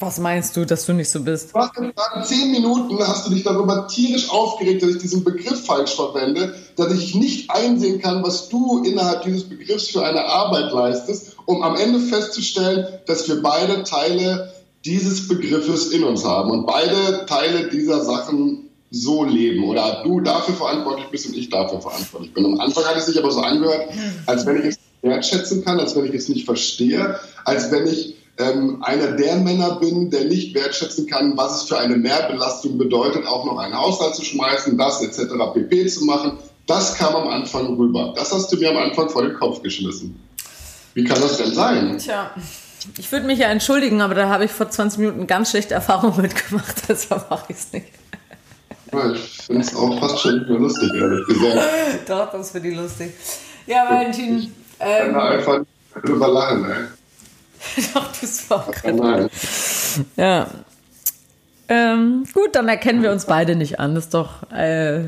Was 0.00 0.18
meinst 0.18 0.56
du, 0.56 0.64
dass 0.64 0.86
du 0.86 0.94
nicht 0.94 1.10
so 1.10 1.22
bist? 1.22 1.54
Du 1.54 1.58
hast 1.58 1.74
gerade 1.74 1.92
zehn 2.24 2.50
Minuten 2.52 2.98
hast 3.06 3.26
du 3.26 3.34
dich 3.34 3.42
darüber 3.44 3.86
tierisch 3.86 4.30
aufgeregt, 4.30 4.82
dass 4.82 4.92
ich 4.92 4.98
diesen 4.98 5.24
Begriff 5.24 5.66
falsch 5.66 5.94
verwende, 5.94 6.54
dass 6.76 6.90
ich 6.94 7.14
nicht 7.14 7.50
einsehen 7.50 8.00
kann, 8.00 8.22
was 8.22 8.48
du 8.48 8.82
innerhalb 8.82 9.24
dieses 9.24 9.46
Begriffs 9.46 9.88
für 9.88 10.02
eine 10.02 10.24
Arbeit 10.24 10.72
leistest, 10.72 11.36
um 11.44 11.62
am 11.62 11.76
Ende 11.76 12.00
festzustellen, 12.00 12.86
dass 13.06 13.28
wir 13.28 13.42
beide 13.42 13.84
Teile 13.84 14.54
dieses 14.86 15.28
Begriffes 15.28 15.88
in 15.88 16.02
uns 16.02 16.24
haben 16.24 16.50
und 16.50 16.64
beide 16.64 17.26
Teile 17.26 17.68
dieser 17.68 18.02
Sachen 18.02 18.70
so 18.90 19.24
leben 19.24 19.64
oder 19.64 20.02
du 20.02 20.20
dafür 20.20 20.54
verantwortlich 20.54 21.08
bist 21.08 21.26
und 21.26 21.36
ich 21.36 21.50
dafür 21.50 21.80
verantwortlich 21.80 22.32
bin. 22.32 22.46
Am 22.46 22.58
Anfang 22.58 22.84
hat 22.84 22.96
es 22.96 23.04
sich 23.06 23.18
aber 23.18 23.30
so 23.30 23.40
angehört, 23.40 23.90
als 24.24 24.46
wenn 24.46 24.56
ich 24.56 24.64
es 24.64 24.78
wertschätzen 25.02 25.64
kann, 25.64 25.80
als 25.80 25.96
wenn 25.96 26.04
ich 26.04 26.14
es 26.14 26.28
nicht 26.28 26.44
verstehe, 26.44 27.18
als 27.44 27.70
wenn 27.70 27.86
ich 27.86 28.16
ähm, 28.38 28.82
einer 28.82 29.12
der 29.12 29.36
Männer 29.36 29.78
bin, 29.80 30.10
der 30.10 30.24
nicht 30.24 30.54
wertschätzen 30.54 31.06
kann, 31.06 31.36
was 31.36 31.62
es 31.62 31.68
für 31.68 31.78
eine 31.78 31.96
Mehrbelastung 31.96 32.78
bedeutet, 32.78 33.26
auch 33.26 33.44
noch 33.44 33.58
einen 33.58 33.76
Haushalt 33.76 34.14
zu 34.14 34.24
schmeißen, 34.24 34.76
das 34.78 35.02
etc. 35.02 35.32
pp. 35.54 35.86
zu 35.86 36.04
machen. 36.04 36.38
Das 36.66 36.96
kam 36.96 37.14
am 37.14 37.28
Anfang 37.28 37.76
rüber. 37.76 38.12
Das 38.16 38.32
hast 38.32 38.52
du 38.52 38.56
mir 38.56 38.70
am 38.70 38.76
Anfang 38.76 39.10
vor 39.10 39.22
den 39.22 39.34
Kopf 39.34 39.62
geschmissen. 39.62 40.18
Wie 40.94 41.04
kann 41.04 41.20
das 41.20 41.36
denn 41.36 41.52
sein? 41.52 41.98
Tja. 41.98 42.30
Ich 42.96 43.12
würde 43.12 43.26
mich 43.26 43.38
ja 43.38 43.48
entschuldigen, 43.48 44.00
aber 44.00 44.14
da 44.14 44.28
habe 44.28 44.46
ich 44.46 44.50
vor 44.50 44.70
20 44.70 45.00
Minuten 45.00 45.26
ganz 45.26 45.50
schlechte 45.50 45.74
Erfahrungen 45.74 46.22
mitgemacht, 46.22 46.76
deshalb 46.88 47.28
mache 47.28 47.46
ich 47.48 47.56
es 47.56 47.72
nicht. 47.72 47.86
Ja, 48.92 49.12
ich 49.12 49.20
finde 49.20 49.60
es 49.60 49.74
auch 49.76 50.00
fast 50.00 50.20
schon 50.20 50.38
nicht 50.38 50.48
mehr 50.48 50.58
lustig, 50.58 50.90
ehrlich 50.94 51.26
gesagt. 51.26 51.58
Doch, 52.08 52.32
das 52.32 52.50
finde 52.50 52.70
ich 52.70 52.76
lustig. 52.76 53.12
Ja, 53.66 53.88
Valentin. 53.88 54.52
Ähm, 54.80 55.16
einfach 55.16 55.60
drüber 56.02 56.28
lachen, 56.28 56.70
ey. 56.70 57.84
Doch, 57.94 58.08
das 58.20 58.48
war 58.50 58.68
auch 58.68 58.70
gerade. 58.70 59.30
Ja. 60.16 60.46
Ähm, 61.68 62.24
gut, 62.32 62.56
dann 62.56 62.68
erkennen 62.68 63.02
wir 63.02 63.12
uns 63.12 63.26
beide 63.26 63.54
nicht 63.54 63.78
an. 63.78 63.94
Das 63.94 64.04
ist 64.04 64.14
doch 64.14 64.50
äh, 64.50 65.04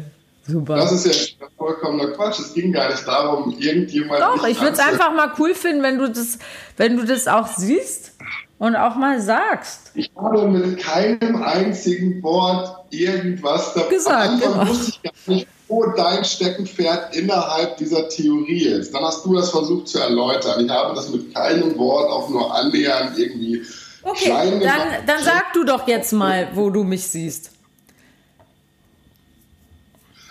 super. 0.47 0.77
Das 0.77 0.93
ist 0.93 1.07
ja 1.41 1.47
vollkommener 1.57 2.13
Quatsch. 2.13 2.39
Es 2.39 2.55
ging 2.55 2.73
gar 2.73 2.91
nicht 2.91 3.07
darum, 3.07 3.57
irgendjemand. 3.59 4.21
Doch, 4.21 4.47
ich 4.47 4.61
würde 4.61 4.75
es 4.75 4.79
einfach 4.79 5.13
mal 5.13 5.33
cool 5.39 5.55
finden, 5.55 5.83
wenn 5.83 5.99
du 5.99 6.09
das, 6.09 6.39
wenn 6.77 6.97
du 6.97 7.05
das 7.05 7.27
auch 7.27 7.49
siehst 7.49 8.13
und 8.59 8.77
auch 8.77 8.95
mal 8.95 9.21
sagst. 9.21 9.91
Ich 9.95 10.11
habe 10.15 10.47
mit 10.47 10.79
keinem 10.79 11.43
einzigen 11.43 12.23
Wort 12.23 12.87
irgendwas 12.91 13.75
da 13.75 13.83
gesagt. 13.89 14.29
Am 14.29 14.33
Anfang 14.35 14.53
genau. 14.53 14.69
wusste 14.69 14.91
ich 14.91 15.03
gar 15.03 15.13
nicht, 15.27 15.49
wo 15.73 15.87
dein 15.97 16.23
Steckenpferd 16.23 17.17
innerhalb 17.17 17.79
dieser 17.79 18.09
Theorie 18.09 18.67
ist. 18.67 18.93
Dann 18.95 19.03
hast 19.03 19.25
du 19.25 19.35
das 19.35 19.51
versucht 19.51 19.89
zu 19.89 19.99
erläutern. 19.99 20.65
Ich 20.65 20.71
habe 20.71 20.95
das 20.95 21.09
mit 21.09 21.35
keinem 21.35 21.79
Wort 21.79 22.11
auch 22.11 22.29
nur 22.29 22.55
annähernd 22.55 23.19
irgendwie 23.19 23.63
Okay, 24.03 24.59
dann, 24.61 25.07
dann 25.07 25.23
sag 25.23 25.53
du 25.55 25.65
doch 25.65 25.87
jetzt 25.87 26.13
mal, 26.13 26.49
wo 26.55 26.71
du 26.71 26.83
mich 26.83 27.07
siehst. 27.07 27.53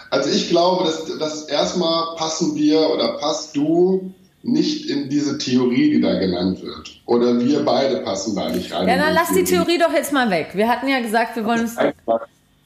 Also 0.09 0.29
ich 0.29 0.49
glaube, 0.49 0.83
dass, 0.83 1.17
dass 1.17 1.45
erstmal 1.45 2.15
passen 2.17 2.55
wir 2.55 2.89
oder 2.89 3.17
passt 3.17 3.55
du 3.55 4.13
nicht 4.43 4.89
in 4.89 5.09
diese 5.09 5.37
Theorie, 5.37 5.91
die 5.91 6.01
da 6.01 6.19
genannt 6.19 6.61
wird. 6.61 6.99
Oder 7.05 7.39
wir 7.39 7.63
beide 7.63 8.01
passen 8.01 8.35
da 8.35 8.49
nicht 8.49 8.73
rein. 8.73 8.89
Ja, 8.89 8.97
dann 8.97 9.13
lass 9.13 9.27
Theorie. 9.27 9.43
die 9.43 9.51
Theorie 9.51 9.77
doch 9.77 9.93
jetzt 9.93 10.11
mal 10.11 10.29
weg. 10.29 10.49
Wir 10.53 10.67
hatten 10.67 10.89
ja 10.89 10.99
gesagt, 10.99 11.37
wir 11.37 11.45
wollen 11.45 11.63
es. 11.63 11.77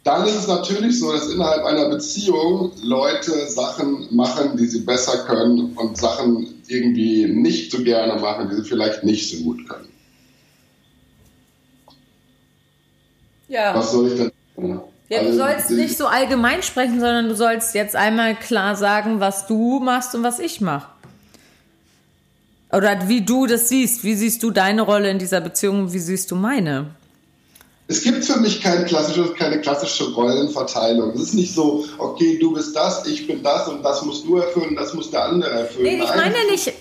Dann 0.05 0.27
ist 0.27 0.35
es 0.35 0.47
natürlich 0.47 0.99
so, 0.99 1.11
dass 1.11 1.29
innerhalb 1.29 1.65
einer 1.65 1.89
Beziehung 1.89 2.71
Leute 2.83 3.49
Sachen 3.49 4.07
machen, 4.15 4.55
die 4.55 4.67
sie 4.67 4.81
besser 4.81 5.25
können 5.25 5.73
und 5.75 5.97
Sachen 5.97 6.61
irgendwie 6.67 7.25
nicht 7.25 7.71
so 7.71 7.83
gerne 7.83 8.21
machen, 8.21 8.47
die 8.47 8.55
sie 8.57 8.63
vielleicht 8.63 9.03
nicht 9.03 9.35
so 9.35 9.43
gut 9.43 9.67
können. 9.67 9.89
Ja. 13.47 13.73
Was 13.73 13.91
soll 13.91 14.11
ich 14.11 14.15
denn 14.15 14.31
sagen? 14.55 14.81
Ja, 15.09 15.21
du 15.21 15.25
also, 15.25 15.39
sollst 15.39 15.71
nicht 15.71 15.97
so 15.97 16.05
allgemein 16.05 16.61
sprechen, 16.61 16.99
sondern 16.99 17.27
du 17.27 17.35
sollst 17.35 17.73
jetzt 17.73 17.95
einmal 17.95 18.35
klar 18.35 18.75
sagen, 18.75 19.19
was 19.19 19.47
du 19.47 19.79
machst 19.79 20.13
und 20.13 20.21
was 20.21 20.37
ich 20.37 20.61
mache. 20.61 20.87
Oder 22.71 23.07
wie 23.07 23.21
du 23.21 23.47
das 23.47 23.69
siehst. 23.69 24.03
Wie 24.03 24.13
siehst 24.13 24.43
du 24.43 24.51
deine 24.51 24.83
Rolle 24.83 25.09
in 25.09 25.17
dieser 25.17 25.41
Beziehung 25.41 25.79
und 25.79 25.93
wie 25.93 25.99
siehst 25.99 26.29
du 26.29 26.35
meine? 26.35 26.91
Es 27.87 28.01
gibt 28.01 28.25
für 28.25 28.39
mich 28.39 28.61
kein 28.61 28.85
klassisches, 28.85 29.35
keine 29.35 29.61
klassische 29.61 30.11
Rollenverteilung. 30.13 31.11
Es 31.11 31.21
ist 31.21 31.33
nicht 31.35 31.53
so, 31.53 31.85
okay, 31.99 32.39
du 32.39 32.53
bist 32.53 32.75
das, 32.75 33.05
ich 33.05 33.27
bin 33.27 33.43
das 33.43 33.67
und 33.67 33.83
das 33.83 34.01
musst 34.03 34.25
du 34.25 34.37
erfüllen, 34.37 34.75
das 34.75 34.93
muss 34.95 35.11
der 35.11 35.25
andere 35.25 35.51
erfüllen. 35.51 35.83
Nee, 35.83 36.03
ich 36.03 36.15
meine 36.15 36.35
nicht, 36.49 36.73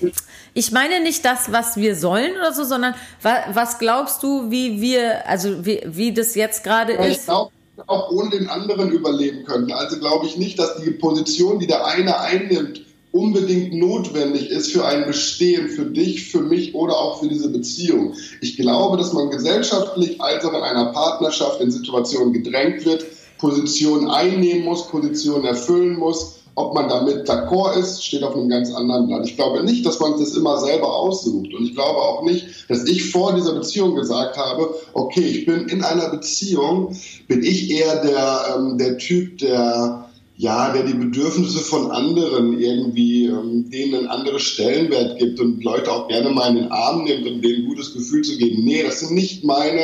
ich 0.55 0.73
meine 0.73 1.01
nicht 1.03 1.23
das, 1.23 1.53
was 1.53 1.77
wir 1.77 1.95
sollen 1.95 2.33
oder 2.38 2.55
so, 2.55 2.64
sondern 2.64 2.95
was 3.21 3.79
glaubst 3.79 4.23
du, 4.23 4.51
wie 4.51 4.81
wir, 4.81 5.29
also 5.29 5.67
wie, 5.67 5.83
wie 5.85 6.14
das 6.14 6.35
jetzt 6.37 6.64
gerade 6.64 6.95
ist? 6.95 7.19
Ich 7.19 7.25
glaube, 7.25 7.51
auch 7.87 8.11
ohne 8.11 8.31
den 8.31 8.49
anderen 8.49 8.90
überleben 8.90 9.45
könnten. 9.45 9.73
Also 9.73 9.99
glaube 9.99 10.25
ich 10.25 10.38
nicht, 10.38 10.59
dass 10.59 10.77
die 10.77 10.90
Position, 10.93 11.59
die 11.59 11.67
der 11.67 11.85
eine 11.85 12.19
einnimmt, 12.19 12.81
unbedingt 13.14 13.72
notwendig 13.72 14.50
ist 14.50 14.72
für 14.72 14.85
ein 14.85 15.07
Bestehen, 15.07 15.68
für 15.68 15.85
dich, 15.85 16.31
für 16.31 16.40
mich 16.40 16.74
oder 16.74 16.96
auch 16.96 17.20
für 17.20 17.29
diese 17.29 17.48
Beziehung. 17.48 18.14
Ich 18.40 18.57
glaube, 18.57 18.96
dass 18.96 19.12
man 19.12 19.31
gesellschaftlich 19.31 20.20
als 20.20 20.44
auch 20.44 20.53
in 20.53 20.62
einer 20.62 20.87
Partnerschaft 20.87 21.61
in 21.61 21.70
Situationen 21.70 22.33
gedrängt 22.33 22.85
wird, 22.85 23.07
Positionen 23.38 24.11
einnehmen 24.11 24.64
muss, 24.64 24.88
Positionen 24.88 25.44
erfüllen 25.44 25.96
muss. 25.96 26.40
Ob 26.57 26.74
man 26.74 26.88
damit 26.88 27.29
d'accord 27.29 27.77
ist, 27.79 28.05
steht 28.05 28.24
auf 28.24 28.35
einem 28.35 28.48
ganz 28.48 28.72
anderen 28.74 29.07
Blatt. 29.07 29.27
Ich 29.27 29.37
glaube 29.37 29.62
nicht, 29.62 29.87
dass 29.87 30.00
man 30.00 30.18
das 30.18 30.35
immer 30.35 30.59
selber 30.59 30.92
aussucht. 30.92 31.55
Und 31.55 31.64
ich 31.64 31.74
glaube 31.74 31.98
auch 31.98 32.24
nicht, 32.24 32.68
dass 32.68 32.85
ich 32.85 33.11
vor 33.11 33.35
dieser 33.35 33.55
Beziehung 33.55 33.94
gesagt 33.94 34.37
habe, 34.37 34.74
okay, 34.92 35.22
ich 35.22 35.46
bin 35.46 35.68
in 35.68 35.85
einer 35.85 36.09
Beziehung, 36.09 36.96
bin 37.29 37.44
ich 37.44 37.70
eher 37.70 38.03
der, 38.03 38.57
ähm, 38.57 38.79
der 38.79 38.98
Typ, 38.98 39.38
der 39.38 40.05
ja, 40.37 40.73
der 40.73 40.83
die 40.83 40.94
Bedürfnisse 40.94 41.61
von 41.61 41.90
anderen 41.90 42.59
irgendwie, 42.59 43.27
ähm, 43.27 43.70
denen 43.70 43.94
einen 43.94 44.09
anderen 44.09 44.40
Stellenwert 44.40 45.18
gibt 45.18 45.38
und 45.38 45.62
Leute 45.62 45.92
auch 45.92 46.09
gerne 46.09 46.31
mal 46.31 46.49
in 46.51 46.57
den 46.57 46.73
Arm 46.73 47.05
nimmt, 47.05 47.27
um 47.27 47.40
denen 47.40 47.62
ein 47.62 47.68
gutes 47.68 47.94
Gefühl 47.94 48.23
zu 48.23 48.37
geben. 48.37 48.64
Nee, 48.64 48.83
das 48.83 49.01
sind 49.01 49.12
nicht 49.12 49.44
meine, 49.44 49.81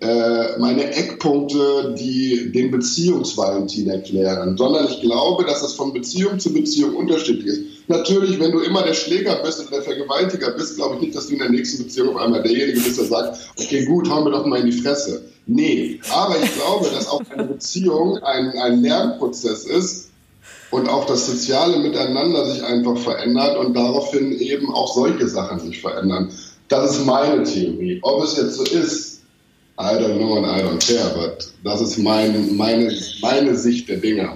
äh, 0.00 0.58
meine 0.58 0.94
Eckpunkte, 0.94 1.94
die 1.98 2.52
den 2.52 2.70
Beziehungsvalentin 2.70 3.90
erklären, 3.90 4.56
sondern 4.56 4.88
ich 4.88 5.00
glaube, 5.02 5.44
dass 5.44 5.60
das 5.60 5.74
von 5.74 5.92
Beziehung 5.92 6.38
zu 6.38 6.54
Beziehung 6.54 6.96
unterschiedlich 6.96 7.46
ist. 7.46 7.75
Natürlich, 7.88 8.40
wenn 8.40 8.50
du 8.50 8.60
immer 8.60 8.82
der 8.82 8.94
Schläger 8.94 9.36
bist 9.42 9.60
oder 9.60 9.70
der 9.70 9.82
Vergewaltiger 9.82 10.50
bist, 10.52 10.76
glaube 10.76 10.96
ich 10.96 11.00
nicht, 11.02 11.16
dass 11.16 11.28
du 11.28 11.34
in 11.34 11.38
der 11.38 11.50
nächsten 11.50 11.84
Beziehung 11.84 12.16
auf 12.16 12.22
einmal 12.22 12.42
derjenige 12.42 12.80
bist, 12.80 12.98
der 12.98 13.06
sagt, 13.06 13.38
okay, 13.58 13.84
gut, 13.84 14.10
hau 14.10 14.24
mir 14.24 14.32
doch 14.32 14.44
mal 14.46 14.60
in 14.60 14.66
die 14.66 14.80
Fresse. 14.80 15.22
Nee, 15.46 16.00
aber 16.10 16.36
ich 16.42 16.54
glaube, 16.54 16.90
dass 16.90 17.08
auch 17.08 17.22
eine 17.30 17.44
Beziehung 17.44 18.18
ein, 18.18 18.50
ein 18.58 18.82
Lernprozess 18.82 19.64
ist 19.64 20.10
und 20.70 20.88
auch 20.88 21.06
das 21.06 21.26
soziale 21.26 21.78
Miteinander 21.78 22.44
sich 22.46 22.64
einfach 22.64 22.98
verändert 22.98 23.56
und 23.56 23.74
daraufhin 23.74 24.32
eben 24.40 24.74
auch 24.74 24.92
solche 24.92 25.28
Sachen 25.28 25.60
sich 25.60 25.80
verändern. 25.80 26.32
Das 26.68 26.96
ist 26.96 27.06
meine 27.06 27.44
Theorie. 27.44 28.00
Ob 28.02 28.24
es 28.24 28.36
jetzt 28.36 28.54
so 28.56 28.64
ist, 28.64 29.20
I 29.78 29.94
don't 29.94 30.16
know 30.16 30.36
and 30.36 30.46
I 30.46 30.64
don't 30.64 30.84
care, 30.84 31.14
but 31.14 31.52
das 31.62 31.80
ist 31.80 31.98
mein, 31.98 32.56
meine, 32.56 32.92
meine 33.20 33.56
Sicht 33.56 33.88
der 33.88 33.98
Dinge. 33.98 34.32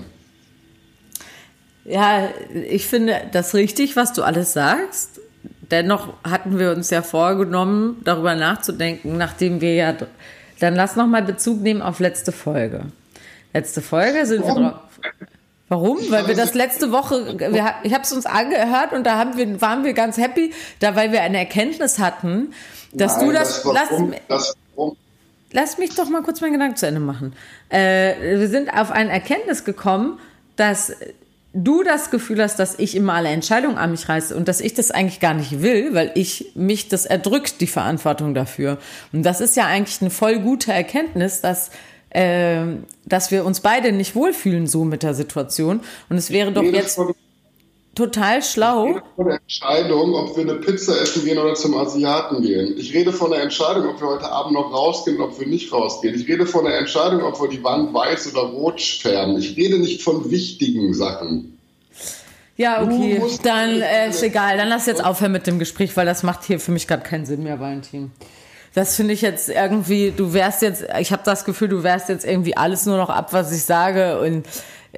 Ja, 1.90 2.29
ich 2.53 2.87
finde 2.87 3.20
das 3.33 3.55
richtig, 3.55 3.96
was 3.96 4.12
du 4.12 4.22
alles 4.22 4.53
sagst. 4.53 5.20
Dennoch 5.70 6.12
hatten 6.22 6.59
wir 6.59 6.70
uns 6.70 6.90
ja 6.90 7.03
vorgenommen, 7.03 8.00
darüber 8.05 8.37
nachzudenken, 8.37 9.16
nachdem 9.16 9.61
wir 9.61 9.74
ja 9.74 9.94
dann 10.61 10.74
lass 10.76 10.94
noch 10.94 11.07
mal 11.07 11.22
Bezug 11.22 11.61
nehmen 11.61 11.83
auf 11.83 11.98
letzte 11.98 12.33
Folge. 12.33 12.85
Letzte 13.53 13.83
Folge 13.83 14.24
sind 14.26 14.44
Warum? 14.44 14.62
wir 14.62 14.70
drauf. 14.70 14.81
Warum? 15.68 15.98
Weil 16.11 16.29
wir 16.29 16.35
das 16.35 16.55
letzte 16.55 16.92
Woche, 16.92 17.38
wir, 17.38 17.74
ich 17.83 17.94
habe 17.94 18.03
es 18.03 18.12
uns 18.12 18.26
angehört 18.26 18.92
und 18.92 19.05
da 19.05 19.16
haben 19.16 19.37
wir, 19.37 19.61
waren 19.61 19.85
wir 19.85 19.92
ganz 19.92 20.16
happy, 20.16 20.53
da 20.81 20.94
weil 20.96 21.12
wir 21.12 21.22
eine 21.22 21.38
Erkenntnis 21.38 21.98
hatten, 21.98 22.53
dass 22.92 23.16
Nein, 23.16 23.26
du 23.26 23.33
das, 23.33 23.62
das, 23.62 23.72
lass, 23.72 23.88
das 24.29 24.57
warum? 24.74 24.96
lass 25.53 25.79
mich 25.79 25.94
doch 25.94 26.09
mal 26.09 26.22
kurz 26.22 26.40
meinen 26.40 26.53
Gedanken 26.53 26.76
zu 26.76 26.87
Ende 26.87 27.00
machen. 27.00 27.35
Äh, 27.68 28.38
wir 28.38 28.48
sind 28.48 28.72
auf 28.72 28.90
eine 28.90 29.11
Erkenntnis 29.11 29.64
gekommen, 29.64 30.18
dass 30.57 30.92
du 31.52 31.82
das 31.82 32.10
Gefühl 32.10 32.42
hast, 32.42 32.58
dass 32.58 32.78
ich 32.78 32.94
immer 32.94 33.14
alle 33.14 33.28
Entscheidungen 33.28 33.76
an 33.76 33.90
mich 33.90 34.08
reiße 34.08 34.36
und 34.36 34.46
dass 34.48 34.60
ich 34.60 34.74
das 34.74 34.90
eigentlich 34.90 35.20
gar 35.20 35.34
nicht 35.34 35.62
will, 35.62 35.94
weil 35.94 36.12
ich 36.14 36.52
mich 36.54 36.88
das 36.88 37.06
erdrückt, 37.06 37.60
die 37.60 37.66
Verantwortung 37.66 38.34
dafür. 38.34 38.78
Und 39.12 39.24
das 39.24 39.40
ist 39.40 39.56
ja 39.56 39.66
eigentlich 39.66 40.00
eine 40.00 40.10
voll 40.10 40.38
gute 40.38 40.72
Erkenntnis, 40.72 41.40
dass 41.40 41.70
äh, 42.10 42.64
dass 43.06 43.30
wir 43.30 43.44
uns 43.44 43.60
beide 43.60 43.92
nicht 43.92 44.16
wohlfühlen 44.16 44.66
so 44.66 44.84
mit 44.84 45.02
der 45.02 45.14
Situation. 45.14 45.80
Und 46.08 46.16
es 46.16 46.30
wäre 46.30 46.52
doch 46.52 46.64
jetzt 46.64 46.98
total 48.00 48.42
schlau. 48.42 48.86
Ich 48.86 48.94
rede 48.94 49.02
von 49.16 49.26
der 49.26 49.40
Entscheidung, 49.40 50.14
ob 50.14 50.36
wir 50.36 50.42
eine 50.42 50.54
Pizza 50.54 51.00
essen 51.00 51.24
gehen 51.24 51.38
oder 51.38 51.54
zum 51.54 51.76
Asiaten 51.76 52.42
gehen. 52.42 52.74
Ich 52.78 52.94
rede 52.94 53.12
von 53.12 53.30
der 53.30 53.42
Entscheidung, 53.42 53.88
ob 53.88 54.00
wir 54.00 54.08
heute 54.08 54.30
Abend 54.30 54.54
noch 54.54 54.72
rausgehen 54.72 55.18
oder 55.18 55.26
ob 55.26 55.38
wir 55.38 55.46
nicht 55.46 55.72
rausgehen. 55.72 56.14
Ich 56.14 56.26
rede 56.26 56.46
von 56.46 56.64
der 56.64 56.78
Entscheidung, 56.78 57.22
ob 57.22 57.40
wir 57.40 57.48
die 57.48 57.62
Wand 57.62 57.92
weiß 57.92 58.32
oder 58.32 58.48
rot 58.48 58.80
färben. 58.80 59.38
Ich 59.38 59.56
rede 59.56 59.78
nicht 59.78 60.02
von 60.02 60.30
wichtigen 60.30 60.94
Sachen. 60.94 61.59
Ja, 62.57 62.82
okay, 62.82 63.22
dann 63.42 63.80
äh, 63.80 64.11
ist 64.11 64.22
egal. 64.22 64.59
Dann 64.59 64.68
lass 64.68 64.86
jetzt 64.86 65.03
aufhören 65.03 65.32
mit 65.32 65.46
dem 65.46 65.59
Gespräch, 65.59 65.96
weil 65.96 66.05
das 66.05 66.22
macht 66.22 66.44
hier 66.44 66.61
für 66.61 66.72
mich 66.72 66.86
gerade 66.86 67.03
keinen 67.03 67.24
Sinn 67.24 67.42
mehr, 67.42 67.59
Valentin. 67.59 68.11
Das 68.74 68.94
finde 68.94 69.14
ich 69.14 69.22
jetzt 69.22 69.48
irgendwie, 69.48 70.12
du 70.16 70.32
wärst 70.32 70.62
jetzt, 70.62 70.84
ich 71.01 71.11
habe 71.11 71.22
das 71.24 71.44
Gefühl, 71.44 71.68
du 71.68 71.82
wärst 71.82 72.09
jetzt 72.09 72.24
irgendwie 72.24 72.57
alles 72.57 72.86
nur 72.86 72.96
noch 72.98 73.11
ab, 73.11 73.32
was 73.32 73.51
ich 73.51 73.64
sage 73.64 74.20
und 74.20 74.46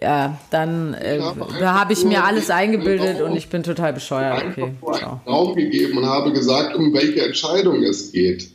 ja, 0.03 0.39
dann 0.51 0.95
äh, 0.95 1.21
da 1.61 1.75
habe 1.79 1.93
ich 1.93 2.05
mir 2.05 2.25
alles 2.25 2.51
eingebildet 2.51 3.21
und 3.21 3.37
ich 3.37 3.49
bin 3.49 3.63
total 3.63 3.93
bescheuert. 3.93 4.45
Okay, 4.51 4.75
ciao. 4.99 5.21
Raum 5.27 5.55
gegeben 5.55 5.99
und 5.99 6.07
habe 6.07 6.33
gesagt, 6.33 6.75
um 6.75 6.93
welche 6.93 7.25
Entscheidung 7.25 7.83
es 7.85 8.11
geht. 8.11 8.51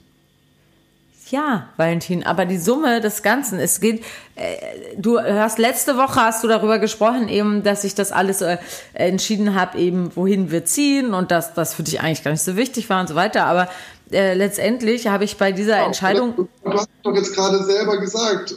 Ja, 1.29 1.69
Valentin, 1.75 2.23
aber 2.23 2.45
die 2.45 2.57
Summe 2.57 3.01
des 3.01 3.21
Ganzen, 3.21 3.59
es 3.59 3.81
geht, 3.81 4.03
äh, 4.35 4.55
du 4.97 5.19
hast 5.19 5.57
letzte 5.59 5.97
Woche 5.97 6.21
hast 6.21 6.43
du 6.43 6.47
darüber 6.47 6.79
gesprochen, 6.79 7.27
eben, 7.27 7.63
dass 7.63 7.83
ich 7.83 7.95
das 7.95 8.11
alles 8.13 8.41
äh, 8.41 8.57
entschieden 8.93 9.53
habe, 9.53 9.77
eben 9.77 10.15
wohin 10.15 10.51
wir 10.51 10.63
ziehen 10.63 11.13
und 11.13 11.31
dass 11.31 11.53
das 11.53 11.73
für 11.73 11.83
dich 11.83 11.99
eigentlich 11.99 12.23
gar 12.23 12.31
nicht 12.31 12.43
so 12.43 12.55
wichtig 12.55 12.89
war 12.89 13.01
und 13.01 13.07
so 13.07 13.15
weiter. 13.15 13.45
Aber 13.45 13.67
äh, 14.11 14.35
letztendlich 14.35 15.07
habe 15.07 15.25
ich 15.25 15.35
bei 15.37 15.51
dieser 15.51 15.77
ja, 15.77 15.85
Entscheidung. 15.85 16.33
Du, 16.35 16.47
du 16.63 16.73
hast 16.73 16.89
doch 17.03 17.13
jetzt 17.13 17.35
gerade 17.35 17.61
selber 17.61 17.97
gesagt, 17.97 18.55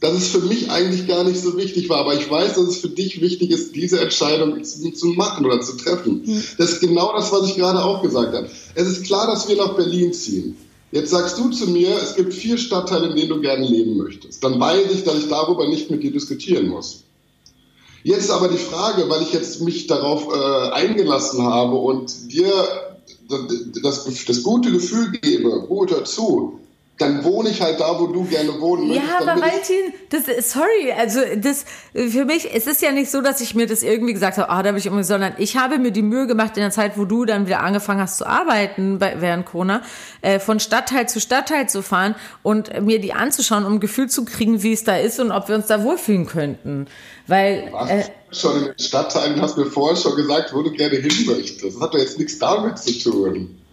dass 0.00 0.14
es 0.14 0.28
für 0.28 0.40
mich 0.40 0.70
eigentlich 0.70 1.06
gar 1.06 1.24
nicht 1.24 1.40
so 1.40 1.56
wichtig 1.56 1.88
war, 1.88 1.98
aber 1.98 2.14
ich 2.14 2.30
weiß, 2.30 2.54
dass 2.54 2.64
es 2.64 2.78
für 2.78 2.88
dich 2.88 3.20
wichtig 3.20 3.50
ist, 3.50 3.74
diese 3.74 4.00
Entscheidung 4.00 4.62
zu, 4.62 5.06
machen 5.08 5.46
oder 5.46 5.60
zu 5.60 5.76
treffen. 5.76 6.22
Hm. 6.24 6.42
Das 6.58 6.72
ist 6.72 6.80
genau 6.80 7.12
das, 7.16 7.32
was 7.32 7.48
ich 7.48 7.56
gerade 7.56 7.82
auch 7.82 8.02
gesagt 8.02 8.34
habe. 8.34 8.50
Es 8.74 8.88
ist 8.88 9.04
klar, 9.04 9.26
dass 9.26 9.48
wir 9.48 9.56
nach 9.56 9.74
Berlin 9.74 10.12
ziehen. 10.12 10.56
Jetzt 10.92 11.10
sagst 11.10 11.38
du 11.38 11.50
zu 11.50 11.68
mir, 11.68 11.96
es 11.96 12.14
gibt 12.14 12.32
vier 12.34 12.56
Stadtteile, 12.56 13.08
in 13.08 13.16
denen 13.16 13.30
du 13.30 13.40
gerne 13.40 13.66
leben 13.66 13.96
möchtest. 13.96 14.44
Dann 14.44 14.60
weiß 14.60 14.92
ich, 14.92 15.04
dass 15.04 15.18
ich 15.18 15.28
darüber 15.28 15.66
nicht 15.68 15.90
mit 15.90 16.02
dir 16.02 16.12
diskutieren 16.12 16.68
muss. 16.68 17.02
Jetzt 18.04 18.30
aber 18.30 18.48
die 18.48 18.58
Frage, 18.58 19.08
weil 19.08 19.22
ich 19.22 19.32
jetzt 19.32 19.62
mich 19.62 19.86
darauf 19.86 20.28
äh, 20.32 20.70
eingelassen 20.70 21.42
habe 21.42 21.76
und 21.76 22.30
dir 22.30 22.52
das, 23.82 24.04
das, 24.04 24.24
das 24.26 24.42
gute 24.42 24.70
Gefühl 24.70 25.10
gebe, 25.12 25.64
gut 25.66 25.90
dazu, 25.90 26.60
dann 26.98 27.24
wohne 27.24 27.48
ich 27.48 27.60
halt 27.60 27.80
da, 27.80 27.98
wo 27.98 28.06
du 28.06 28.24
gerne 28.24 28.60
wohnen 28.60 28.86
möchtest. 28.86 29.10
Ja, 29.10 29.18
aber 29.18 29.40
Valentin, 29.40 29.92
das, 30.10 30.52
sorry, 30.52 30.92
also 30.96 31.20
das, 31.36 31.64
für 31.92 32.24
mich, 32.24 32.54
es 32.54 32.68
ist 32.68 32.82
ja 32.82 32.92
nicht 32.92 33.10
so, 33.10 33.20
dass 33.20 33.40
ich 33.40 33.56
mir 33.56 33.66
das 33.66 33.82
irgendwie 33.82 34.12
gesagt 34.12 34.38
habe, 34.38 34.48
ah, 34.48 34.62
da 34.62 34.70
bin 34.70 34.78
ich 34.78 34.86
irgendwie, 34.86 35.02
sondern 35.02 35.32
ich 35.38 35.56
habe 35.56 35.78
mir 35.78 35.90
die 35.90 36.02
Mühe 36.02 36.28
gemacht 36.28 36.56
in 36.56 36.62
der 36.62 36.70
Zeit, 36.70 36.96
wo 36.96 37.04
du 37.04 37.24
dann 37.24 37.46
wieder 37.46 37.60
angefangen 37.60 38.00
hast 38.00 38.18
zu 38.18 38.26
arbeiten 38.26 39.00
bei, 39.00 39.20
während 39.20 39.44
Corona, 39.46 39.82
äh, 40.22 40.38
von 40.38 40.60
Stadtteil 40.60 41.08
zu 41.08 41.20
Stadtteil 41.20 41.68
zu 41.68 41.82
fahren 41.82 42.14
und 42.44 42.80
mir 42.82 43.00
die 43.00 43.12
anzuschauen, 43.12 43.64
um 43.64 43.74
ein 43.74 43.80
Gefühl 43.80 44.08
zu 44.08 44.24
kriegen, 44.24 44.62
wie 44.62 44.72
es 44.72 44.84
da 44.84 44.96
ist 44.96 45.18
und 45.18 45.32
ob 45.32 45.48
wir 45.48 45.56
uns 45.56 45.66
da 45.66 45.82
wohlfühlen 45.82 46.26
könnten. 46.26 46.86
Weil, 47.26 47.72
äh, 47.88 48.04
schon 48.30 48.56
in 48.58 48.64
den 48.66 48.78
Stadtteilen 48.78 49.40
hast 49.40 49.56
du 49.56 49.64
mir 49.64 49.70
vorher 49.70 49.96
schon 49.96 50.14
gesagt, 50.14 50.54
wo 50.54 50.62
du 50.62 50.70
gerne 50.70 50.96
hin 50.96 51.26
möchtest. 51.26 51.64
Das 51.64 51.80
hat 51.80 51.92
doch 51.92 51.98
jetzt 51.98 52.18
nichts 52.20 52.38
damit 52.38 52.78
zu 52.78 53.10
tun. 53.10 53.63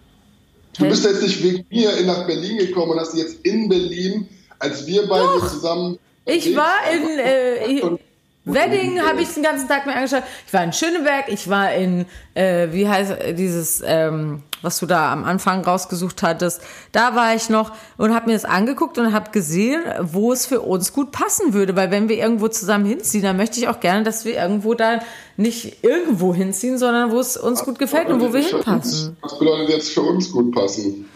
Du 0.78 0.86
bist 0.86 1.06
jetzt 1.06 1.22
nicht 1.22 1.44
wegen 1.44 1.66
mir 1.70 2.02
nach 2.06 2.26
Berlin 2.26 2.58
gekommen 2.58 2.94
und 2.94 3.00
hast 3.00 3.16
jetzt 3.16 3.46
in 3.46 3.68
Berlin, 3.68 4.28
als 4.60 4.88
wir 4.88 5.08
beide 5.08 5.24
Doch. 5.24 5.50
zusammen. 5.50 6.00
Ich 6.26 6.56
war 6.56 6.76
in. 6.92 7.20
Äh, 7.20 7.98
Wedding 8.44 9.00
habe 9.02 9.22
ich 9.22 9.30
den 9.30 9.44
ganzen 9.44 9.68
Tag 9.68 9.86
mir 9.86 9.94
angeschaut. 9.94 10.24
Ich 10.48 10.54
war 10.54 10.64
in 10.64 10.74
Schöneberg, 10.74 11.26
ich 11.28 11.48
war 11.48 11.74
in, 11.74 12.06
äh, 12.34 12.70
wie 12.72 12.88
heißt 12.88 13.16
dieses, 13.38 13.84
ähm, 13.86 14.42
was 14.62 14.80
du 14.80 14.86
da 14.86 15.12
am 15.12 15.24
Anfang 15.24 15.64
rausgesucht 15.64 16.24
hattest. 16.24 16.62
Da 16.92 17.16
war 17.16 17.36
ich 17.36 17.50
noch 17.50 17.72
und 17.98 18.14
habe 18.14 18.28
mir 18.28 18.34
das 18.34 18.46
angeguckt 18.46 18.98
und 18.98 19.14
habe 19.14 19.32
gesehen, 19.32 19.82
wo 20.02 20.32
es 20.32 20.46
für 20.46 20.62
uns 20.62 20.94
gut 20.94 21.12
passen 21.12 21.54
würde. 21.54 21.76
Weil 21.76 21.92
wenn 21.92 22.10
wir 22.10 22.18
irgendwo 22.18 22.48
zusammen 22.48 22.86
hinziehen, 22.86 23.24
dann 23.24 23.38
möchte 23.38 23.60
ich 23.60 23.68
auch 23.68 23.80
gerne, 23.80 24.04
dass 24.04 24.26
wir 24.26 24.36
irgendwo 24.36 24.74
da 24.74 25.00
nicht 25.38 25.84
irgendwo 25.84 26.34
hinziehen, 26.34 26.78
sondern 26.78 27.12
wo 27.12 27.20
es 27.20 27.38
uns 27.38 27.64
gut 27.64 27.80
gefällt 27.80 28.10
und 28.10 28.22
wo 28.22 28.34
wir 28.34 28.42
hinpassen. 28.42 29.18
Was 29.22 29.38
bedeutet 29.38 29.70
jetzt 29.70 29.92
für 29.92 30.02
uns 30.02 30.32
gut 30.32 30.54
passen? 30.54 31.10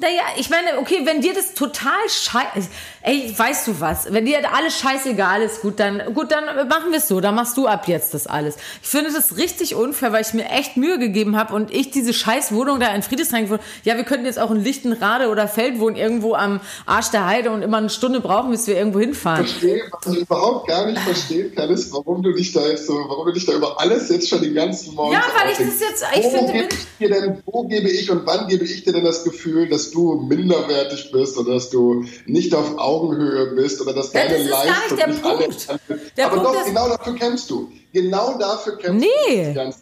Naja, 0.00 0.22
ich 0.36 0.48
meine, 0.48 0.78
okay, 0.78 1.00
wenn 1.02 1.20
dir 1.20 1.34
das 1.34 1.54
total 1.54 2.08
scheiße, 2.08 2.68
ey, 3.02 3.34
weißt 3.36 3.66
du 3.66 3.80
was, 3.80 4.12
wenn 4.12 4.26
dir 4.26 4.38
alles 4.54 4.78
scheißegal 4.78 5.42
ist, 5.42 5.60
gut, 5.60 5.80
dann, 5.80 6.14
gut, 6.14 6.30
dann 6.30 6.44
machen 6.68 6.92
wir 6.92 6.98
es 6.98 7.08
so, 7.08 7.20
dann 7.20 7.34
machst 7.34 7.56
du 7.56 7.66
ab 7.66 7.88
jetzt 7.88 8.14
das 8.14 8.28
alles. 8.28 8.58
Ich 8.80 8.88
finde 8.88 9.10
das 9.12 9.36
richtig 9.36 9.74
unfair, 9.74 10.12
weil 10.12 10.22
ich 10.22 10.34
mir 10.34 10.48
echt 10.50 10.76
Mühe 10.76 11.00
gegeben 11.00 11.36
habe 11.36 11.52
und 11.52 11.74
ich 11.74 11.90
diese 11.90 12.14
scheiß 12.14 12.52
Wohnung 12.52 12.78
da 12.78 12.94
in 12.94 13.02
Friedrichshain 13.02 13.42
gefunden, 13.42 13.64
ja, 13.82 13.96
wir 13.96 14.04
könnten 14.04 14.26
jetzt 14.26 14.38
auch 14.38 14.52
in 14.52 14.62
Lichtenrade 14.62 15.30
oder 15.30 15.48
Feld 15.48 15.80
wohnen, 15.80 15.96
irgendwo 15.96 16.34
am 16.34 16.60
Arsch 16.86 17.10
der 17.10 17.26
Heide 17.26 17.50
und 17.50 17.62
immer 17.62 17.78
eine 17.78 17.90
Stunde 17.90 18.20
brauchen, 18.20 18.52
bis 18.52 18.68
wir 18.68 18.76
irgendwo 18.76 19.00
hinfahren. 19.00 19.46
Ich 19.46 19.50
verstehe, 19.50 19.82
was 19.90 20.14
ich 20.14 20.20
überhaupt 20.20 20.68
gar 20.68 20.86
nicht 20.86 21.00
verstehen 21.00 21.52
kann, 21.56 21.70
ist, 21.70 21.92
warum 21.92 22.22
du 22.22 22.32
dich 22.34 22.52
da 22.52 22.64
jetzt 22.68 22.86
so, 22.86 22.94
warum 22.94 23.26
du 23.26 23.32
dich 23.32 23.46
da 23.46 23.52
über 23.52 23.80
alles 23.80 24.08
jetzt 24.10 24.28
schon 24.28 24.42
den 24.42 24.54
ganzen 24.54 24.94
Morgen 24.94 25.12
Ja, 25.12 25.24
weil 25.36 25.50
ich 25.50 25.58
das 25.58 25.80
jetzt, 25.80 26.04
ich 26.14 26.24
wo 26.24 26.30
finde, 26.30 26.52
gebe 26.52 26.68
ich 26.70 26.86
dir 27.00 27.08
denn, 27.08 27.42
wo 27.46 27.64
gebe 27.64 27.90
ich 27.90 28.08
und 28.12 28.24
wann 28.26 28.46
gebe 28.46 28.64
ich 28.64 28.84
dir 28.84 28.92
denn 28.92 29.04
das 29.04 29.24
Gefühl, 29.24 29.68
dass 29.68 29.87
du 29.90 30.26
minderwertig 30.28 31.10
bist 31.12 31.36
oder 31.36 31.54
dass 31.54 31.70
du 31.70 32.04
nicht 32.26 32.54
auf 32.54 32.78
Augenhöhe 32.78 33.54
bist 33.54 33.80
oder 33.80 33.92
dass 33.92 34.12
deine 34.12 34.38
ja, 34.38 34.50
das 34.50 34.66
Leistung 34.66 35.10
nicht 35.10 35.24
anerkannt 35.24 35.88
wird. 35.88 36.24
Aber 36.24 36.42
Punkt 36.42 36.46
doch, 36.46 36.64
genau 36.64 36.88
dafür 36.88 37.14
kämpfst 37.14 37.50
du. 37.50 37.72
Genau 37.92 38.38
dafür 38.38 38.78
kämpfst 38.78 39.08
nee. 39.28 39.52
du. 39.54 39.60
Nee. 39.60 39.74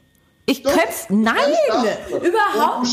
Ich 0.46 0.62
kämpfe, 0.62 1.12
nein, 1.12 1.36
überhaupt. 2.08 2.86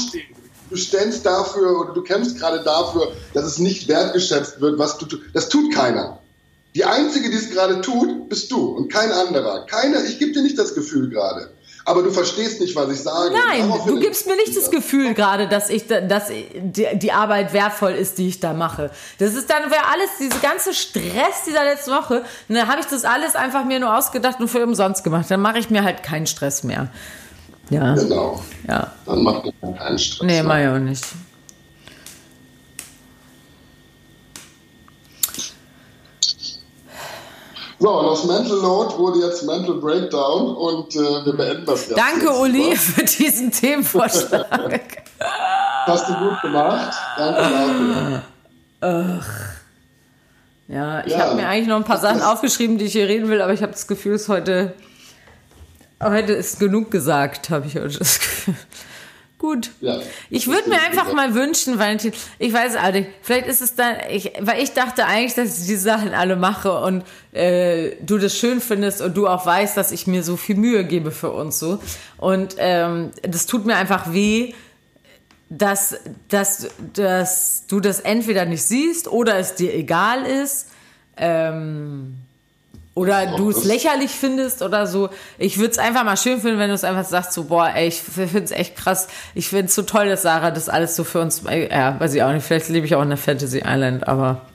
Du 0.70 0.76
stellst 0.76 1.26
dafür 1.26 1.82
oder 1.82 1.94
du 1.94 2.02
kämpfst 2.02 2.40
gerade 2.40 2.64
dafür, 2.64 3.12
dass 3.34 3.46
es 3.46 3.60
nicht 3.60 3.88
wertgeschätzt 3.88 4.60
wird, 4.60 4.80
was 4.80 4.98
du 4.98 5.06
tust. 5.06 5.24
Das 5.34 5.50
tut 5.50 5.74
keiner. 5.74 6.20
Die 6.74 6.84
Einzige, 6.84 7.30
die 7.30 7.36
es 7.36 7.52
gerade 7.52 7.82
tut, 7.82 8.30
bist 8.30 8.52
du 8.52 8.70
und 8.76 8.92
kein 8.92 9.12
anderer. 9.12 9.68
Keiner, 9.68 10.04
ich 10.04 10.18
gebe 10.18 10.32
dir 10.32 10.42
nicht 10.42 10.58
das 10.58 10.74
Gefühl 10.74 11.10
gerade 11.10 11.52
aber 11.86 12.04
du 12.04 12.12
verstehst 12.12 12.62
nicht, 12.62 12.76
was 12.76 12.90
ich 12.90 13.02
sage. 13.02 13.34
Nein, 13.34 13.72
du 13.86 14.00
gibst 14.00 14.26
mir 14.28 14.36
nicht 14.36 14.56
das 14.56 14.72
Gefühl 14.72 15.14
gerade, 15.14 15.48
dass 15.48 15.70
ich, 15.70 15.88
dass 15.88 16.30
die 16.30 17.12
Arbeit 17.12 17.54
wertvoll 17.54 17.92
ist, 17.92 18.18
die 18.18 18.30
ich 18.30 18.40
da 18.40 18.54
mache. 18.54 18.90
Das 19.20 19.34
ist 19.34 19.50
dann 19.50 19.70
wäre 19.70 19.84
alles 19.92 20.10
diese 20.20 20.40
ganze 20.40 20.74
Stress 20.74 21.44
dieser 21.46 21.66
letzten 21.66 21.92
Woche. 21.92 22.24
Und 22.48 22.56
dann 22.56 22.68
habe 22.68 22.80
ich 22.80 22.86
das 22.86 23.04
alles 23.04 23.36
einfach 23.36 23.66
mir 23.66 23.80
nur 23.80 23.98
ausgedacht 23.98 24.40
und 24.40 24.48
für 24.48 24.64
umsonst 24.64 25.04
gemacht. 25.04 25.26
Dann 25.30 25.42
mache 25.42 25.60
ich 25.60 25.70
mir 25.70 25.84
halt 25.84 26.04
keinen 26.04 26.28
Stress 26.28 26.64
mehr. 26.64 26.88
Ja. 27.70 27.96
Genau. 27.96 28.42
Ja. 28.68 28.92
Dann 29.06 29.24
macht 29.24 29.52
man 29.62 29.76
keinen 29.76 30.00
Stress. 30.00 30.26
Nee, 30.26 30.44
mach 30.44 30.60
ich 30.60 30.68
auch 30.68 30.80
nicht. 30.80 31.04
So, 37.84 38.00
und 38.00 38.06
aus 38.06 38.24
Mental 38.24 38.60
Load 38.60 38.98
wurde 38.98 39.20
jetzt 39.20 39.44
Mental 39.44 39.76
Breakdown 39.76 40.56
und 40.56 40.96
äh, 40.96 41.26
wir 41.26 41.34
beenden 41.34 41.66
das 41.66 41.90
Ganze. 41.90 41.96
Danke, 41.96 42.28
jetzt, 42.28 42.40
Uli, 42.40 42.72
was? 42.72 42.80
für 42.80 43.04
diesen 43.04 43.52
Themenvorschlag. 43.52 45.04
Hast 45.86 46.08
du 46.08 46.14
gut 46.14 46.42
gemacht. 46.42 46.98
Danke 47.18 47.42
dafür. 47.42 48.22
Ach. 48.80 49.28
Ja, 50.70 51.06
ich 51.06 51.12
ja. 51.12 51.20
habe 51.20 51.36
mir 51.36 51.46
eigentlich 51.46 51.68
noch 51.68 51.76
ein 51.76 51.84
paar 51.84 51.98
Sachen 51.98 52.22
aufgeschrieben, 52.22 52.78
die 52.78 52.86
ich 52.86 52.94
hier 52.94 53.10
reden 53.10 53.28
will, 53.28 53.42
aber 53.42 53.52
ich 53.52 53.62
habe 53.62 53.74
das 53.74 53.86
Gefühl, 53.86 54.14
es 54.14 54.30
heute, 54.30 54.76
heute 56.02 56.32
ist 56.32 56.62
genug 56.62 56.90
gesagt, 56.90 57.50
habe 57.50 57.68
ich 57.68 57.76
heute 57.76 58.00
das 58.00 58.18
Gefühl. 58.18 58.56
Gut. 59.44 59.72
Ja, 59.82 60.00
ich 60.30 60.48
würde 60.48 60.70
mir 60.70 60.82
einfach 60.82 61.12
mal 61.12 61.36
wünschen, 61.36 61.78
Valentin, 61.78 62.14
ich 62.40 62.54
weiß 62.54 62.78
auch 62.78 62.94
nicht, 62.94 63.10
vielleicht 63.22 63.48
ist 63.48 63.62
es 63.62 63.76
dann, 63.76 63.98
ich, 64.10 64.32
weil 64.40 64.64
ich 64.64 64.72
dachte 64.72 65.06
eigentlich, 65.06 65.34
dass 65.34 65.60
ich 65.60 65.66
diese 65.68 65.84
Sachen 65.84 66.14
alle 66.14 66.38
mache 66.38 66.72
und 66.80 67.04
äh, 67.34 67.98
du 68.00 68.20
das 68.20 68.38
schön 68.38 68.62
findest 68.62 69.02
und 69.02 69.18
du 69.18 69.28
auch 69.28 69.46
weißt, 69.46 69.76
dass 69.76 69.92
ich 69.92 70.08
mir 70.08 70.24
so 70.24 70.38
viel 70.38 70.56
Mühe 70.56 70.86
gebe 70.86 71.12
für 71.12 71.32
uns 71.32 71.60
so. 71.60 71.80
Und 72.16 72.56
ähm, 72.58 73.12
das 73.22 73.46
tut 73.46 73.66
mir 73.66 73.76
einfach 73.76 74.14
weh, 74.14 74.54
dass, 75.50 75.98
dass, 76.30 76.70
dass 76.94 77.68
du 77.68 77.82
das 77.82 78.00
entweder 78.00 78.46
nicht 78.46 78.64
siehst 78.64 79.10
oder 79.10 79.36
es 79.40 79.56
dir 79.56 79.74
egal 79.74 80.26
ist. 80.26 80.70
Ähm, 81.18 82.16
oder 82.96 83.36
du 83.38 83.50
es 83.50 83.64
lächerlich 83.64 84.12
findest 84.12 84.62
oder 84.62 84.86
so. 84.86 85.10
Ich 85.40 85.58
würde 85.58 85.72
es 85.72 85.78
einfach 85.80 86.04
mal 86.04 86.18
schön 86.18 86.40
finden, 86.40 86.60
wenn 86.60 86.70
du 86.70 86.76
es 86.76 86.84
einfach 86.84 87.06
sagst, 87.06 87.34
so, 87.34 87.46
boah, 87.46 87.72
ey, 87.74 87.88
ich 87.88 88.02
finde 88.02 88.44
es 88.44 88.52
echt 88.52 88.76
krass. 88.76 89.08
Ich 89.34 89.48
finde 89.48 89.66
es 89.66 89.76
so 89.76 89.82
toll, 89.82 90.08
dass 90.08 90.22
Sarah 90.22 90.52
das 90.52 90.70
alles 90.70 90.96
so 90.96 91.04
für 91.04 91.20
uns, 91.20 91.42
ja, 91.44 92.00
weiß 92.00 92.14
ich 92.14 92.22
auch 92.22 92.32
nicht, 92.32 92.46
vielleicht 92.46 92.70
lebe 92.70 92.86
ich 92.86 92.96
auch 92.96 93.02
in 93.02 93.10
der 93.10 93.18
Fantasy 93.18 93.64
Island, 93.66 94.08
aber 94.08 94.46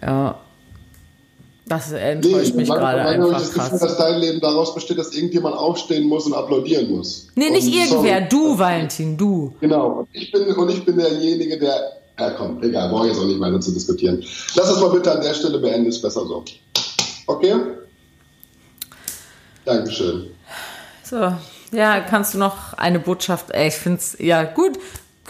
ja. 0.00 0.38
Das 1.68 1.90
enttäuscht 1.90 2.50
nee, 2.50 2.60
mich 2.60 2.68
gerade 2.68 3.00
einfach 3.00 3.26
ich 3.26 3.38
das 3.38 3.52
krass. 3.52 3.70
Gefühl, 3.72 3.88
dass 3.88 3.98
dein 3.98 4.20
Leben 4.20 4.40
daraus 4.40 4.72
besteht, 4.72 4.98
dass 4.98 5.12
irgendjemand 5.12 5.56
aufstehen 5.56 6.06
muss 6.06 6.24
und 6.26 6.34
applaudieren 6.34 6.96
muss. 6.96 7.26
Nee, 7.34 7.50
nicht 7.50 7.66
und 7.66 7.72
irgendwer, 7.74 8.18
sorry. 8.18 8.28
du, 8.30 8.56
Valentin, 8.56 9.16
du. 9.16 9.52
Genau, 9.60 9.88
und 9.88 10.08
ich 10.12 10.30
bin, 10.30 10.46
und 10.46 10.70
ich 10.70 10.84
bin 10.84 10.96
derjenige, 10.96 11.58
der, 11.58 11.74
ja 12.20 12.30
komm, 12.38 12.62
egal, 12.62 12.88
brauche 12.88 13.08
ich 13.08 13.14
jetzt 13.14 13.20
auch 13.20 13.26
nicht 13.26 13.40
weiter 13.40 13.60
zu 13.60 13.72
diskutieren. 13.72 14.22
Lass 14.54 14.70
uns 14.70 14.80
mal 14.80 14.90
bitte 14.90 15.10
an 15.10 15.20
der 15.20 15.34
Stelle 15.34 15.58
beenden, 15.58 15.88
ist 15.88 16.00
besser 16.00 16.24
so. 16.24 16.44
Okay? 17.26 17.54
Dankeschön. 19.64 20.30
So, 21.02 21.32
ja, 21.72 22.00
kannst 22.00 22.34
du 22.34 22.38
noch 22.38 22.72
eine 22.74 23.00
Botschaft? 23.00 23.50
Ey, 23.50 23.68
ich 23.68 23.74
finde 23.74 23.98
es, 23.98 24.16
ja, 24.18 24.44
gut. 24.44 24.78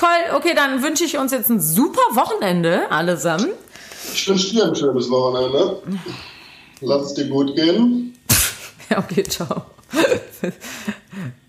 Cool, 0.00 0.36
okay, 0.36 0.52
dann 0.54 0.82
wünsche 0.82 1.04
ich 1.04 1.16
uns 1.16 1.32
jetzt 1.32 1.48
ein 1.48 1.60
super 1.60 2.14
Wochenende 2.14 2.90
allesamt. 2.90 3.48
Ich 4.12 4.28
wünsche 4.28 4.50
dir 4.50 4.66
ein 4.66 4.76
schönes 4.76 5.10
Wochenende. 5.10 5.82
Lass 6.82 7.06
es 7.06 7.14
dir 7.14 7.28
gut 7.28 7.56
gehen. 7.56 8.18
ja, 8.90 8.98
okay, 8.98 9.22
ciao. 9.22 9.64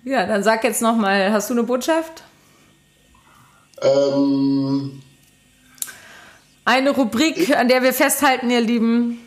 ja, 0.05 0.25
dann 0.25 0.43
sag 0.43 0.63
jetzt 0.63 0.81
nochmal, 0.81 1.31
hast 1.31 1.49
du 1.49 1.53
eine 1.53 1.63
Botschaft? 1.63 2.23
Ähm, 3.81 5.01
eine 6.63 6.91
Rubrik, 6.91 7.55
an 7.55 7.67
der 7.67 7.83
wir 7.83 7.93
festhalten, 7.93 8.49
ihr 8.49 8.61
Lieben. 8.61 9.19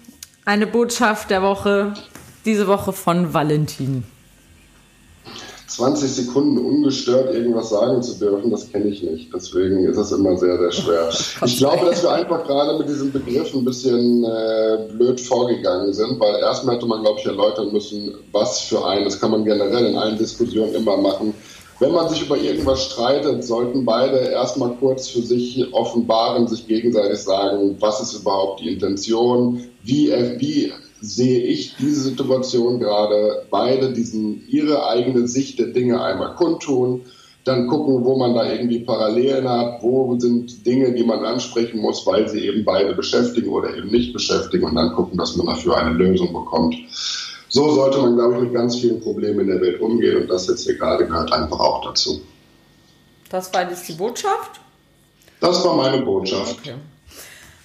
Eine 0.51 0.67
Botschaft 0.67 1.31
der 1.31 1.43
Woche, 1.43 1.95
diese 2.45 2.67
Woche 2.67 2.93
von 2.93 3.33
Valentin. 3.33 4.03
20 5.69 6.11
Sekunden 6.11 6.59
ungestört 6.59 7.33
irgendwas 7.33 7.69
sagen 7.69 8.03
zu 8.03 8.19
dürfen, 8.19 8.51
das 8.51 8.69
kenne 8.73 8.87
ich 8.87 9.01
nicht. 9.05 9.33
Deswegen 9.33 9.85
ist 9.85 9.97
es 9.97 10.11
immer 10.11 10.37
sehr, 10.37 10.59
sehr 10.59 10.73
schwer. 10.73 11.09
Ich 11.47 11.59
glaube, 11.59 11.87
dass 11.87 12.03
wir 12.03 12.11
einfach 12.11 12.45
gerade 12.45 12.77
mit 12.79 12.89
diesem 12.89 13.13
Begriff 13.13 13.55
ein 13.55 13.65
bisschen 13.65 14.25
äh, 14.25 14.89
blöd 14.93 15.21
vorgegangen 15.21 15.93
sind, 15.93 16.19
weil 16.19 16.41
erstmal 16.41 16.75
hätte 16.75 16.87
man, 16.87 17.03
glaube 17.03 17.21
ich, 17.21 17.27
erläutern 17.27 17.73
müssen, 17.73 18.13
was 18.33 18.59
für 18.63 18.85
ein, 18.85 19.05
das 19.05 19.21
kann 19.21 19.31
man 19.31 19.45
generell 19.45 19.87
in 19.87 19.97
allen 19.97 20.19
Diskussionen 20.19 20.75
immer 20.75 20.97
machen. 20.97 21.33
Wenn 21.81 21.93
man 21.93 22.11
sich 22.11 22.21
über 22.21 22.37
irgendwas 22.37 22.85
streitet, 22.85 23.43
sollten 23.43 23.87
beide 23.87 24.19
erstmal 24.19 24.75
kurz 24.75 25.09
für 25.09 25.23
sich 25.23 25.67
offenbaren, 25.73 26.47
sich 26.47 26.67
gegenseitig 26.67 27.19
sagen, 27.21 27.77
was 27.81 28.03
ist 28.03 28.13
überhaupt 28.13 28.61
die 28.61 28.75
Intention, 28.75 29.63
wie, 29.83 30.13
wie 30.39 30.73
sehe 31.01 31.41
ich 31.41 31.77
diese 31.79 32.03
Situation 32.03 32.81
gerade, 32.81 33.47
beide 33.51 33.95
diesen, 33.95 34.47
ihre 34.47 34.87
eigene 34.87 35.27
Sicht 35.27 35.59
der 35.59 35.69
Dinge 35.69 36.03
einmal 36.03 36.35
kundtun, 36.35 37.01
dann 37.45 37.67
gucken, 37.67 38.05
wo 38.05 38.19
man 38.19 38.35
da 38.35 38.53
irgendwie 38.53 38.81
Parallelen 38.81 39.49
hat, 39.49 39.83
wo 39.83 40.19
sind 40.19 40.67
Dinge, 40.67 40.93
die 40.93 41.05
man 41.05 41.25
ansprechen 41.25 41.81
muss, 41.81 42.07
weil 42.07 42.29
sie 42.29 42.41
eben 42.41 42.63
beide 42.67 42.95
beschäftigen 42.95 43.49
oder 43.49 43.75
eben 43.75 43.89
nicht 43.89 44.13
beschäftigen 44.13 44.65
und 44.67 44.75
dann 44.75 44.93
gucken, 44.93 45.17
dass 45.17 45.37
man 45.37 45.47
dafür 45.47 45.79
eine 45.79 45.97
Lösung 45.97 46.35
bekommt. 46.35 46.77
So 47.51 47.75
sollte 47.75 47.99
man, 47.99 48.15
glaube 48.15 48.35
ich, 48.35 48.41
mit 48.43 48.55
ganz 48.55 48.77
vielen 48.77 49.01
Problemen 49.01 49.41
in 49.41 49.49
der 49.49 49.61
Welt 49.61 49.81
umgehen 49.81 50.23
und 50.23 50.29
das 50.29 50.47
jetzt 50.47 50.65
hier 50.65 50.79
gerade 50.79 51.05
gehört 51.07 51.33
einfach 51.33 51.59
auch 51.59 51.85
dazu. 51.85 52.23
Das 53.29 53.53
war 53.53 53.69
jetzt 53.69 53.89
die 53.89 53.93
Botschaft? 53.93 54.61
Das 55.41 55.65
war 55.65 55.75
meine 55.77 56.03
Botschaft. 56.03 56.59
Okay. 56.61 56.75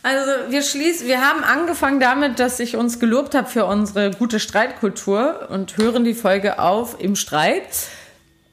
Also 0.02 0.32
wir 0.50 0.62
schließen, 0.62 1.08
wir 1.08 1.22
haben 1.22 1.44
angefangen 1.44 2.00
damit, 2.00 2.40
dass 2.40 2.60
ich 2.60 2.76
uns 2.78 3.00
gelobt 3.00 3.34
habe 3.34 3.48
für 3.48 3.66
unsere 3.66 4.12
gute 4.12 4.40
Streitkultur 4.40 5.48
und 5.50 5.78
hören 5.78 6.04
die 6.04 6.14
Folge 6.14 6.60
auf 6.60 6.98
im 7.00 7.16
Streit. 7.16 7.64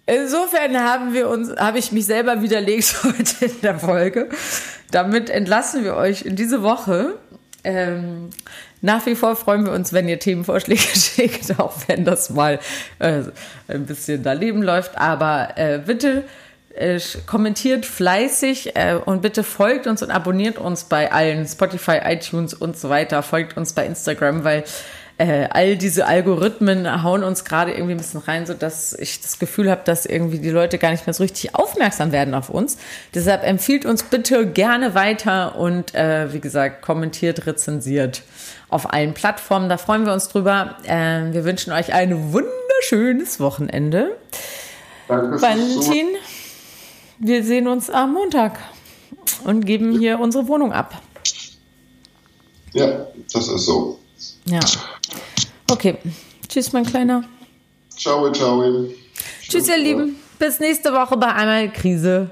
Insofern 0.07 0.79
haben 0.79 1.13
wir 1.13 1.29
uns, 1.29 1.55
habe 1.57 1.79
ich 1.79 1.93
mich 1.93 2.07
selber 2.07 2.43
widerlegt 2.43 2.97
heute 3.05 3.47
in 3.47 3.61
der 3.63 3.79
Folge. 3.79 4.31
Damit 4.91 5.31
entlassen 5.31 5.85
wir 5.85 5.95
euch 5.95 6.23
in 6.23 6.37
diese 6.37 6.63
Woche. 6.63 7.19
Ähm, 7.65 8.31
nach 8.81 9.07
wie 9.07 9.15
vor 9.15 9.37
freuen 9.37 9.65
wir 9.65 9.73
uns, 9.73 9.93
wenn 9.93 10.09
ihr 10.09 10.19
Themenvorschläge 10.19 10.81
schickt, 10.95 11.59
auch 11.59 11.75
wenn 11.87 12.05
das 12.05 12.31
mal 12.31 12.59
äh, 12.99 13.23
ein 13.69 13.87
bisschen 13.87 14.23
daneben 14.23 14.63
läuft. 14.63 14.99
Aber 14.99 15.51
äh, 15.57 15.79
bitte 15.79 16.25
äh, 16.75 16.99
kommentiert 17.27 17.87
fleißig 17.87 18.75
äh, 18.77 18.99
und 19.05 19.23
bitte 19.23 19.45
folgt 19.45 19.87
uns 19.87 20.03
und 20.03 20.11
abonniert 20.11 20.59
uns 20.59 20.85
bei 20.85 21.13
allen 21.13 21.47
Spotify, 21.47 22.01
iTunes 22.05 22.55
und 22.55 22.77
so 22.77 22.89
weiter. 22.89 23.23
Folgt 23.23 23.57
uns 23.57 23.73
bei 23.73 23.87
Instagram, 23.87 24.45
weil 24.45 24.65
äh, 25.19 25.49
all 25.51 25.77
diese 25.77 26.07
Algorithmen 26.07 27.03
hauen 27.03 27.23
uns 27.23 27.45
gerade 27.45 27.73
irgendwie 27.73 27.93
ein 27.93 27.99
bisschen 27.99 28.21
rein, 28.21 28.47
so 28.47 28.55
dass 28.55 28.93
ich 28.95 29.21
das 29.21 29.39
Gefühl 29.39 29.71
habe, 29.71 29.83
dass 29.85 30.07
irgendwie 30.07 30.39
die 30.39 30.51
Leute 30.51 30.79
gar 30.79 30.91
nicht 30.91 31.07
mehr 31.07 31.15
so 31.15 31.23
richtig 31.23 31.55
aufmerksam 31.55 32.13
werden 32.13 32.35
auf 32.35 32.51
uns. 32.51 32.79
Deshalb 33.15 33.45
empfiehlt 33.45 33.85
uns 33.87 34.03
bitte 34.03 34.47
gerne 34.47 34.95
weiter 34.95 35.57
und 35.57 35.95
äh, 35.95 36.33
wie 36.33 36.41
gesagt, 36.41 36.83
kommentiert, 36.83 37.47
rezensiert 37.47 38.23
auf 38.69 38.93
allen 38.93 39.15
Plattformen. 39.15 39.69
Da 39.69 39.77
freuen 39.77 40.07
wir 40.07 40.13
uns 40.13 40.29
drüber. 40.29 40.77
Äh, 40.85 41.33
wir 41.33 41.45
wünschen 41.45 41.73
euch 41.73 41.93
ein 41.93 42.33
wunderschönes 42.33 43.41
Wochenende. 43.41 44.17
Danke 45.09 45.41
Valentin. 45.41 46.07
So 46.15 46.43
wir 47.25 47.45
sehen 47.45 47.69
uns 47.69 47.89
am 47.89 48.15
Montag 48.15 48.59
und 49.45 49.65
geben 49.65 49.97
hier 49.97 50.19
unsere 50.19 50.49
Wohnung 50.49 50.73
ab. 50.73 51.01
Ja, 52.73 53.07
das 53.33 53.47
ist 53.47 53.65
so. 53.65 54.01
Ja. 54.47 54.61
Okay. 55.71 55.97
Tschüss, 56.49 56.73
mein 56.73 56.85
Kleiner. 56.85 57.25
Ciao, 57.97 58.31
ciao. 58.33 58.87
Tschüss, 59.49 59.69
ihr 59.69 59.79
Lieben. 59.79 60.17
Bis 60.39 60.61
nächste 60.61 60.93
Woche 60.93 61.17
bei 61.17 61.33
einmal 61.33 61.73
Krise. 61.73 62.31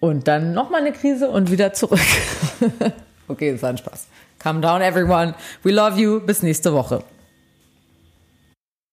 Und 0.00 0.26
dann 0.26 0.54
nochmal 0.54 0.80
eine 0.80 0.92
Krise 0.92 1.28
und 1.28 1.50
wieder 1.50 1.72
zurück. 1.72 2.00
okay, 3.28 3.52
das 3.52 3.62
war 3.62 3.70
ein 3.70 3.78
Spaß. 3.78 4.06
Calm 4.38 4.62
down, 4.62 4.80
everyone. 4.80 5.34
We 5.62 5.70
love 5.70 6.00
you. 6.00 6.20
Bis 6.20 6.42
nächste 6.42 6.72
Woche. 6.72 7.04